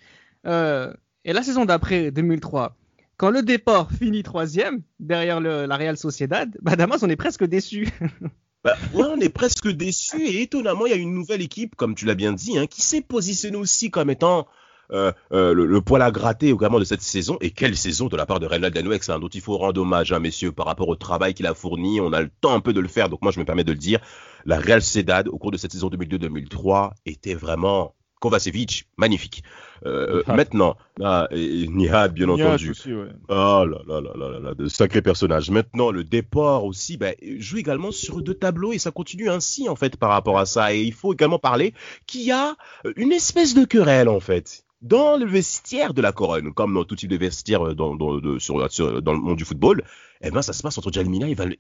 Euh, 0.47 0.95
et 1.25 1.33
la 1.33 1.43
saison 1.43 1.65
d'après, 1.65 2.13
2003, 2.13 2.77
quand 3.17 3.31
le 3.31 3.43
départ 3.43 3.91
finit 3.91 4.23
troisième, 4.23 4.83
derrière 5.01 5.41
la 5.41 5.77
Real 5.77 5.97
Sociedad, 5.97 6.57
bah 6.63 6.77
Damas, 6.77 7.03
on 7.03 7.09
est 7.09 7.17
presque 7.17 7.45
déçu. 7.45 7.89
Bah, 8.63 8.77
ouais, 8.93 9.05
on 9.05 9.19
est 9.21 9.31
presque 9.31 9.69
déçu 9.69 10.21
et 10.21 10.43
étonnamment, 10.43 10.85
il 10.85 10.91
y 10.91 10.93
a 10.93 10.99
une 10.99 11.15
nouvelle 11.15 11.41
équipe, 11.41 11.77
comme 11.77 11.95
tu 11.95 12.05
l'as 12.05 12.15
bien 12.15 12.35
dit, 12.35 12.59
hein, 12.59 12.67
qui 12.67 12.83
s'est 12.83 13.01
positionnée 13.01 13.57
aussi 13.57 13.91
comme 13.91 14.11
étant 14.11 14.47
euh, 14.93 15.13
euh, 15.33 15.55
le, 15.55 15.81
poil 15.81 16.03
à 16.03 16.11
gratter 16.11 16.53
vraiment 16.53 16.79
de 16.79 16.85
cette 16.85 17.03
saison. 17.03 17.39
Et 17.41 17.51
quelle 17.51 17.77
saison 17.77 18.09
de 18.09 18.17
la 18.17 18.27
part 18.27 18.41
de 18.41 18.47
Reynald 18.47 18.75
Denwex, 18.75 19.09
hein, 19.09 19.19
dont 19.19 19.29
il 19.29 19.41
faut 19.41 19.57
rendre 19.57 19.81
hommage, 19.81 20.13
hein, 20.13 20.19
messieurs, 20.19 20.53
par 20.53 20.67
rapport 20.67 20.89
au 20.89 20.97
travail 20.97 21.35
qu'il 21.35 21.47
a 21.47 21.55
fourni. 21.55 22.01
On 22.01 22.13
a 22.13 22.21
le 22.21 22.31
temps 22.41 22.55
un 22.55 22.61
peu 22.61 22.73
de 22.73 22.81
le 22.81 22.89
faire, 22.89 23.09
donc 23.09 23.23
moi 23.23 23.33
je 23.33 23.39
me 23.39 23.45
permets 23.45 23.65
de 23.65 23.73
le 23.73 23.79
dire. 23.79 24.01
La 24.47 24.59
Real 24.59 24.83
Sedad, 24.83 25.29
au 25.29 25.39
cours 25.39 25.51
de 25.51 25.57
cette 25.57 25.73
saison 25.73 25.89
2002-2003, 25.89 26.93
était 27.07 27.35
vraiment 27.35 27.95
Kovacevic, 28.21 28.87
magnifique. 28.99 29.43
Euh, 29.87 30.23
maintenant, 30.27 30.77
ah, 31.03 31.27
bien 31.33 32.29
entendu. 32.29 32.71
Aussi, 32.71 32.93
ouais. 32.93 33.09
Oh 33.31 33.65
là 33.65 33.79
là 33.87 34.01
là 34.01 34.13
là 34.15 34.39
là, 34.39 34.55
de 34.55 34.69
sacrés 34.69 35.01
personnages. 35.01 35.51
Maintenant, 35.51 35.91
le 35.91 36.05
départ 36.05 36.65
aussi 36.65 36.99
bah, 36.99 37.13
joue 37.39 37.57
également 37.57 37.91
sur 37.91 38.21
deux 38.21 38.35
tableaux 38.35 38.73
et 38.73 38.79
ça 38.79 38.91
continue 38.91 39.31
ainsi 39.31 39.71
en 39.71 39.77
fait 39.77 39.97
par 39.97 40.11
rapport 40.11 40.39
à 40.39 40.45
ça. 40.45 40.75
Et 40.75 40.83
il 40.83 40.93
faut 40.93 41.15
également 41.15 41.39
parler 41.39 41.73
qu'il 42.07 42.23
y 42.23 42.31
a 42.31 42.57
une 42.97 43.13
espèce 43.13 43.55
de 43.55 43.65
querelle 43.65 44.11
en 44.11 44.21
fait 44.21 44.65
dans 44.83 45.17
le 45.17 45.27
vestiaire 45.27 45.95
de 45.95 46.03
la 46.03 46.13
Corogne, 46.13 46.53
comme 46.53 46.75
dans 46.75 46.85
tout 46.85 46.97
type 46.97 47.11
de 47.11 47.17
vestiaire 47.17 47.67
euh, 47.67 47.75
dans, 47.75 47.93
le 47.93 49.19
monde 49.19 49.37
du 49.37 49.45
football, 49.45 49.85
eh 50.23 50.31
ben, 50.31 50.43
ça 50.43 50.53
se 50.53 50.63
passe 50.63 50.79
entre 50.79 50.93
Jalminia 50.93 51.29
et, 51.29 51.35
Val. 51.35 51.55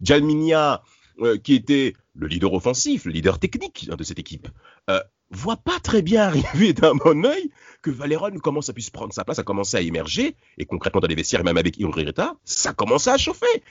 Jalminia, 0.00 0.82
euh, 1.20 1.38
qui 1.38 1.54
était 1.54 1.94
le 2.14 2.26
leader 2.26 2.52
offensif, 2.52 3.04
le 3.04 3.12
leader 3.12 3.38
technique 3.38 3.88
hein, 3.90 3.96
de 3.96 4.04
cette 4.04 4.18
équipe, 4.18 4.48
euh, 4.88 5.00
voit 5.30 5.56
pas 5.56 5.78
très 5.82 6.02
bien 6.02 6.22
arriver 6.28 6.72
d'un 6.72 6.94
bon 6.94 7.24
oeil 7.26 7.50
que 7.82 7.90
Valéron 7.90 8.32
commence 8.38 8.68
à 8.68 8.72
puisse 8.72 8.90
prendre 8.90 9.12
sa 9.12 9.24
place, 9.24 9.38
a 9.38 9.42
commencé 9.42 9.76
à 9.76 9.80
émerger, 9.80 10.36
et 10.58 10.66
concrètement 10.66 11.00
dans 11.00 11.08
les 11.08 11.14
vestiaires, 11.14 11.44
même 11.44 11.56
avec 11.56 11.78
Irureta, 11.78 12.34
ça 12.44 12.72
commence 12.72 13.08
à 13.08 13.16
chauffer. 13.16 13.62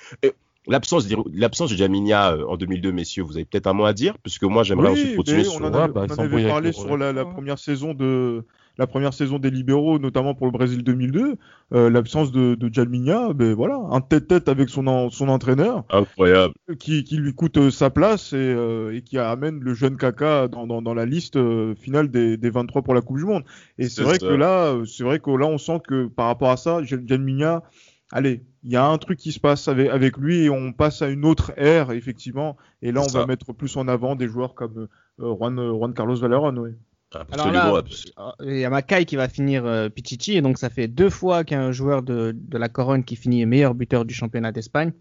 L'absence 0.67 1.07
de 1.07 1.75
Jaminia 1.75 2.37
en 2.47 2.57
2002, 2.57 2.91
messieurs, 2.91 3.23
vous 3.23 3.35
avez 3.35 3.45
peut-être 3.45 3.67
un 3.67 3.73
mot 3.73 3.85
à 3.85 3.93
dire, 3.93 4.17
puisque 4.19 4.43
moi 4.43 4.63
j'aimerais 4.63 4.89
ensuite 4.89 5.15
continuer 5.15 5.43
sur. 5.43 5.61
On, 5.61 5.69
bah, 5.69 5.89
on 5.95 6.19
avait 6.19 6.47
parlé 6.47 6.71
sur 6.71 6.97
la, 6.97 7.13
la, 7.13 7.25
première 7.25 7.59
saison 7.59 7.93
de 7.93 8.43
la 8.79 8.87
première 8.87 9.13
saison 9.13 9.39
des 9.39 9.51
libéraux, 9.51 9.99
notamment 9.99 10.33
pour 10.33 10.47
le 10.47 10.53
Brésil 10.53 10.85
2002, 10.85 11.35
euh, 11.73 11.89
l'absence 11.89 12.31
de, 12.31 12.55
de 12.55 13.33
ben 13.33 13.53
voilà, 13.53 13.75
un 13.91 13.99
tête-tête 13.99 14.47
avec 14.47 14.69
son, 14.69 15.09
son 15.09 15.27
entraîneur, 15.27 15.83
incroyable, 15.89 16.53
qui, 16.79 17.03
qui 17.03 17.17
lui 17.17 17.33
coûte 17.33 17.57
euh, 17.57 17.71
sa 17.71 17.89
place 17.89 18.31
et, 18.31 18.37
euh, 18.37 18.95
et, 18.95 19.01
qui 19.01 19.17
amène 19.17 19.59
le 19.59 19.73
jeune 19.73 19.97
Kaka 19.97 20.47
dans, 20.47 20.65
dans, 20.65 20.81
dans 20.81 20.93
la 20.93 21.05
liste 21.05 21.37
finale 21.75 22.09
des, 22.09 22.37
des, 22.37 22.49
23 22.49 22.81
pour 22.81 22.93
la 22.93 23.01
Coupe 23.01 23.17
du 23.17 23.25
Monde. 23.25 23.43
Et 23.77 23.89
c'est 23.89 24.03
vrai 24.03 24.17
que 24.17 24.25
là, 24.25 24.73
c'est 24.85 25.03
vrai 25.03 25.19
que 25.19 25.29
là, 25.29 25.45
on 25.45 25.57
sent 25.57 25.81
que 25.85 26.07
par 26.07 26.27
rapport 26.27 26.49
à 26.49 26.57
ça, 26.57 26.81
Jalminha, 26.81 27.63
allez, 28.11 28.43
il 28.63 28.71
y 28.71 28.75
a 28.75 28.85
un 28.85 28.97
truc 28.97 29.19
qui 29.19 29.31
se 29.31 29.39
passe 29.39 29.67
avec, 29.67 29.89
avec 29.89 30.17
lui 30.17 30.43
et 30.43 30.49
on 30.49 30.73
passe 30.73 31.01
à 31.01 31.09
une 31.09 31.25
autre 31.25 31.53
ère, 31.57 31.91
effectivement. 31.91 32.57
Et 32.81 32.91
là, 32.91 33.01
on 33.01 33.11
va 33.11 33.25
mettre 33.25 33.53
plus 33.53 33.75
en 33.77 33.87
avant 33.87 34.15
des 34.15 34.27
joueurs 34.27 34.55
comme 34.55 34.87
Juan, 35.17 35.55
Juan 35.55 35.93
Carlos 35.93 36.15
Valerón, 36.15 36.57
oui. 36.57 36.71
Alors 37.31 37.51
là, 37.51 37.83
il 38.41 38.59
y 38.59 38.65
a 38.65 38.69
Makai 38.69 39.05
qui 39.05 39.15
va 39.15 39.27
finir 39.27 39.65
euh, 39.65 39.89
Pichichi, 39.89 40.37
et 40.37 40.41
donc 40.41 40.59
ça 40.59 40.69
fait 40.69 40.87
deux 40.87 41.09
fois 41.09 41.43
qu'il 41.43 41.57
y 41.57 41.59
a 41.59 41.63
un 41.63 41.71
joueur 41.71 42.03
de, 42.03 42.35
de, 42.35 42.57
la 42.57 42.69
Corogne 42.69 43.03
qui 43.03 43.15
finit 43.15 43.43
meilleur 43.47 43.73
buteur 43.73 44.05
du 44.05 44.13
championnat 44.13 44.51
d'Espagne. 44.51 44.93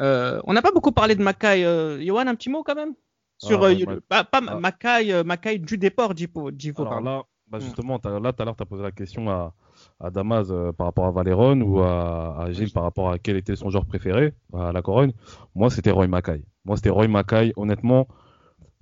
Euh, 0.00 0.40
on 0.44 0.54
n'a 0.54 0.62
pas 0.62 0.72
beaucoup 0.72 0.92
parlé 0.92 1.14
de 1.14 1.22
Makai. 1.22 1.64
Euh, 1.64 2.02
Johan, 2.02 2.26
un 2.26 2.34
petit 2.34 2.48
mot 2.48 2.62
quand 2.62 2.74
même? 2.74 2.94
Sur, 3.38 3.62
ah, 3.64 3.68
euh, 3.68 4.00
pas, 4.08 4.24
pas 4.24 4.40
ah. 4.46 4.58
Makai, 4.58 5.22
Makai 5.24 5.58
du 5.58 5.76
déport, 5.76 6.16
Jipo. 6.16 6.50
Alors 6.78 7.02
là, 7.02 7.22
bah 7.48 7.58
justement, 7.60 8.00
là 8.02 8.32
tout 8.32 8.42
à 8.42 8.44
l'heure, 8.46 8.56
tu 8.56 8.62
as 8.62 8.66
posé 8.66 8.82
la 8.82 8.92
question 8.92 9.28
à, 9.28 9.52
à 10.00 10.10
Damas 10.10 10.52
par 10.76 10.86
rapport 10.86 11.06
à 11.06 11.10
Valéron 11.10 11.60
ou 11.60 11.80
à, 11.80 12.42
à 12.42 12.50
Gilles 12.50 12.72
par 12.72 12.82
rapport 12.82 13.10
à 13.10 13.18
quel 13.18 13.36
était 13.36 13.56
son 13.56 13.70
joueur 13.70 13.86
préféré 13.86 14.34
à 14.52 14.72
la 14.72 14.82
Corogne. 14.82 15.12
Moi, 15.54 15.70
c'était 15.70 15.90
Roy 15.90 16.06
Makai. 16.06 16.44
Moi, 16.64 16.76
c'était 16.76 16.90
Roy 16.90 17.08
Makai. 17.08 17.52
Honnêtement, 17.56 18.06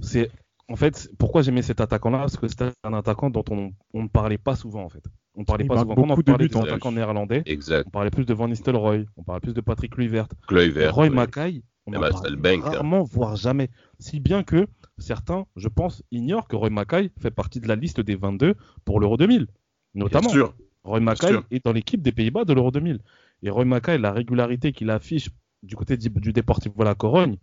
c'est 0.00 0.30
en 0.68 0.76
fait, 0.76 1.10
pourquoi 1.18 1.42
j'aimais 1.42 1.62
cet 1.62 1.80
attaquant-là? 1.80 2.18
Parce 2.18 2.36
que 2.36 2.48
c'était 2.48 2.70
un 2.84 2.94
attaquant 2.94 3.30
dont 3.30 3.44
on, 3.50 3.72
ne 3.94 4.08
parlait 4.08 4.38
pas 4.38 4.56
souvent, 4.56 4.84
en 4.84 4.88
fait. 4.88 5.02
On 5.34 5.40
ne 5.40 5.44
parlait 5.44 5.64
pas 5.64 5.78
souvent. 5.78 5.94
On 5.96 6.22
parlait 6.22 6.48
des 6.48 6.56
attaquants 6.56 6.92
néerlandais, 6.92 7.42
exact. 7.46 7.86
on 7.88 7.90
parlait 7.90 8.10
plus 8.10 8.24
de 8.24 8.32
Van 8.32 8.48
Nistelrooy, 8.48 9.06
on 9.16 9.24
parlait 9.24 9.40
plus 9.40 9.52
de 9.52 9.60
Patrick 9.60 9.92
Kluivert. 9.92 10.28
Kluivert 10.46 10.94
Roy 10.94 11.10
Mackay, 11.10 11.62
on 11.86 11.94
en 11.94 12.00
parlait 12.00 12.56
hein. 12.56 12.60
rarement, 12.62 13.02
voire 13.02 13.36
jamais. 13.36 13.68
Si 13.98 14.20
bien 14.20 14.42
que 14.42 14.66
certains, 14.96 15.44
je 15.56 15.68
pense, 15.68 16.02
ignorent 16.10 16.48
que 16.48 16.56
Roy 16.56 16.70
Mackay 16.70 17.10
fait 17.20 17.30
partie 17.30 17.60
de 17.60 17.68
la 17.68 17.76
liste 17.76 18.00
des 18.00 18.14
22 18.14 18.54
pour 18.84 19.00
l'Euro 19.00 19.16
2000. 19.16 19.48
Notamment. 19.94 20.28
Bien 20.28 20.30
sûr. 20.30 20.54
Roy 20.84 21.00
Mackay 21.00 21.34
est 21.50 21.64
dans 21.64 21.72
l'équipe 21.72 22.02
des 22.02 22.12
Pays-Bas 22.12 22.44
de 22.44 22.52
l'Euro 22.52 22.70
2000. 22.70 23.00
Et 23.42 23.50
Roy 23.50 23.64
Mackay, 23.64 23.98
la 23.98 24.12
régularité 24.12 24.72
qu'il 24.72 24.90
affiche 24.90 25.30
du 25.62 25.76
côté 25.76 25.96
du, 25.96 26.10
du 26.10 26.32
Deportivo 26.32 26.84
La 26.84 26.94
Corogne, 26.94 27.36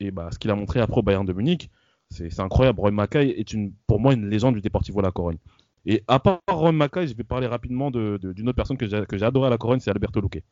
et 0.00 0.10
bah, 0.10 0.28
ce 0.32 0.38
qu'il 0.38 0.50
a 0.50 0.54
montré 0.54 0.80
après 0.80 0.98
au 0.98 1.02
Bayern 1.02 1.24
de 1.24 1.32
Munich, 1.32 1.70
c'est 2.10 2.40
incroyable. 2.40 2.80
Roy 2.80 2.90
Mackay 2.90 3.28
est 3.38 3.52
une, 3.52 3.72
pour 3.86 4.00
moi 4.00 4.14
une 4.14 4.28
légende 4.28 4.54
du 4.54 4.60
Deportivo 4.60 5.00
La 5.00 5.12
Corogne. 5.12 5.38
Et 5.86 6.02
à 6.08 6.18
part 6.18 6.40
Roy 6.48 6.72
Mackay, 6.72 7.06
je 7.06 7.14
vais 7.14 7.24
parler 7.24 7.46
rapidement 7.46 7.90
d'une 7.90 8.18
de, 8.18 8.42
autre 8.42 8.52
personne 8.52 8.76
que 8.76 8.86
j'ai 8.86 9.24
adoré 9.24 9.46
à 9.46 9.50
La 9.50 9.58
Corogne, 9.58 9.80
c'est 9.80 9.90
Alberto 9.90 10.20
Luque. 10.20 10.42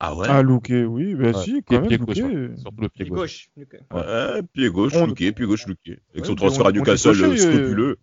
Ah 0.00 0.14
ouais? 0.14 0.26
Ah 0.28 0.42
Luque, 0.42 0.72
oui, 0.88 1.14
bah 1.14 1.32
si, 1.34 1.62
quand 1.62 1.80
même. 1.80 1.88
Pied 1.88 1.98
gauche, 1.98 2.16
surtout 2.16 2.82
le 2.82 2.88
pied, 2.88 3.06
gauche. 3.06 3.48
Ouais, 3.56 4.42
pied 4.52 4.68
gauche, 4.68 4.94
On... 4.96 5.06
Luque, 5.06 5.16
pied 5.16 5.46
gauche, 5.46 5.66
Luque. 5.66 6.00
Avec 6.12 6.26
son 6.26 6.34
transfert 6.34 6.66
à 6.66 6.72
Newcastle 6.72 7.38
scrupuleux. 7.38 7.98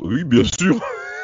Oui, 0.00 0.24
bien 0.24 0.44
sûr. 0.44 0.80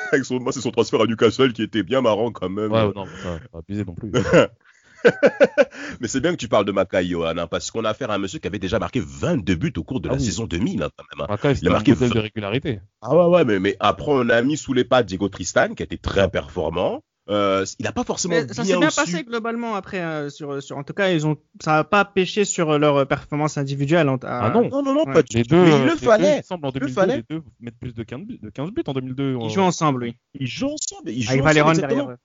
Avec 0.13 0.25
son... 0.25 0.41
Moi, 0.41 0.53
c'est 0.53 0.61
son 0.61 0.71
transfert 0.71 1.01
à 1.01 1.07
Newcastle 1.07 1.53
qui 1.53 1.63
était 1.63 1.83
bien 1.83 2.01
marrant 2.01 2.31
quand 2.33 2.49
même. 2.49 2.73
Ouais, 2.73 2.93
non, 2.95 3.07
ça, 3.23 3.39
pas 3.53 3.59
abusé 3.59 3.85
non 3.85 3.95
plus. 3.95 4.13
Mais 6.01 6.09
c'est 6.09 6.21
bien 6.21 6.33
que 6.33 6.37
tu 6.37 6.49
parles 6.49 6.65
de 6.65 6.73
Makai, 6.73 7.07
Johan, 7.07 7.37
hein, 7.37 7.47
parce 7.47 7.71
qu'on 7.71 7.85
a 7.85 7.91
affaire 7.91 8.11
à 8.11 8.15
un 8.15 8.19
monsieur 8.19 8.39
qui 8.39 8.47
avait 8.47 8.59
déjà 8.59 8.79
marqué 8.79 9.01
22 9.01 9.55
buts 9.55 9.73
au 9.77 9.85
cours 9.85 10.01
de 10.01 10.09
ah 10.09 10.13
la 10.13 10.19
saison 10.19 10.47
2000, 10.47 10.83
hein, 10.83 10.91
quand 10.97 11.05
même. 11.17 11.27
Hein. 11.29 11.55
il 11.61 11.69
a 11.69 11.71
marqué 11.71 11.95
de 11.95 12.19
régularité. 12.19 12.81
Ah 13.01 13.15
ouais, 13.15 13.27
ouais, 13.27 13.45
mais, 13.45 13.61
mais 13.61 13.77
après, 13.81 14.11
on 14.11 14.29
a 14.29 14.43
mis 14.43 14.57
sous 14.57 14.73
les 14.73 14.85
pas 14.85 15.03
Diego 15.03 15.29
Tristan, 15.29 15.75
qui 15.75 15.83
été 15.83 15.99
très 15.99 16.29
performant. 16.31 17.03
Euh, 17.29 17.65
il 17.81 17.85
n'a 17.85 17.93
pas 17.93 18.05
forcément 18.05 18.37
ça 18.53 18.63
s'est 18.63 18.77
bien 18.77 18.89
passé 18.89 19.25
globalement 19.25 19.75
après 19.75 20.01
euh, 20.01 20.31
sur, 20.31 20.63
sur 20.63 20.79
en 20.79 20.85
tout 20.85 20.93
cas 20.93 21.11
ils 21.11 21.27
ont 21.27 21.37
ça 21.61 21.73
n'a 21.73 21.85
pas 21.85 22.05
pêché 22.05 22.45
sur 22.45 22.79
leur 22.79 23.05
performance 23.09 23.59
individuelle 23.59 24.09
ah 24.23 24.51
non. 24.55 24.69
Non 24.69 24.83
non, 24.83 24.95
non 24.95 25.05
pas 25.05 25.23
les 25.35 25.43
deux, 25.43 25.65
mais 25.65 25.77
il 25.77 25.85
le 25.87 25.97
fallait. 25.97 26.43
deux, 26.49 26.55
en 26.55 26.71
2002, 26.71 26.93
fallait. 26.93 27.17
les 27.17 27.25
deux 27.29 27.43
mettent 27.59 27.79
plus 27.81 27.95
de 27.95 28.05
15 28.05 28.21
buts, 28.21 28.39
de 28.41 28.49
15 28.49 28.71
buts 28.71 28.85
en 28.87 28.93
2002 28.93 29.39
ils 29.41 29.51
jouent 29.51 29.61
ensemble 29.63 30.05
oui. 30.05 30.17
Ils 30.39 30.47
jouent 30.47 30.67
ensemble 30.67 31.11
ils 31.11 31.23
jouent 31.23 31.41
ensemble 31.41 31.81
derrière 31.81 32.17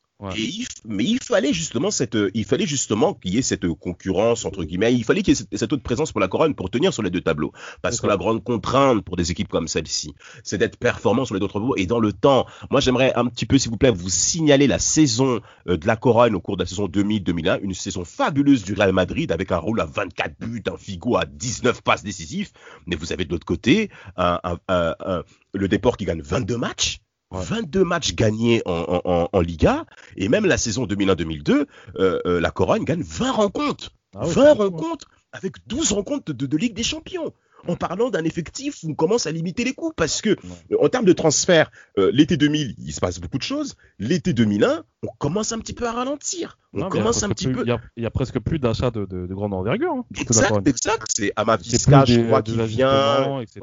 mais 0.85 1.03
il 1.03 1.19
fallait 1.23 1.53
justement 1.53 1.91
cette, 1.91 2.17
il 2.33 2.45
fallait 2.45 2.65
justement 2.65 3.13
qu'il 3.13 3.33
y 3.33 3.37
ait 3.37 3.41
cette 3.41 3.67
concurrence 3.67 4.45
entre 4.45 4.63
guillemets. 4.63 4.93
Il 4.93 5.03
fallait 5.03 5.21
qu'il 5.23 5.33
y 5.35 5.37
ait 5.37 5.57
cette, 5.57 5.73
autre 5.73 5.83
présence 5.83 6.11
pour 6.11 6.21
la 6.21 6.27
couronne 6.27 6.53
pour 6.53 6.69
tenir 6.69 6.93
sur 6.93 7.03
les 7.03 7.09
deux 7.09 7.21
tableaux. 7.21 7.51
Parce 7.81 7.99
que 7.99 8.07
la 8.07 8.17
grande 8.17 8.43
contrainte 8.43 9.03
pour 9.03 9.17
des 9.17 9.31
équipes 9.31 9.49
comme 9.49 9.67
celle-ci, 9.67 10.13
c'est 10.43 10.57
d'être 10.57 10.77
performant 10.77 11.25
sur 11.25 11.33
les 11.33 11.39
deux 11.39 11.47
tableaux 11.47 11.75
et 11.75 11.85
dans 11.85 11.99
le 11.99 12.13
temps. 12.13 12.45
Moi, 12.69 12.81
j'aimerais 12.81 13.13
un 13.15 13.25
petit 13.25 13.45
peu, 13.45 13.57
s'il 13.57 13.71
vous 13.71 13.77
plaît, 13.77 13.91
vous 13.91 14.09
signaler 14.09 14.67
la 14.67 14.79
saison 14.79 15.41
euh, 15.67 15.77
de 15.77 15.87
la 15.87 15.95
couronne 15.95 16.35
au 16.35 16.39
cours 16.39 16.57
de 16.57 16.63
la 16.63 16.67
saison 16.67 16.87
2000-2001, 16.87 17.59
une 17.61 17.73
saison 17.73 18.05
fabuleuse 18.05 18.63
du 18.63 18.73
Real 18.73 18.93
Madrid 18.93 19.31
avec 19.31 19.51
un 19.51 19.57
rôle 19.57 19.81
à 19.81 19.85
24 19.85 20.39
buts, 20.39 20.63
un 20.71 20.77
Figo 20.77 21.17
à 21.17 21.25
19 21.25 21.81
passes 21.81 22.03
décisifs. 22.03 22.51
Mais 22.85 22.95
vous 22.95 23.11
avez 23.11 23.25
de 23.25 23.31
l'autre 23.31 23.45
côté 23.45 23.89
le 24.17 25.67
Déport 25.67 25.97
qui 25.97 26.05
gagne 26.05 26.21
22 26.21 26.57
matchs 26.57 27.01
22 27.31 27.83
matchs 27.83 28.13
gagnés 28.13 28.61
en, 28.65 29.39
Liga, 29.41 29.85
et 30.17 30.29
même 30.29 30.45
la 30.45 30.57
saison 30.57 30.85
2001-2002, 30.85 31.65
euh, 31.99 32.19
euh, 32.25 32.39
la 32.39 32.51
Corogne 32.51 32.83
gagne 32.83 33.01
20 33.01 33.31
rencontres. 33.31 33.91
20 34.13 34.45
ah 34.45 34.53
rencontres 34.53 35.07
avec 35.31 35.55
12 35.67 35.93
rencontres 35.93 36.33
de, 36.33 36.57
Ligue 36.57 36.73
des 36.73 36.83
Champions 36.83 37.33
en 37.67 37.75
parlant 37.75 38.09
d'un 38.09 38.23
effectif 38.23 38.83
où 38.83 38.91
on 38.91 38.95
commence 38.95 39.27
à 39.27 39.31
limiter 39.31 39.63
les 39.63 39.73
coûts 39.73 39.93
parce 39.95 40.21
que 40.21 40.35
en 40.79 40.89
termes 40.89 41.05
de 41.05 41.13
transfert, 41.13 41.71
euh, 41.97 42.11
l'été 42.13 42.37
2000, 42.37 42.75
il 42.77 42.93
se 42.93 42.99
passe 42.99 43.19
beaucoup 43.19 43.37
de 43.37 43.43
choses. 43.43 43.75
L'été 43.99 44.33
2001, 44.33 44.83
on 45.03 45.07
commence 45.17 45.51
un 45.51 45.59
petit 45.59 45.73
peu 45.73 45.87
à 45.87 45.91
ralentir. 45.91 46.57
On 46.73 46.87
commence 46.89 47.23
un 47.23 47.29
petit 47.29 47.47
peu. 47.47 47.65
Il 47.97 48.03
y, 48.03 48.05
a, 48.05 48.11
presque 48.11 48.39
plus 48.39 48.59
d'achats 48.59 48.91
de, 48.91 49.05
de, 49.05 49.33
grande 49.33 49.53
envergure. 49.53 49.91
Hein, 49.91 50.05
exact, 50.17 50.67
exact. 50.67 51.05
C'est 51.09 51.33
Amavisca, 51.35 52.05
je 52.05 52.21
crois, 52.21 52.41
qui 52.41 52.55
vient. 52.65 53.41
Etc. 53.41 53.59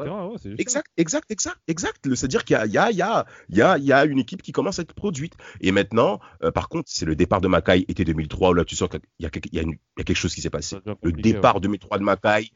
exact, 0.59 0.89
exact, 0.97 1.31
exact, 1.31 1.59
exact. 1.69 2.15
C'est-à-dire 2.15 2.45
qu'il 2.45 2.57
y 2.57 2.79
a, 2.79 2.91
y, 2.91 3.81
y, 3.81 3.93
une 4.11 4.19
équipe 4.19 4.43
qui 4.43 4.53
commence 4.53 4.79
à 4.79 4.83
être 4.83 4.95
produite. 4.95 5.35
Et 5.61 5.73
maintenant, 5.73 6.21
euh, 6.43 6.51
par 6.51 6.69
contre, 6.69 6.89
c'est 6.89 7.07
le 7.07 7.17
départ 7.17 7.41
de 7.41 7.49
Makai 7.49 7.85
été 7.89 8.05
2003 8.05 8.51
où 8.51 8.55
là, 8.55 8.65
tu 8.65 8.77
sens 8.77 8.89
qu'il 8.89 9.01
y, 9.21 9.25
y, 9.25 9.61
a 9.61 10.05
quelque 10.05 10.15
chose 10.15 10.35
qui 10.35 10.43
s'est 10.43 10.51
passé. 10.51 10.77
Le 11.03 11.13
départ 11.13 11.61
2003 11.61 11.99
de 11.99 12.05
Makai 12.05 12.51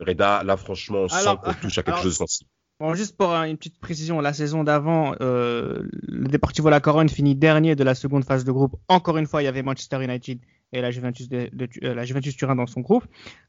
Reda, 0.00 0.42
là, 0.44 0.56
franchement, 0.56 1.00
on 1.00 1.08
sent 1.08 1.30
qu'on 1.42 1.52
touche 1.54 1.78
à 1.78 1.82
quelque 1.82 2.00
chose 2.00 2.12
de 2.12 2.16
sensible. 2.16 2.50
Bon, 2.80 2.94
juste 2.94 3.14
pour 3.14 3.28
une 3.34 3.58
petite 3.58 3.78
précision, 3.78 4.22
la 4.22 4.32
saison 4.32 4.64
d'avant, 4.64 5.14
euh, 5.20 5.82
le 6.08 6.28
Deportivo 6.28 6.70
La 6.70 6.80
Corogne 6.80 7.10
finit 7.10 7.34
dernier 7.34 7.76
de 7.76 7.84
la 7.84 7.94
seconde 7.94 8.24
phase 8.24 8.42
de 8.44 8.52
groupe. 8.52 8.76
Encore 8.88 9.18
une 9.18 9.26
fois, 9.26 9.42
il 9.42 9.44
y 9.44 9.48
avait 9.48 9.62
Manchester 9.62 10.02
United 10.02 10.38
et 10.72 10.80
la 10.80 10.90
Juventus, 10.90 11.28
de, 11.28 11.50
euh, 11.84 11.94
la 11.94 12.04
Juventus 12.04 12.34
Turin 12.34 12.56
dans 12.56 12.66
son 12.66 12.80
groupe. 12.80 13.04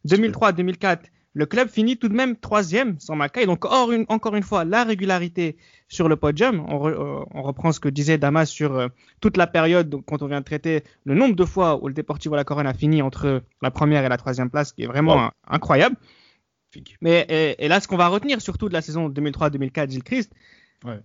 2003-2004, 0.06 1.04
le 1.34 1.46
club 1.46 1.70
finit 1.70 1.96
tout 1.96 2.10
de 2.10 2.14
même 2.14 2.36
troisième 2.36 3.00
sans 3.00 3.16
Mackay. 3.16 3.46
Donc 3.46 3.64
encore 3.64 4.36
une, 4.36 4.44
fois, 4.44 4.66
la 4.66 4.84
régularité 4.84 5.56
sur 5.88 6.10
le 6.10 6.18
podium. 6.18 6.66
On, 6.68 6.90
euh, 6.90 7.24
reprend 7.34 7.72
ce 7.72 7.80
que 7.80 7.88
disait 7.88 8.18
Damas 8.18 8.50
sur 8.50 8.90
toute 9.22 9.38
la 9.38 9.48
période 9.48 9.96
quand 10.06 10.22
on 10.24 10.28
vient 10.28 10.42
de 10.42 10.46
traiter 10.46 10.84
le 11.06 11.16
nombre 11.16 11.38
de 11.38 11.46
fois 11.46 11.82
où 11.82 11.88
le 11.88 11.94
Deportivo 11.94 12.36
La 12.36 12.44
Corogne 12.44 12.68
a 12.68 12.74
fini 12.74 13.02
entre 13.02 13.44
la 13.62 13.72
première 13.72 14.04
et 14.04 14.10
la 14.10 14.18
troisième 14.18 14.50
place, 14.50 14.74
qui 14.74 14.84
est 14.84 14.88
vraiment 14.88 15.32
incroyable. 15.48 15.96
Mais 17.02 17.56
et, 17.60 17.68
là, 17.68 17.80
ce 17.80 17.88
qu'on 17.88 17.98
va 17.98 18.08
retenir 18.08 18.42
surtout 18.42 18.70
de 18.70 18.74
la 18.74 18.82
saison 18.82 19.10
2003-2004, 19.10 19.90
Gilles 19.90 20.04
Christ, 20.04 20.32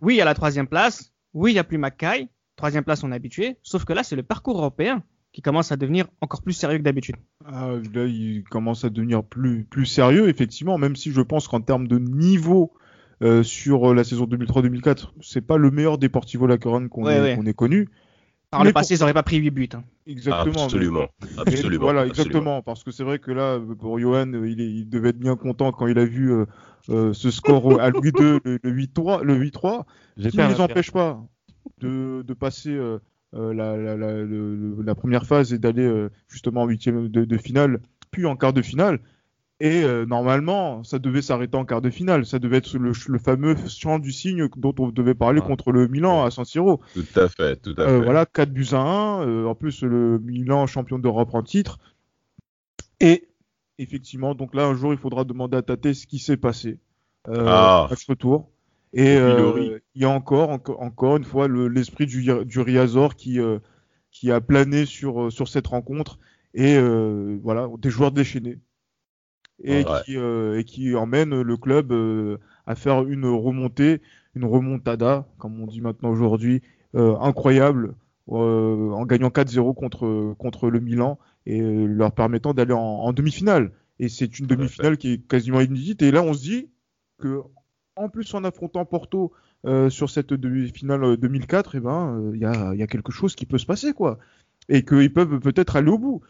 oui, 0.01 0.15
il 0.15 0.17
y 0.17 0.21
a 0.21 0.25
la 0.25 0.35
troisième 0.35 0.67
place, 0.67 1.13
oui, 1.35 1.53
il 1.53 1.55
n'y 1.55 1.61
a 1.61 1.65
plus 1.65 1.79
Mackay, 1.79 2.29
troisième 2.57 2.85
place, 2.85 3.05
on 3.05 3.13
est 3.13 3.15
habitué, 3.15 3.59
sauf 3.63 3.85
que 3.85 3.93
là, 3.93 4.03
c'est 4.03 4.17
le 4.17 4.23
parcours 4.23 4.59
européen 4.59 5.03
qui 5.33 5.43
commence 5.43 5.71
à 5.71 5.77
devenir 5.77 6.07
encore 6.23 6.41
plus 6.41 6.55
sérieux 6.55 6.79
que 6.79 6.83
d'habitude. 6.83 7.17
Ah, 7.45 7.73
là, 7.93 8.07
il 8.07 8.43
commence 8.45 8.85
à 8.85 8.91
devenir 8.91 9.23
plus, 9.23 9.65
plus 9.65 9.85
sérieux, 9.85 10.31
effectivement, 10.31 10.79
même 10.79 10.97
si 10.97 11.13
je 11.13 11.21
pense 11.21 11.47
qu'en 11.47 11.61
termes 11.61 11.89
de 11.89 11.99
niveau 11.99 12.73
euh, 13.23 13.43
sur 13.43 13.95
la 13.95 14.03
saison 14.03 14.25
2003-2004, 14.25 15.11
c'est 15.21 15.43
pas 15.43 15.59
le 15.59 15.71
meilleur 15.71 15.99
Deportivo 15.99 16.47
La 16.47 16.57
qu'on 16.57 17.07
ait, 17.07 17.55
connu. 17.55 17.91
Par 18.57 18.65
le 18.65 18.73
passé, 18.73 18.95
ils 18.95 19.01
n'auraient 19.01 19.15
pas 19.15 19.23
pris 19.23 19.37
8 19.37 19.51
buts. 19.51 19.69
Hein. 19.75 19.85
Exactement. 20.07 20.65
Absolument. 20.65 21.09
Absolument. 21.39 21.83
voilà, 21.83 22.07
exactement. 22.07 22.63
Parce 22.63 22.85
que 22.85 22.91
c'est 22.91 23.05
vrai 23.05 23.19
que 23.19 23.31
là, 23.31 23.61
pour 23.79 23.99
Johan, 23.99 24.33
il, 24.33 24.61
il, 24.61 24.89
devait 24.89 25.11
être 25.11 25.19
bien 25.19 25.37
content 25.37 25.73
quand 25.73 25.87
il 25.87 25.99
a 25.99 26.05
vu 26.05 26.33
euh, 26.33 26.47
euh, 26.89 27.13
ce 27.13 27.31
score 27.31 27.81
à 27.81 27.91
Louis 27.91 28.13
II, 28.19 28.41
le, 28.45 28.59
8-3, 28.65 29.23
le 29.23 29.39
8-3, 29.39 29.85
qui 30.31 30.37
ne 30.37 30.49
les 30.49 30.61
empêche 30.61 30.91
pas 30.91 31.21
de, 31.81 32.23
de 32.23 32.35
passer 32.35 32.71
euh, 32.71 32.99
la, 33.33 33.77
la, 33.77 33.97
la, 33.97 34.25
la, 34.25 34.95
première 34.95 35.27
phase 35.27 35.53
et 35.53 35.59
d'aller 35.59 36.09
justement 36.29 36.63
en 36.63 36.67
huitième 36.67 37.09
de, 37.09 37.25
de, 37.25 37.37
finale, 37.37 37.81
puis 38.11 38.27
en 38.27 38.37
quart 38.37 38.53
de 38.53 38.63
finale. 38.63 39.01
Et 39.59 39.85
euh, 39.85 40.05
normalement, 40.05 40.85
ça 40.85 40.99
devait 40.99 41.23
s'arrêter 41.23 41.57
en 41.57 41.65
quart 41.65 41.81
de 41.81 41.89
finale. 41.89 42.27
Ça 42.27 42.39
devait 42.39 42.59
être 42.59 42.77
le, 42.77 42.93
fameux 43.19 43.57
chant 43.69 43.99
du 43.99 44.13
signe 44.13 44.49
dont 44.57 44.75
on 44.79 44.89
devait 44.89 45.15
parler 45.15 45.41
ah. 45.43 45.47
contre 45.47 45.73
le 45.73 45.89
Milan 45.89 46.25
à 46.25 46.31
San 46.31 46.45
Siro. 46.45 46.83
Tout 46.93 47.19
à 47.19 47.29
fait, 47.29 47.57
tout 47.57 47.75
à 47.79 47.83
euh, 47.83 47.99
fait. 47.99 48.05
voilà, 48.05 48.27
4 48.27 48.51
buts 48.51 48.69
à 48.73 48.81
1. 48.81 49.27
Euh, 49.27 49.47
en 49.47 49.55
plus, 49.55 49.83
le 49.83 50.19
Milan 50.19 50.67
champion 50.67 50.99
d'Europe 50.99 51.31
en 51.33 51.43
titre. 51.43 51.79
Et 53.01 53.29
effectivement, 53.79 54.35
donc 54.35 54.55
là, 54.55 54.67
un 54.67 54.75
jour, 54.75 54.93
il 54.93 54.99
faudra 54.99 55.25
demander 55.25 55.57
à 55.57 55.63
Tate 55.63 55.95
ce 55.95 56.07
qui 56.07 56.19
s'est 56.19 56.37
passé 56.37 56.79
ah. 57.27 57.89
à 57.91 57.97
ce 57.97 58.05
retour. 58.09 58.51
Et 58.93 59.17
il 59.17 60.03
y 60.03 60.05
a 60.05 60.11
encore, 60.11 60.51
encore 60.51 61.17
une 61.17 61.25
fois 61.25 61.49
l'esprit 61.49 62.07
du, 62.07 62.23
du 62.45 62.61
Riazor 62.61 63.15
qui, 63.15 63.39
qui 64.11 64.31
a 64.31 64.41
plané 64.43 64.85
sur, 64.85 65.33
sur 65.33 65.49
cette 65.49 65.67
rencontre. 65.67 66.19
Et 66.53 66.79
voilà, 67.43 67.69
des 67.79 67.91
joueurs 67.91 68.13
déchaînés 68.13 68.59
et, 69.63 69.85
qui, 70.05 70.17
euh, 70.17 70.59
et 70.59 70.65
qui 70.65 70.95
emmène 70.95 71.41
le 71.41 71.57
club 71.57 71.93
euh, 71.93 72.39
à 72.67 72.75
faire 72.75 73.05
une 73.07 73.27
remontée, 73.27 74.01
une 74.35 74.45
remontada, 74.45 75.27
comme 75.39 75.61
on 75.61 75.67
dit 75.67 75.81
maintenant 75.81 76.11
aujourd'hui, 76.11 76.63
euh, 76.95 77.17
incroyable, 77.19 77.95
en 78.29 79.07
gagnant 79.07 79.29
4-0 79.29 79.75
contre, 79.75 80.35
contre 80.39 80.69
le 80.69 80.81
Milan 80.81 81.17
et 81.47 81.61
leur 81.61 82.11
permettant 82.11 82.55
d'aller 82.55 82.73
en, 82.73 83.13
demi-finale. 83.13 83.71
Et 84.01 84.09
c'est 84.09 84.41
une 84.41 84.47
demi-finale 84.47 84.97
qui 84.97 85.13
est 85.13 85.29
quasiment 85.29 85.61
inédite. 85.61 86.03
Et 86.03 86.11
là, 86.11 86.23
on 86.23 86.35
se 86.35 86.41
dit 86.41 86.69
que, 87.19 87.43
en 87.95 88.09
plus, 88.09 88.35
en 88.35 88.43
affrontant 88.43 88.85
Porto 88.85 89.33
sur 89.89 90.11
cette 90.11 90.33
demi-finale 90.33 91.17
2004, 91.19 91.77
eh 91.77 91.81
ben, 91.81 92.33
il 92.35 92.41
y, 92.41 92.45
a, 92.45 92.75
y, 92.75 92.83
a, 92.83 92.87
quelque 92.89 93.13
chose 93.13 93.37
qui 93.37 93.47
peut 93.47 93.59
se 93.59 93.67
passer, 93.67 93.93
quoi. 93.93 94.19
Et 94.69 94.85
qu'ils 94.85 95.13
peuvent 95.13 95.39
peut-être 95.39 95.77
aller 95.77 95.91
au 95.91 95.99
bout 95.99 96.23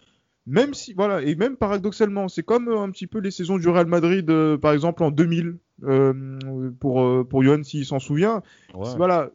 même 0.47 0.74
si 0.74 0.92
voilà 0.94 1.22
et 1.22 1.34
même 1.34 1.57
paradoxalement 1.57 2.28
c'est 2.28 2.44
comme 2.44 2.68
euh, 2.68 2.78
un 2.78 2.90
petit 2.90 3.07
peu 3.07 3.18
les 3.18 3.30
saisons 3.30 3.59
du 3.59 3.68
Real 3.68 3.86
Madrid 3.86 4.28
euh, 4.30 4.57
par 4.57 4.72
exemple 4.72 5.03
en 5.03 5.11
2000 5.11 5.59
euh, 5.82 6.70
pour 6.80 7.03
euh, 7.03 7.24
pour 7.24 7.42
Johan 7.42 7.62
s'il 7.62 7.84
s'en 7.84 7.99
souvient. 7.99 8.42
Voilà 8.72 9.30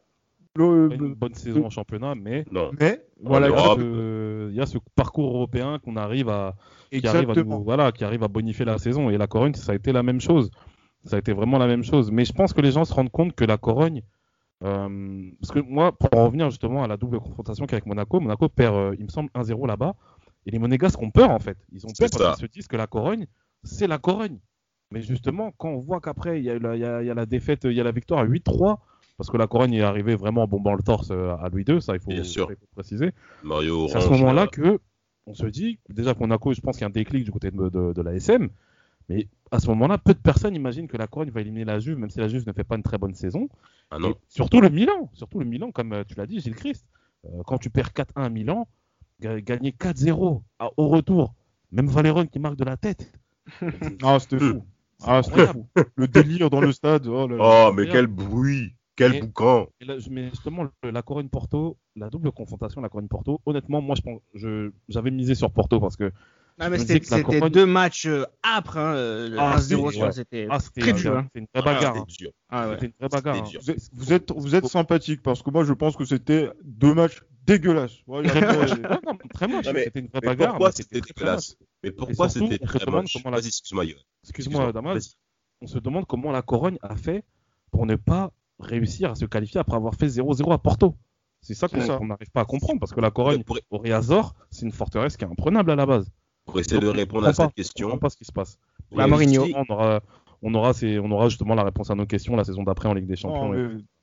une 0.58 1.14
bonne 1.14 1.34
saison 1.34 1.66
en 1.66 1.70
championnat 1.70 2.16
mais 2.16 2.46
mais 2.80 3.02
voilà 3.22 3.48
il 3.78 4.56
y, 4.56 4.60
a 4.60 4.66
ce 4.66 4.78
parcours 4.96 5.34
européen 5.36 5.80
qu'on 5.80 5.96
arrive 5.96 6.28
à 6.30 6.56
qui 6.92 7.06
arrive 7.08 7.30
à 7.30 7.44
voilà 7.44 7.92
qui 7.92 8.04
arrive 8.04 8.24
à 8.24 8.28
bonifier 8.28 8.66
la 8.66 8.78
saison. 8.78 9.10
Et 9.10 9.18
la 9.18 9.28
Corogne 9.28 9.54
ça 9.54 9.74
a 9.74 9.76
été 9.76 9.92
la 9.92 10.04
même 10.04 10.20
chose. 10.20 10.50
Ça 11.06 11.16
a 11.16 11.20
été 11.20 11.34
vraiment 11.34 11.58
la 11.58 11.68
même 11.68 11.84
chose. 11.84 12.12
Mais 12.12 12.26
je 12.26 12.34
pense 12.34 12.54
que 12.54 12.62
les 12.62 12.72
gens 12.72 12.86
se 12.86 12.94
rendent 12.94 13.12
compte 13.12 13.34
que 13.34 13.46
la 13.46 13.58
Corogne 13.58 14.02
parce 14.60 15.52
que 15.52 15.60
moi 15.60 15.92
pour 15.92 16.10
en 16.18 16.26
revenir 16.26 16.50
justement 16.50 16.84
à 16.84 16.88
la 16.88 16.98
double 16.98 17.20
confrontation 17.20 17.66
qu'avec 17.66 17.86
Monaco 17.86 18.20
Monaco 18.20 18.48
perd 18.48 18.96
il 19.00 19.06
me 19.06 19.10
semble 19.10 19.30
1-0 19.34 19.68
là-bas 19.68 19.96
et 20.46 20.52
les 20.52 20.60
Monégasques 20.60 21.02
ont 21.02 21.12
peur 21.12 21.30
en 21.32 21.40
fait. 21.40 21.58
Ils 21.72 21.86
ont 21.86 21.92
peur 21.98 22.10
parce 22.12 22.38
qu'ils 22.38 22.48
se 22.48 22.52
disent 22.52 22.68
que 22.68 22.78
la 22.78 22.88
Corogne, 22.88 23.28
c'est 23.64 23.88
la 23.88 23.98
Corogne. 23.98 24.40
Mais 24.92 25.02
justement, 25.02 25.52
quand 25.58 25.70
on 25.70 25.80
voit 25.80 26.02
qu'après, 26.02 26.40
il 26.40 26.46
y, 26.46 26.50
a 26.50 27.14
la 27.14 27.26
défaite, 27.26 27.62
il 27.64 27.74
y 27.74 27.80
a 27.80 27.84
la 27.84 27.94
victoire 27.94 28.20
à 28.20 28.26
8-3, 28.26 28.78
parce 29.18 29.30
que 29.30 29.38
la 29.38 29.48
Corogne 29.48 29.74
est 29.76 29.82
arrivée 29.82 30.16
vraiment 30.16 30.44
en 30.44 30.48
bombant 30.48 30.74
le 30.74 30.84
torse 30.84 31.12
euh, 31.12 31.36
à 31.38 31.48
Louis 31.50 31.64
II, 31.68 31.82
ça 31.82 31.94
il 31.96 32.02
faut, 32.02 32.12
préciser. 32.76 33.12
Mario 33.44 33.88
c'est 33.88 33.98
à 33.98 34.02
ce 34.02 34.10
moment-là 34.10 34.48
que 34.48 34.80
on 35.28 35.34
se 35.34 35.46
dit, 35.46 35.80
déjà 35.90 36.14
qu'on 36.14 36.32
a 36.32 36.38
je 36.52 36.62
pense 36.62 36.76
qu'il 36.76 36.82
y 36.82 36.84
a 36.84 36.88
un 36.88 36.90
déclic 36.90 37.24
du 37.24 37.32
côté 37.32 37.52
de, 37.52 38.02
la 38.02 38.14
SM, 38.16 38.50
mais 39.08 39.28
à 39.52 39.60
ce 39.60 39.68
moment-là, 39.68 39.98
peu 39.98 40.14
de 40.14 40.20
personnes 40.20 40.56
imaginent 40.56 40.88
que 40.88 40.98
la 40.98 41.08
Corogne 41.08 41.30
va 41.30 41.42
éliminer 41.42 41.66
la 41.66 41.80
Juve, 41.80 41.98
même 41.98 42.10
si 42.10 42.20
la 42.20 42.28
Juve 42.28 42.46
ne 42.48 42.54
fait 42.54 42.64
pas 42.64 42.76
une 42.76 42.84
très 42.84 42.98
bonne 42.98 43.14
saison. 43.14 43.48
Ah 43.92 44.00
non. 44.00 44.16
surtout 44.28 44.62
le 44.62 44.70
Milan, 44.70 45.10
surtout 45.14 45.40
le 45.40 45.46
Milan, 45.46 45.72
comme 45.72 45.94
euh, 45.94 46.04
tu 46.06 46.16
l'as 46.16 46.26
dit, 46.26 46.40
Gilles 46.40 46.56
Christ. 46.56 46.86
Euh, 47.26 47.44
quand 47.46 47.58
tu 47.58 47.70
perds 47.70 47.90
4-1 47.90 48.24
à 48.24 48.30
Milan, 48.30 48.68
gagner 49.22 49.72
4-0 49.72 50.42
au 50.78 50.88
retour, 50.88 51.34
même 51.72 51.88
Valéron 51.88 52.26
qui 52.26 52.40
marque 52.40 52.58
de 52.58 52.66
la 52.66 52.78
tête. 52.78 53.12
ah, 54.04 54.20
c'était 54.20 54.40
fou. 54.40 54.64
Ah, 55.04 55.22
c'était 55.24 55.48
fou. 55.48 55.68
Le 55.96 56.08
délire 56.08 56.50
dans 56.50 56.62
le 56.62 56.72
stade. 56.72 57.08
Oh, 57.08 57.28
oh 57.40 57.72
mais 57.76 57.88
quel 57.88 58.08
bruit. 58.08 58.74
Quel 58.96 59.22
boucan 59.22 59.68
Mais 60.10 60.30
justement, 60.30 60.68
la 60.84 61.02
Corogne 61.02 61.30
Porto, 61.30 61.78
la 61.96 62.10
double 62.10 62.32
confrontation, 62.32 62.82
la 62.82 62.90
Corogne 62.90 63.08
Porto, 63.08 63.42
honnêtement, 63.46 63.82
moi, 63.82 63.96
je 63.96 64.02
pense, 64.02 64.22
j'avais 64.90 65.12
misé 65.12 65.36
sur 65.36 65.52
Porto 65.52 65.80
parce 65.80 65.96
que. 65.96 66.12
Non, 66.60 66.70
mais 66.70 66.78
c'était 66.78 67.50
deux 67.50 67.66
matchs 67.66 68.06
euh, 68.06 68.26
âpres. 68.46 68.78
Hein, 68.78 68.94
euh, 68.96 69.36
ah, 69.40 69.58
0 69.58 69.92
c'était 70.12 70.48
ah, 70.50 70.60
très 70.78 70.94
dur. 70.94 71.18
Hein. 71.18 71.24
C'était 71.24 71.40
une 71.40 71.48
vraie 71.56 71.74
bagarre. 71.74 71.96
Hein. 71.96 72.06
Ah, 72.50 72.70
c'était 72.74 72.88
une 72.88 72.94
vraie 73.00 73.10
bagarre. 73.10 73.38
Hein. 73.38 73.78
Vous, 73.94 74.14
êtes, 74.14 74.32
vous 74.32 74.54
êtes 74.54 74.68
sympathique 74.68 75.24
parce 75.24 75.42
que 75.42 75.50
moi, 75.50 75.64
je 75.64 75.74
pense 75.74 75.96
que 75.96 76.06
c'était 76.06 76.50
deux 76.64 76.94
matchs 76.94 77.24
Ouais, 78.08 78.24
non, 78.24 79.18
très 79.34 79.48
moche. 79.48 79.66
C'était 79.66 80.00
une 80.00 80.08
vraie 80.08 80.22
bagarre. 80.22 80.50
Pourquoi 80.52 80.72
c'était 80.72 81.02
dégueulasse? 81.02 81.56
Mais 81.84 81.92
pourquoi 81.92 82.30
c'était 82.30 82.58
très 82.60 82.86
moche 82.90 83.16
Excuse-moi, 83.16 83.84
Excuse-moi, 84.24 84.72
Damas. 84.72 85.16
On 85.62 85.68
se 85.68 85.80
demande 85.80 86.06
comment 86.08 86.32
la 86.32 86.42
Corogne 86.42 86.78
a 86.82 86.96
fait 86.96 87.24
pour 87.72 87.86
ne 87.86 87.96
pas 87.96 88.32
réussir 88.60 89.12
à 89.12 89.16
se 89.16 89.26
qualifier 89.26 89.60
après 89.60 89.76
avoir 89.76 89.96
fait 89.96 90.08
0-0 90.08 90.52
à 90.54 90.58
Porto. 90.58 90.96
C'est 91.42 91.56
ça 91.56 91.68
qu'on 91.68 92.06
n'arrive 92.06 92.30
pas 92.32 92.42
à 92.42 92.46
comprendre 92.46 92.80
parce 92.80 92.94
que 92.94 93.02
la 93.02 93.10
Corogne 93.12 93.44
au 93.72 93.78
Riazor, 93.80 94.36
c'est 94.52 94.66
une 94.66 94.72
forteresse 94.72 95.18
qui 95.18 95.24
est 95.24 95.28
imprenable 95.28 95.72
à 95.72 95.76
la 95.76 95.86
base. 95.86 96.12
Pour 96.46 96.60
essayer 96.60 96.80
de 96.80 96.88
répondre 96.88 97.28
à 97.28 97.34
cette 97.34 97.54
question, 97.54 97.90
on 97.90 97.96
ne 97.96 98.00
pas 98.00 98.10
ce 98.10 98.18
qui 98.18 98.26
se 98.26 98.32
passe. 98.32 98.58
La 98.92 99.08
Mourinho. 99.08 99.48
On 99.56 99.74
aura, 99.74 100.02
on 100.42 100.54
aura, 100.54 100.72
on 100.84 101.12
aura 101.12 101.30
justement 101.30 101.56
la 101.56 101.64
réponse 101.64 101.90
à 101.92 101.96
nos 101.96 102.06
questions 102.06 102.36
la 102.36 102.44
saison 102.44 102.64
d'après 102.64 102.90
en 102.90 102.94
Ligue 102.94 103.08
des 103.08 103.16
Champions. 103.16 103.54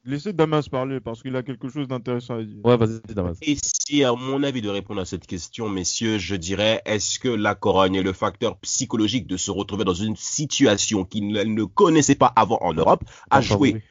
Laissez 0.08 0.32
Damas 0.32 0.70
parler 0.70 1.00
parce 1.00 1.20
qu'il 1.20 1.36
a 1.36 1.42
quelque 1.42 1.68
chose 1.68 1.86
d'intéressant 1.86 2.38
à 2.38 2.42
dire. 2.42 2.64
Ouais, 2.64 2.78
vas-y, 2.78 3.00
Damas. 3.14 3.36
Et 3.42 3.58
si, 3.62 4.02
à 4.04 4.14
mon 4.14 4.42
avis, 4.42 4.62
de 4.62 4.70
répondre 4.70 5.02
à 5.02 5.04
cette 5.04 5.26
question, 5.26 5.68
messieurs, 5.68 6.16
je 6.16 6.34
dirais 6.34 6.80
est-ce 6.86 7.18
que 7.18 7.28
la 7.28 7.54
Corogne 7.54 7.96
est 7.96 8.02
le 8.02 8.14
facteur 8.14 8.56
psychologique 8.60 9.26
de 9.26 9.36
se 9.36 9.50
retrouver 9.50 9.84
dans 9.84 9.92
une 9.92 10.16
situation 10.16 11.04
qu'il 11.04 11.28
ne 11.28 11.64
connaissait 11.64 12.14
pas 12.14 12.32
avant 12.34 12.58
en 12.62 12.72
Europe 12.72 13.04
à 13.30 13.42
jouer 13.42 13.82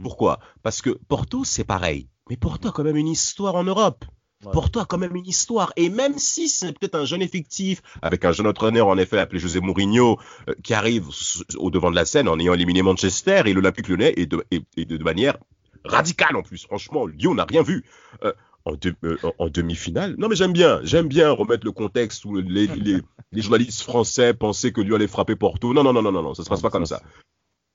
pourquoi? 0.00 0.38
Parce 0.62 0.80
que 0.80 0.90
Porto, 1.08 1.44
c'est 1.44 1.64
pareil. 1.64 2.08
Mais 2.30 2.36
Porto 2.36 2.68
a 2.68 2.72
quand 2.72 2.84
même 2.84 2.96
une 2.96 3.08
histoire 3.08 3.54
en 3.54 3.64
Europe. 3.64 4.04
Porto 4.52 4.78
a 4.78 4.84
quand 4.84 4.98
même 4.98 5.16
une 5.16 5.26
histoire. 5.26 5.72
Et 5.76 5.88
même 5.88 6.18
si 6.18 6.48
c'est 6.48 6.78
peut-être 6.78 6.96
un 6.96 7.04
jeune 7.04 7.22
effectif, 7.22 7.82
avec 8.02 8.24
un 8.24 8.32
jeune 8.32 8.46
entraîneur, 8.46 8.88
en 8.88 8.98
effet, 8.98 9.18
appelé 9.18 9.38
José 9.38 9.60
Mourinho, 9.60 10.18
euh, 10.48 10.54
qui 10.62 10.74
arrive 10.74 11.08
au 11.56 11.70
devant 11.70 11.90
de 11.90 11.96
la 11.96 12.04
scène 12.04 12.28
en 12.28 12.38
ayant 12.38 12.52
éliminé 12.52 12.82
Manchester 12.82 13.42
et 13.46 13.52
l'Olympique 13.54 13.88
lyonnais, 13.88 14.12
et 14.16 14.26
de, 14.26 14.44
et, 14.50 14.84
de, 14.84 15.02
manière 15.02 15.38
radicale 15.84 16.36
en 16.36 16.42
plus. 16.42 16.64
Franchement, 16.64 17.06
Lyon 17.06 17.34
n'a 17.34 17.44
rien 17.44 17.62
vu. 17.62 17.84
Euh, 18.22 18.32
euh, 18.66 19.16
en, 19.38 19.48
demi-finale. 19.48 20.14
Non, 20.16 20.28
mais 20.28 20.36
j'aime 20.36 20.54
bien, 20.54 20.80
j'aime 20.82 21.06
bien 21.06 21.30
remettre 21.30 21.66
le 21.66 21.72
contexte 21.72 22.24
où 22.24 22.36
les, 22.36 22.66
les, 22.66 23.02
journalistes 23.42 23.82
français 23.82 24.32
pensaient 24.32 24.72
que 24.72 24.80
Lyon 24.80 24.96
allait 24.96 25.06
frapper 25.06 25.36
Porto. 25.36 25.74
Non, 25.74 25.84
non, 25.84 25.92
non, 25.92 26.00
non, 26.00 26.12
non, 26.12 26.22
non, 26.22 26.34
ça 26.34 26.44
se 26.44 26.48
passe 26.48 26.62
pas 26.62 26.70
comme 26.70 26.86
ça. 26.86 27.02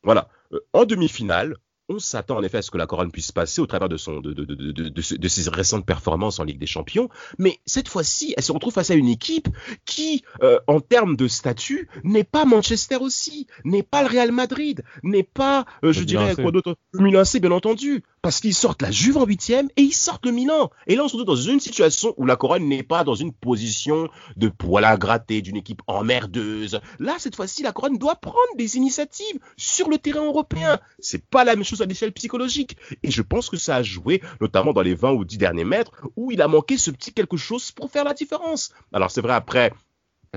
Voilà. 0.02 0.30
en 0.74 0.86
demi-finale, 0.86 1.58
on 1.90 2.00
s'attend 2.00 2.38
en 2.38 2.44
effet 2.44 2.60
à 2.60 2.62
ce 2.62 2.72
que 2.72 2.78
la 2.78 2.86
couronne 2.86 3.12
puisse 3.12 3.32
passer 3.32 3.62
au 3.62 3.66
travers 3.66 3.90
de, 3.90 3.98
son, 3.98 4.22
de, 4.22 4.34
de, 4.34 4.46
de, 4.46 5.28
ses 5.28 5.50
récentes 5.50 5.86
performances 5.86 6.40
en 6.40 6.44
Ligue 6.44 6.60
des 6.60 6.68
Champions, 6.68 7.10
mais 7.40 7.60
cette 7.66 7.88
fois-ci, 7.88 8.34
elle 8.38 8.44
se 8.44 8.52
retrouve 8.52 8.74
face 8.74 8.92
à 8.92 8.94
une 8.94 9.08
équipe 9.08 9.48
qui, 9.86 10.24
euh, 10.44 10.60
en 10.68 10.80
termes 10.80 11.16
de 11.16 11.28
statut, 11.28 11.90
n'est 12.04 12.24
pas 12.24 12.46
Manchester 12.46 12.98
aussi, 12.98 13.48
n'est 13.66 13.84
pas 13.84 14.04
le 14.04 14.10
Real 14.10 14.32
Madrid, 14.32 14.84
n'est 15.04 15.24
pas, 15.24 15.66
euh, 15.84 15.92
je 15.92 16.04
dirais, 16.04 16.36
quoi 16.36 16.52
d'autre? 16.52 16.76
Milan 16.94 17.22
AC, 17.22 17.40
bien 17.42 17.52
entendu, 17.52 18.04
parce 18.22 18.40
qu'ils 18.40 18.54
sortent 18.54 18.82
la 18.82 18.92
Juve 18.92 19.18
en 19.18 19.26
huitième 19.26 19.70
et 19.76 19.82
ils 19.82 19.94
sortent 19.94 20.26
le 20.26 20.32
Milan. 20.32 20.70
Et 20.88 20.96
là, 20.96 21.04
on 21.04 21.08
se 21.08 21.16
retrouve 21.16 21.36
dans 21.36 21.42
une 21.42 21.60
situation 21.60 22.14
où 22.18 22.26
la 22.26 22.36
couronne 22.36 22.68
n'est 22.68 22.84
pas 22.84 23.04
dans 23.04 23.16
une 23.16 23.34
position 23.34 24.10
de 24.36 24.50
poil 24.50 24.86
à 24.86 24.98
gratter 24.98 25.42
d'une 25.42 25.58
équipe 25.58 25.82
emmerdeuse. 25.88 26.80
Là, 27.00 27.16
cette 27.20 27.36
fois-ci, 27.36 27.64
la 27.64 27.72
couronne 27.72 27.98
doit 27.98 28.16
prendre 28.16 28.56
des 28.58 28.78
initiatives 28.78 29.40
sur 29.58 29.90
le 29.90 29.98
terrain 29.98 30.26
européen. 30.26 30.80
C'est 31.00 31.26
pas 31.26 31.44
la 31.44 31.56
même 31.56 31.64
chose 31.64 31.82
à 31.82 31.86
l'échelle 31.86 32.12
psychologique. 32.12 32.78
Et 33.04 33.12
je 33.12 33.22
pense 33.22 33.50
que 33.50 33.58
ça 33.58 33.78
a 33.78 33.84
joué, 33.84 34.22
notamment 34.42 34.74
dans 34.74 34.82
les 34.82 34.96
20 34.96 35.12
ou 35.12 35.26
10 35.26 35.38
derniers 35.38 35.66
mètres, 35.66 35.92
où 36.16 36.32
il 36.32 36.42
a 36.42 36.48
manqué 36.48 36.78
ce 36.78 36.92
petit 36.92 37.14
quelque 37.14 37.38
chose 37.38 37.72
pour 37.72 37.92
faire 37.92 38.04
la 38.04 38.14
différence. 38.14 38.72
Alors 38.94 39.12
c'est 39.12 39.22
vrai, 39.22 39.34
après, 39.34 39.72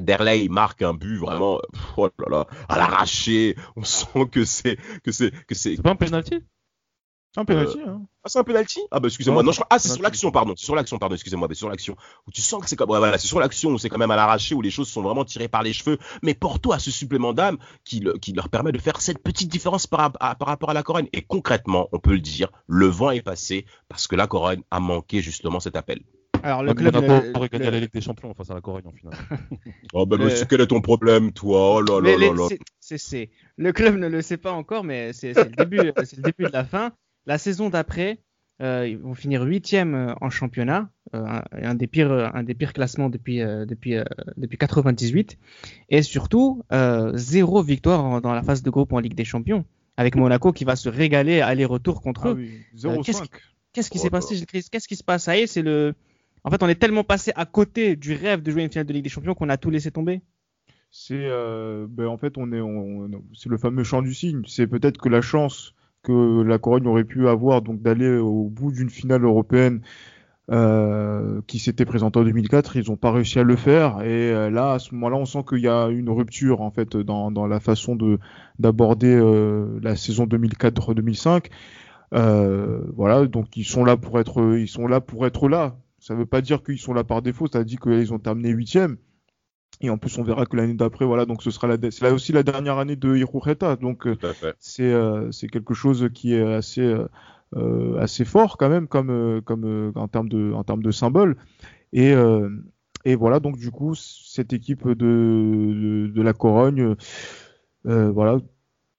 Derley 0.01 0.49
marque 0.49 0.83
un 0.83 0.95
but 0.95 1.17
vraiment 1.17 1.61
oh 1.97 2.09
à 2.69 2.79
l'arraché. 2.79 3.57
On 3.77 3.85
sent 3.85 4.27
que 4.31 4.45
c'est 4.45 4.79
que 5.03 5.13
c'est 5.13 5.31
que 5.47 5.55
c'est. 5.55 5.77
C'est 5.77 5.83
pas 5.83 5.91
un 5.91 5.97
penalty? 5.97 6.43
C'est 7.35 7.41
un 7.41 7.45
penalty. 7.47 7.79
Euh, 7.79 7.89
hein. 7.89 8.03
Ah, 8.25 8.29
c'est 8.29 8.39
un 8.39 8.45
penalty 8.45 8.81
Ah, 8.91 9.01
bah 9.01 9.09
excusez-moi. 9.09 9.43
Non, 9.43 9.53
ah, 9.71 9.79
c'est 9.79 9.89
sur 9.89 10.03
l'action, 10.03 10.31
pardon. 10.31 10.53
C'est 10.57 10.67
sur 10.67 10.75
l'action, 10.75 10.99
pardon. 10.99 11.15
Excusez-moi, 11.15 11.49
mais 11.49 11.55
sur 11.55 11.71
l'action. 11.71 11.97
Où 12.27 12.31
tu 12.31 12.43
sens 12.43 12.63
que 12.63 12.69
c'est 12.69 12.77
comme. 12.77 12.89
voilà, 12.89 13.17
c'est 13.17 13.27
sur 13.27 13.41
l'action 13.41 13.71
où 13.71 13.79
c'est 13.79 13.89
quand 13.89 13.99
même 13.99 14.11
à 14.11 14.17
l'arraché, 14.17 14.55
où 14.55 14.61
les 14.61 14.71
choses 14.71 14.89
sont 14.89 15.01
vraiment 15.01 15.25
tirées 15.25 15.49
par 15.49 15.63
les 15.63 15.73
cheveux. 15.73 15.99
Mais 16.23 16.35
Porto 16.35 16.73
a 16.73 16.79
ce 16.79 16.91
supplément 16.91 17.33
d'âme 17.33 17.57
qui, 17.85 18.05
qui 18.21 18.33
leur 18.33 18.51
permet 18.51 18.73
de 18.73 18.79
faire 18.79 19.01
cette 19.01 19.23
petite 19.23 19.49
différence 19.49 19.87
par, 19.87 20.13
par 20.13 20.37
rapport 20.41 20.71
à 20.71 20.75
la 20.75 20.83
Corogne. 20.83 21.09
Et 21.15 21.23
concrètement, 21.23 21.89
on 21.93 21.99
peut 21.99 22.13
le 22.13 22.21
dire, 22.21 22.53
le 22.67 22.87
vent 22.87 23.11
est 23.11 23.23
passé 23.23 23.65
parce 23.89 24.07
que 24.07 24.17
la 24.17 24.27
Corogne 24.27 24.63
a 24.71 24.81
manqué 24.81 25.23
justement 25.23 25.59
cet 25.59 25.77
appel. 25.77 26.03
Alors, 26.43 26.63
le 26.63 26.75
club. 26.75 26.97
aurait 27.35 27.49
gagné 27.49 27.71
la 27.71 27.79
Ligue 27.79 27.93
des 27.93 28.01
Champions 28.01 28.35
face 28.35 28.51
à 28.51 28.55
la 28.55 28.61
Corogne 28.61 28.87
en 28.87 28.93
finale. 28.93 29.15
oh, 29.95 30.07
ben, 30.07 30.19
le... 30.19 30.45
quel 30.45 30.61
est 30.61 30.67
ton 30.67 30.81
problème, 30.81 31.33
toi? 31.33 31.77
Oh 31.77 31.81
là 31.81 32.01
là 32.01 32.17
là 32.17 32.33
là. 32.33 32.49
C'est, 32.81 33.31
le 33.57 33.73
club 33.73 33.97
ne 33.97 34.09
le 34.09 34.23
sait 34.23 34.37
pas 34.37 34.53
encore, 34.53 34.85
mais 34.85 35.13
c'est, 35.13 35.35
le, 35.35 35.45
début, 35.45 35.93
c'est 36.05 36.17
le 36.17 36.23
début 36.23 36.45
de 36.45 36.53
la 36.53 36.65
fin. 36.65 36.93
La 37.27 37.39
saison 37.39 37.71
d'après, 37.71 38.19
euh, 38.63 38.87
ils 38.87 38.99
vont 38.99 39.15
finir 39.15 39.43
huitième 39.43 39.95
euh, 39.95 40.15
en 40.21 40.31
championnat, 40.31 40.91
euh, 41.15 41.41
un, 41.53 41.75
des 41.75 41.87
pires, 41.87 42.13
un 42.13 42.43
des 42.43 42.55
pires 42.55 42.73
classements 42.73 43.09
depuis 43.09 43.39
depuis 43.41 43.97
depuis 44.37 44.59
98, 44.59 45.39
et 45.89 46.03
surtout 46.03 46.63
zéro 47.15 47.63
victoire 47.63 48.21
dans 48.21 48.33
la 48.33 48.43
phase 48.43 48.63
de 48.63 48.71
groupe 48.71 48.93
en 48.93 48.99
Ligue 48.99 49.15
des 49.15 49.25
Champions, 49.25 49.65
avec 49.97 50.17
Monaco 50.17 50.53
qui 50.53 50.65
va 50.65 50.77
se 50.77 50.89
régaler 50.89 51.41
aller-retour 51.41 52.03
contre 52.03 52.27
ah 52.27 52.31
eux. 52.31 53.03
Qu'est-ce 53.73 53.91
qui 53.91 53.99
s'est 53.99 54.11
passé, 54.11 54.45
Qu'est-ce 54.47 54.87
qui 54.87 54.97
se 54.97 55.05
passe? 55.05 55.25
Ça 55.25 55.37
y 55.37 55.43
est, 55.43 55.47
c'est 55.47 55.63
le. 55.63 55.95
En 56.45 56.51
fait, 56.51 56.63
on 56.63 56.69
est 56.69 56.75
tellement 56.75 57.05
passé 57.05 57.33
à 57.37 57.47
côté 57.47 57.97
du 57.97 58.15
rêve 58.15 58.43
de 58.43 58.51
jouer 58.51 58.65
une 58.65 58.69
finale 58.69 58.87
de 58.87 58.93
Ligue 58.93 59.05
des 59.05 59.09
Champions 59.11 59.35
qu'on 59.35 59.49
a 59.49 59.57
tout 59.57 59.71
laissé 59.71 59.91
tomber. 59.91 60.21
C'est 60.91 61.27
ben, 61.89 62.07
en 62.07 62.19
fait 62.19 62.37
on 62.37 62.53
est 62.53 62.61
c'est 63.35 63.49
le 63.49 63.59
fameux 63.59 63.83
champ 63.83 64.03
du 64.03 64.15
signe. 64.15 64.43
C'est 64.47 64.67
peut-être 64.67 64.99
que 64.99 65.09
la 65.09 65.23
chance 65.23 65.75
que 66.03 66.43
la 66.43 66.59
Corogne 66.59 66.87
aurait 66.87 67.05
pu 67.05 67.29
avoir, 67.29 67.63
donc 67.63 67.81
d'aller 67.81 68.17
au 68.17 68.49
bout 68.49 68.73
d'une 68.73 68.91
finale 68.91 69.25
européenne 69.25 69.81
euh, 70.51 71.41
qui 71.47 71.59
s'était 71.59 71.85
présentée 71.85 72.19
en 72.19 72.25
2004. 72.25 72.77
Ils 72.77 72.89
n'ont 72.91 72.97
pas 72.97 73.13
réussi 73.13 73.39
à 73.39 73.43
le 73.43 73.57
faire. 73.57 74.03
Et 74.03 74.33
euh, 74.33 74.51
là, 74.51 74.73
à 74.73 74.79
ce 74.79 74.95
moment-là, 74.95 75.17
on 75.17 75.25
sent 75.25 75.45
qu'il 75.49 75.61
y 75.61 75.69
a 75.69 75.87
une 75.89 76.11
rupture 76.11 76.61
en 76.61 76.71
fait 76.71 76.97
dans, 76.97 77.31
dans 77.31 77.47
la 77.47 77.61
façon 77.61 77.97
de 77.97 78.19
d'aborder 78.59 79.15
euh, 79.15 79.79
la 79.83 79.97
saison 79.97 80.27
2004-2005. 80.27 81.47
Euh, 82.15 82.83
voilà, 82.95 83.27
donc 83.27 83.57
ils 83.57 83.65
sont 83.65 83.85
là 83.85 83.97
pour 83.97 84.21
être, 84.21 84.57
ils 84.59 84.69
sont 84.69 84.87
là 84.87 85.01
pour 85.01 85.27
être 85.27 85.49
là. 85.49 85.77
Ça 85.99 86.15
ne 86.15 86.19
veut 86.19 86.27
pas 86.27 86.41
dire 86.41 86.63
qu'ils 86.63 86.79
sont 86.79 86.93
là 86.93 87.05
par 87.05 87.23
défaut. 87.23 87.47
Ça 87.47 87.65
dit 87.65 87.77
qu'ils 87.77 88.13
ont 88.13 88.19
terminé 88.19 88.51
huitième. 88.51 88.97
Et 89.81 89.91
en 89.91 89.99
plus, 89.99 90.17
on 90.19 90.23
verra 90.23 90.47
que 90.47 90.57
l'année 90.57 90.75
d'après, 90.75 91.05
voilà, 91.05 91.27
donc 91.27 91.43
ce 91.43 91.51
sera 91.51 91.67
la, 91.67 91.77
c'est 91.91 92.03
là 92.03 92.13
aussi 92.13 92.33
la 92.33 92.43
dernière 92.43 92.79
année 92.79 92.97
de 92.97 93.17
Hirureta, 93.17 93.77
donc 93.77 94.07
euh, 94.07 94.17
c'est 94.61 94.93
euh, 94.93 95.33
c'est 95.33 95.49
quelque 95.49 95.75
chose 95.75 96.09
qui 96.15 96.35
est 96.35 96.43
assez 96.43 96.95
euh, 97.57 97.99
assez 97.99 98.25
fort 98.25 98.59
quand 98.59 98.69
même, 98.69 98.87
comme 98.87 99.43
comme 99.45 99.93
en 99.97 100.09
termes 100.09 100.29
de 100.29 100.53
en 100.53 100.63
termes 100.63 100.83
de 100.83 100.91
symbole. 100.91 101.37
Et 101.93 102.15
et 103.05 103.17
voilà, 103.17 103.41
donc 103.41 103.59
du 103.59 103.71
coup, 103.71 103.95
cette 103.97 104.53
équipe 104.53 104.87
de 104.87 106.11
de, 106.15 106.23
la 106.23 106.33
Corogne, 106.33 106.95
voilà, 107.85 108.39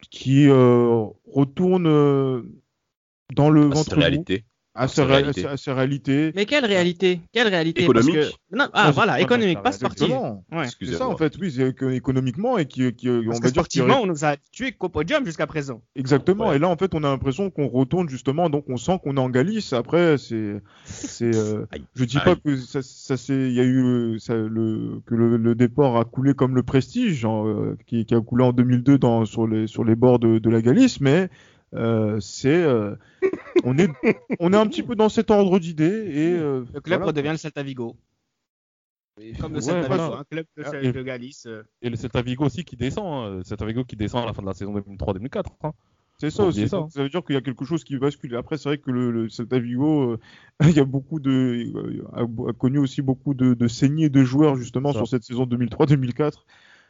qui 0.09 0.49
retourne 0.49 1.85
dans 3.33 3.49
le 3.49 3.61
ventre 3.61 3.95
réalité. 3.95 4.43
À 4.75 4.87
sa, 4.87 5.05
réalité. 5.05 6.31
Mais 6.35 6.45
quelle 6.45 6.65
réalité? 6.65 7.21
Quelle 7.31 7.47
réalité? 7.47 7.83
Économique. 7.83 8.39
Non, 8.51 8.67
ah 8.73 8.91
voilà, 8.91 9.21
économique, 9.21 9.61
pas 9.61 9.71
sportive. 9.71 10.09
Ouais. 10.51 10.65
C'est 10.79 10.93
ça 10.93 11.07
en 11.07 11.15
fait, 11.15 11.35
oui, 11.39 11.55
économiquement 11.91 12.57
et 12.57 12.65
qui, 12.65 12.91
qui 12.93 13.09
on 13.09 13.21
va 13.21 13.39
dire 13.39 13.49
sportivement, 13.49 14.01
on 14.01 14.07
nous 14.07 14.25
a 14.25 14.35
tué 14.51 14.71
qu'au 14.71 14.89
podium 14.89 15.25
jusqu'à 15.25 15.45
présent. 15.45 15.81
Exactement. 15.95 16.53
Et 16.53 16.59
là 16.59 16.69
en 16.69 16.75
fait, 16.75 16.95
on 16.95 17.03
a 17.03 17.09
l'impression 17.09 17.51
qu'on 17.51 17.67
retourne 17.67 18.09
justement, 18.09 18.49
donc 18.49 18.65
on 18.67 18.77
sent 18.77 18.99
qu'on 19.03 19.17
est 19.17 19.19
en 19.19 19.29
Galice. 19.29 19.73
Après, 19.73 20.17
c'est, 20.17 20.61
c'est, 20.85 21.35
euh, 21.35 21.65
je 21.95 22.05
dis 22.05 22.19
pas 22.19 22.35
que 22.35 22.57
ça, 22.57 22.81
ça 22.81 23.15
c'est, 23.15 23.33
il 23.33 23.53
y 23.53 23.59
a 23.59 23.65
eu 23.65 24.19
ça, 24.19 24.33
le 24.33 25.01
que 25.05 25.13
le, 25.13 25.55
départ 25.55 25.97
a 25.97 26.05
coulé 26.05 26.33
comme 26.33 26.55
le 26.55 26.63
Prestige, 26.63 27.13
genre, 27.13 27.45
euh, 27.45 27.77
qui, 27.85 28.05
qui, 28.05 28.15
a 28.15 28.21
coulé 28.21 28.43
en 28.43 28.53
2002 28.53 28.97
dans 28.97 29.25
sur 29.25 29.47
les 29.47 29.67
sur 29.67 29.83
les 29.83 29.95
bords 29.95 30.17
de, 30.17 30.39
de 30.39 30.49
la 30.49 30.61
Galice, 30.61 30.99
mais 30.99 31.29
euh, 31.75 32.19
c'est 32.19 32.63
euh, 32.63 32.95
on 33.63 33.77
est 33.77 33.89
on 34.39 34.53
est 34.53 34.57
un 34.57 34.67
petit 34.67 34.83
peu 34.83 34.95
dans 34.95 35.09
cet 35.09 35.31
ordre 35.31 35.59
d'idées 35.59 35.83
et 35.85 36.33
euh, 36.33 36.65
le 36.73 36.81
club 36.81 37.03
redevient 37.03 37.31
le 37.31 37.37
Celta 37.37 37.63
Vigo. 37.63 37.95
Comme 39.39 39.53
le 39.53 39.61
Celta 39.61 39.87
Vigo, 39.87 40.13
un 40.15 40.23
club 40.23 40.45
de, 40.57 40.63
ah, 40.65 40.91
de 40.91 41.03
Galice. 41.03 41.47
Et 41.81 41.89
le 41.89 41.95
Celta 41.95 42.21
Vigo 42.21 42.45
aussi 42.45 42.63
qui 42.63 42.75
descend, 42.75 43.05
hein. 43.05 43.35
le 43.37 43.43
Celta 43.43 43.65
Vigo 43.65 43.83
qui 43.83 43.95
descend 43.95 44.23
à 44.23 44.27
la 44.27 44.33
fin 44.33 44.41
de 44.41 44.47
la 44.47 44.53
saison 44.53 44.73
2003-2004. 44.77 45.43
Hein. 45.63 45.71
C'est 46.19 46.29
ça 46.29 46.43
aussi. 46.43 46.67
Ça. 46.69 46.85
veut 46.95 47.09
dire 47.09 47.23
qu'il 47.23 47.35
y 47.35 47.37
a 47.37 47.41
quelque 47.41 47.65
chose 47.65 47.83
qui 47.83 47.97
bascule. 47.97 48.35
Après, 48.35 48.57
c'est 48.57 48.69
vrai 48.69 48.77
que 48.77 48.91
le, 48.91 49.29
Celta 49.29 49.59
Vigo, 49.59 50.17
il 50.61 50.71
y 50.71 50.79
a 50.79 50.85
beaucoup 50.85 51.19
de, 51.19 51.73
a, 52.13 52.53
connu 52.53 52.79
aussi 52.79 53.01
beaucoup 53.01 53.33
de, 53.33 53.53
de 53.53 53.67
saignées 53.67 54.09
de 54.09 54.23
joueurs 54.23 54.55
justement 54.55 54.93
sur 54.93 55.07
cette 55.07 55.23
saison 55.23 55.45
2003-2004 55.45 56.33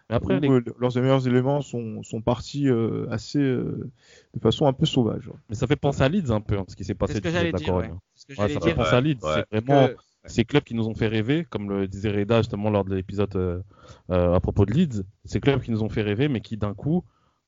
après, 0.09 0.39
leurs 0.39 0.95
meilleurs 0.97 1.27
éléments 1.27 1.61
sont, 1.61 2.03
sont 2.03 2.21
partis 2.21 2.67
euh, 2.69 3.07
assez 3.09 3.39
euh, 3.39 3.89
de 4.33 4.39
façon 4.39 4.65
un 4.65 4.73
peu 4.73 4.85
sauvage. 4.85 5.29
Mais 5.49 5.55
ça 5.55 5.65
fait 5.65 5.75
penser 5.75 6.03
à 6.03 6.09
Leeds 6.09 6.31
un 6.31 6.41
peu, 6.41 6.57
hein, 6.57 6.65
ce 6.67 6.75
qui 6.75 6.83
s'est 6.83 6.93
passé 6.93 7.15
du 7.15 7.21
côté 7.21 7.51
de 7.51 7.51
la 7.51 7.59
Corogne. 7.59 7.95
ça 8.15 8.47
fait 8.47 8.75
penser 8.75 8.95
à 8.95 9.01
Leeds. 9.01 9.19
C'est 9.21 9.45
vraiment 9.51 9.89
ces 10.25 10.45
clubs 10.45 10.63
qui 10.63 10.73
nous 10.73 10.87
ont 10.87 10.93
fait 10.93 11.07
rêver, 11.07 11.45
comme 11.49 11.69
le 11.69 11.87
disait 11.87 12.11
Reda 12.11 12.37
justement 12.37 12.69
lors 12.69 12.85
de 12.85 12.95
l'épisode 12.95 13.35
euh, 13.35 13.61
à 14.07 14.39
propos 14.39 14.65
de 14.65 14.73
Leeds. 14.73 15.03
Ces 15.25 15.39
clubs 15.39 15.61
qui 15.61 15.71
nous 15.71 15.83
ont 15.83 15.89
fait 15.89 16.01
rêver, 16.01 16.27
mais 16.27 16.41
qui 16.41 16.57
d'un 16.57 16.73
coup, 16.73 17.03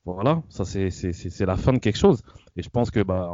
voilà, 0.06 0.42
ça 0.50 0.66
c'est 0.66 0.90
la 1.46 1.58
fin 1.58 1.74
de 1.74 1.80
quelque 1.80 1.98
chose. 1.98 2.22
Et 2.56 2.64
je 2.64 2.70
pense 2.70 2.90
que 2.90 3.02
bah 3.02 3.32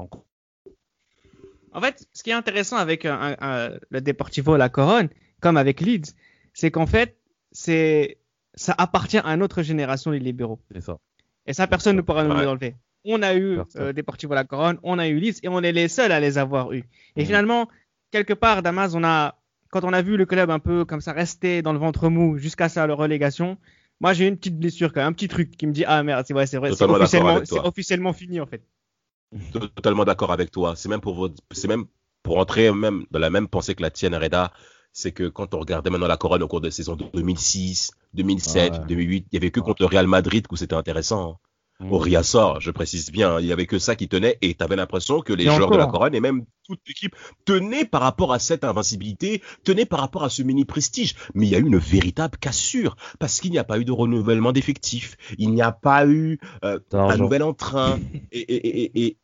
en 1.74 1.80
fait, 1.80 2.06
ce 2.12 2.24
qui 2.24 2.32
est 2.32 2.34
intéressant 2.34 2.78
avec 2.78 3.06
le 3.06 4.00
Deportivo 4.00 4.58
La 4.58 4.70
Corogne, 4.70 5.10
comme 5.40 5.58
avec 5.58 5.80
Leeds, 5.80 6.14
c'est 6.54 6.70
qu'en 6.70 6.86
fait, 6.86 7.18
c'est 7.52 8.18
ça 8.56 8.76
appartient 8.78 9.18
à 9.18 9.38
notre 9.38 9.62
génération, 9.62 10.12
les 10.12 10.20
libéraux. 10.20 10.60
C'est 10.74 10.82
ça. 10.82 10.98
Et 11.46 11.54
ça, 11.54 11.68
personne 11.68 11.96
ne 11.96 12.02
pourra 12.02 12.24
nous 12.24 12.34
l'enlever. 12.34 12.76
On 13.04 13.24
a 13.24 13.34
eu 13.34 13.60
euh, 13.78 13.94
Deportivo 13.94 14.36
La 14.36 14.44
Coronne, 14.44 14.78
on 14.84 15.00
a 15.00 15.08
eu 15.08 15.18
Leeds 15.18 15.40
et 15.42 15.48
on 15.48 15.62
est 15.62 15.72
les 15.72 15.88
seuls 15.88 16.12
à 16.12 16.20
les 16.20 16.38
avoir 16.38 16.72
eus. 16.72 16.84
Et 17.16 17.24
mm. 17.24 17.26
finalement, 17.26 17.68
quelque 18.12 18.34
part, 18.34 18.62
Damas, 18.62 18.94
on 18.94 19.04
a, 19.04 19.40
quand 19.70 19.84
on 19.84 19.94
a 19.94 20.04
vu 20.04 20.18
le 20.18 20.26
club 20.26 20.52
un 20.52 20.60
peu 20.60 20.86
comme 20.86 21.02
ça 21.02 21.14
rester 21.14 21.64
dans 21.64 21.74
le 21.74 21.80
ventre 21.80 22.10
mou 22.10 22.38
jusqu'à 22.38 22.70
sa 22.70 22.86
relégation, 22.86 23.58
moi 24.00 24.14
j'ai 24.14 24.28
une 24.28 24.38
petite 24.38 24.60
blessure, 24.60 24.92
un 24.96 25.14
petit 25.14 25.28
truc 25.28 25.58
qui 25.58 25.66
me 25.66 25.72
dit 25.72 25.84
ah 25.86 26.04
merde, 26.04 26.26
c'est 26.28 26.34
vrai, 26.36 26.46
c'est 26.46 26.58
vrai, 26.58 26.74
c'est 26.74 26.84
officiellement, 26.84 27.42
officiellement, 27.64 28.14
fini 28.14 28.40
en 28.40 28.46
fait. 28.46 28.62
Totalement 29.52 30.06
d'accord 30.06 30.32
avec 30.32 30.52
toi. 30.52 30.76
C'est 30.76 30.90
même 30.90 31.02
pour 31.02 31.28
c'est 31.52 31.68
même 31.68 31.86
pour 32.22 32.38
entrer 32.38 32.72
même 32.72 33.06
dans 33.10 33.20
la 33.20 33.32
même 33.32 33.48
pensée 33.48 33.74
que 33.74 33.82
la 33.82 33.90
tienne, 33.90 34.14
Reda 34.14 34.52
c'est 34.94 35.12
que 35.12 35.28
quand 35.28 35.54
on 35.54 35.60
regardait 35.60 35.90
maintenant 35.90 36.08
la 36.08 36.18
couronne 36.18 36.44
au 36.44 36.48
cours 36.48 36.62
de 36.62 36.70
saison 36.70 36.96
2006, 36.96 37.92
2007, 38.14 38.88
2008, 38.88 39.28
il 39.32 39.36
y 39.36 39.38
avait 39.38 39.52
que 39.52 39.60
contre 39.60 39.82
le 39.82 39.88
Real 39.88 40.08
Madrid 40.08 40.46
où 40.52 40.56
c'était 40.56 40.76
intéressant. 40.76 41.40
Au 41.90 41.98
mmh. 41.98 42.04
Riassor, 42.04 42.62
je 42.62 42.70
précise 42.70 43.12
bien, 43.12 43.40
il 43.40 43.48
y 43.48 43.52
avait 43.52 43.66
que 43.66 43.80
ça 43.80 43.96
qui 43.96 44.08
tenait 44.08 44.38
et 44.42 44.54
tu 44.54 44.64
avais 44.64 44.76
l'impression 44.76 45.22
que 45.22 45.34
les 45.34 45.46
joueurs 45.46 45.72
de 45.72 45.78
la 45.78 45.88
couronne 45.88 46.14
et 46.14 46.20
même 46.20 46.46
toute 46.64 46.80
l'équipe 46.88 47.16
tenaient 47.44 47.86
par 47.86 48.02
rapport 48.02 48.34
à 48.34 48.40
cette 48.40 48.64
invincibilité, 48.64 49.42
tenaient 49.64 49.88
par 49.88 50.00
rapport 50.00 50.24
à 50.24 50.30
ce 50.30 50.44
mini 50.44 50.64
prestige. 50.64 51.16
Mais 51.34 51.48
il 51.48 51.50
y 51.50 51.56
a 51.56 51.58
eu 51.58 51.66
une 51.66 51.80
véritable 51.80 52.38
cassure 52.38 52.96
parce 53.18 53.40
qu'il 53.40 53.50
n'y 53.50 53.58
a 53.58 53.64
pas 53.64 53.80
eu 53.80 53.86
de 53.86 53.92
renouvellement 53.92 54.52
d'effectifs, 54.52 55.18
il 55.40 55.54
n'y 55.54 55.64
a 55.64 55.72
pas 55.72 56.06
eu 56.06 56.38
euh, 56.64 56.80
un 56.92 57.18
nouvel 57.18 57.42
entrain 57.42 58.00
et, 58.32 58.40
et, 58.40 58.92
et, 58.94 59.08
et 59.08 59.18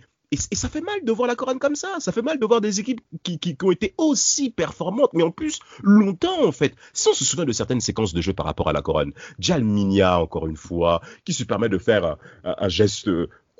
et, 0.30 0.36
ça 0.36 0.68
fait 0.68 0.80
mal 0.80 1.04
de 1.04 1.12
voir 1.12 1.26
la 1.26 1.36
couronne 1.36 1.58
comme 1.58 1.76
ça. 1.76 1.96
Ça 2.00 2.12
fait 2.12 2.22
mal 2.22 2.38
de 2.38 2.46
voir 2.46 2.60
des 2.60 2.80
équipes 2.80 3.00
qui, 3.22 3.38
qui, 3.38 3.56
ont 3.62 3.70
été 3.70 3.94
aussi 3.96 4.50
performantes, 4.50 5.12
mais 5.14 5.22
en 5.22 5.30
plus 5.30 5.60
longtemps 5.82 6.44
en 6.44 6.52
fait. 6.52 6.74
Si 6.92 7.08
on 7.08 7.14
se 7.14 7.24
souvient 7.24 7.44
de 7.44 7.52
certaines 7.52 7.80
séquences 7.80 8.14
de 8.14 8.20
jeu 8.20 8.32
par 8.32 8.46
rapport 8.46 8.68
à 8.68 8.72
la 8.72 8.82
couronne, 8.82 9.12
Jalminia 9.38 10.20
encore 10.20 10.46
une 10.46 10.56
fois, 10.56 11.00
qui 11.24 11.32
se 11.32 11.44
permet 11.44 11.68
de 11.68 11.78
faire 11.78 12.04
un, 12.04 12.18
un 12.44 12.68
geste 12.68 13.08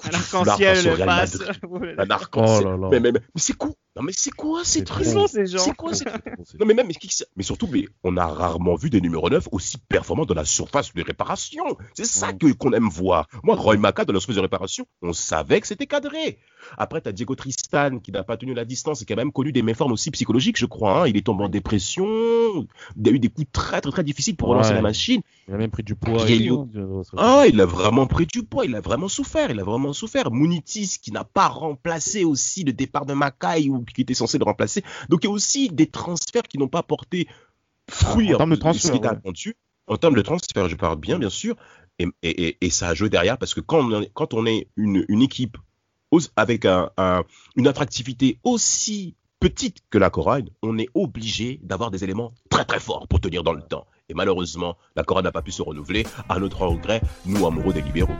un 0.04 0.14
arc-en-ciel 0.14 1.04
passe. 1.04 1.38
Un 1.98 2.10
arc-en-ciel. 2.10 2.66
Oh 2.68 2.88
mais, 2.90 3.00
mais, 3.00 3.12
mais, 3.12 3.20
c'est 3.36 3.54
quoi? 3.54 3.70
Non 3.96 4.02
mais 4.02 4.12
c'est 4.14 4.30
quoi 4.30 4.64
ces 4.64 4.84
trucs? 4.84 5.06
C'est 5.06 5.74
quoi 5.76 5.92
ces 5.92 6.04
Non 6.60 6.66
mais 6.66 6.74
même 6.74 6.88
mais, 7.36 7.42
surtout 7.42 7.66
mais 7.66 7.86
on 8.04 8.16
a 8.16 8.26
rarement 8.26 8.76
vu 8.76 8.90
des 8.90 9.00
numéros 9.00 9.28
9 9.28 9.48
aussi 9.50 9.78
performants 9.88 10.24
dans 10.24 10.34
la 10.34 10.44
surface 10.44 10.94
de 10.94 11.02
réparation. 11.02 11.64
C'est 11.94 12.04
ça 12.04 12.32
que 12.32 12.52
qu'on 12.52 12.72
aime 12.72 12.88
voir. 12.88 13.26
Moi 13.42 13.56
Roy 13.56 13.76
Maca 13.76 14.04
dans 14.04 14.12
la 14.12 14.20
surface 14.20 14.36
de 14.36 14.42
réparation, 14.42 14.86
on 15.02 15.12
savait 15.12 15.60
que 15.60 15.66
c'était 15.66 15.86
cadré. 15.86 16.38
Après 16.76 17.00
tu 17.00 17.08
as 17.08 17.12
Diego 17.12 17.34
Tristan 17.34 17.98
qui 17.98 18.12
n'a 18.12 18.22
pas 18.22 18.36
tenu 18.36 18.54
la 18.54 18.64
distance 18.64 19.02
et 19.02 19.04
qui 19.04 19.12
a 19.12 19.16
même 19.16 19.32
connu 19.32 19.52
des 19.52 19.62
méformes 19.62 19.92
aussi 19.92 20.10
psychologiques, 20.10 20.58
je 20.58 20.66
crois. 20.66 21.02
Hein. 21.02 21.08
Il 21.08 21.16
est 21.16 21.26
tombé 21.26 21.44
en 21.44 21.48
dépression. 21.48 22.06
Il 22.96 23.08
a 23.08 23.10
eu 23.10 23.18
des 23.18 23.28
coups 23.28 23.48
très 23.52 23.80
très 23.80 23.90
très 23.90 24.04
difficiles 24.04 24.36
pour 24.36 24.48
relancer 24.48 24.74
la 24.74 24.82
machine. 24.82 25.20
Il 25.48 25.54
a 25.54 25.56
même 25.56 25.70
pris 25.70 25.82
du 25.82 25.94
poids. 25.94 26.24
Ah, 27.16 27.44
il 27.48 27.60
a 27.60 27.66
vraiment 27.66 28.06
pris 28.06 28.26
du 28.26 28.42
poids. 28.42 28.64
Il 28.64 28.74
a 28.74 28.80
vraiment 28.80 29.08
souffert. 29.08 29.50
Il 29.50 29.60
a 29.60 29.64
vraiment 29.64 29.92
souffert. 29.92 30.30
Munitis 30.30 30.98
qui 31.00 31.12
n'a 31.12 31.24
pas 31.24 31.48
remplacé 31.48 32.24
aussi 32.24 32.64
le 32.64 32.72
départ 32.72 33.06
de 33.06 33.14
Makai 33.14 33.68
ou 33.68 33.84
qui 33.84 34.02
était 34.02 34.14
censé 34.14 34.38
le 34.38 34.44
remplacer. 34.44 34.82
Donc 35.08 35.24
il 35.24 35.26
y 35.26 35.30
a 35.30 35.32
aussi 35.32 35.68
des 35.68 35.86
transferts 35.86 36.42
qui 36.42 36.58
n'ont 36.58 36.68
pas 36.68 36.82
porté 36.82 37.28
fruit. 37.88 38.34
En 38.34 38.38
termes 38.38 38.50
de 38.50 38.56
transfert. 38.56 38.94
En 39.86 39.96
termes 39.96 40.14
de 40.14 40.22
transfert, 40.22 40.68
je 40.68 40.76
parle 40.76 40.98
bien, 40.98 41.18
bien 41.18 41.30
sûr. 41.30 41.56
Et, 42.22 42.70
ça 42.70 42.88
a 42.88 42.94
joué 42.94 43.08
derrière 43.08 43.38
parce 43.38 43.54
que 43.54 43.60
quand 43.60 43.92
on, 43.92 44.04
quand 44.14 44.34
on 44.34 44.46
est 44.46 44.68
une, 44.76 45.22
équipe 45.22 45.56
avec 46.36 46.64
une 46.64 47.66
attractivité 47.66 48.38
aussi 48.44 49.14
petite 49.40 49.78
que 49.90 49.98
la 49.98 50.10
Corogne, 50.10 50.50
on 50.62 50.78
est 50.78 50.88
obligé 50.94 51.60
d'avoir 51.62 51.90
des 51.90 52.02
éléments 52.04 52.32
très 52.50 52.64
très 52.64 52.80
forts 52.80 53.06
pour 53.08 53.20
tenir 53.20 53.42
dans 53.42 53.52
le 53.52 53.62
temps. 53.62 53.86
Et 54.08 54.14
malheureusement, 54.14 54.76
la 54.96 55.04
Corogne 55.04 55.24
n'a 55.24 55.32
pas 55.32 55.42
pu 55.42 55.52
se 55.52 55.62
renouveler. 55.62 56.06
À 56.28 56.38
notre 56.38 56.66
regret, 56.66 57.02
nous 57.26 57.46
amoureux 57.46 57.72
des 57.72 57.82
libéraux. 57.82 58.16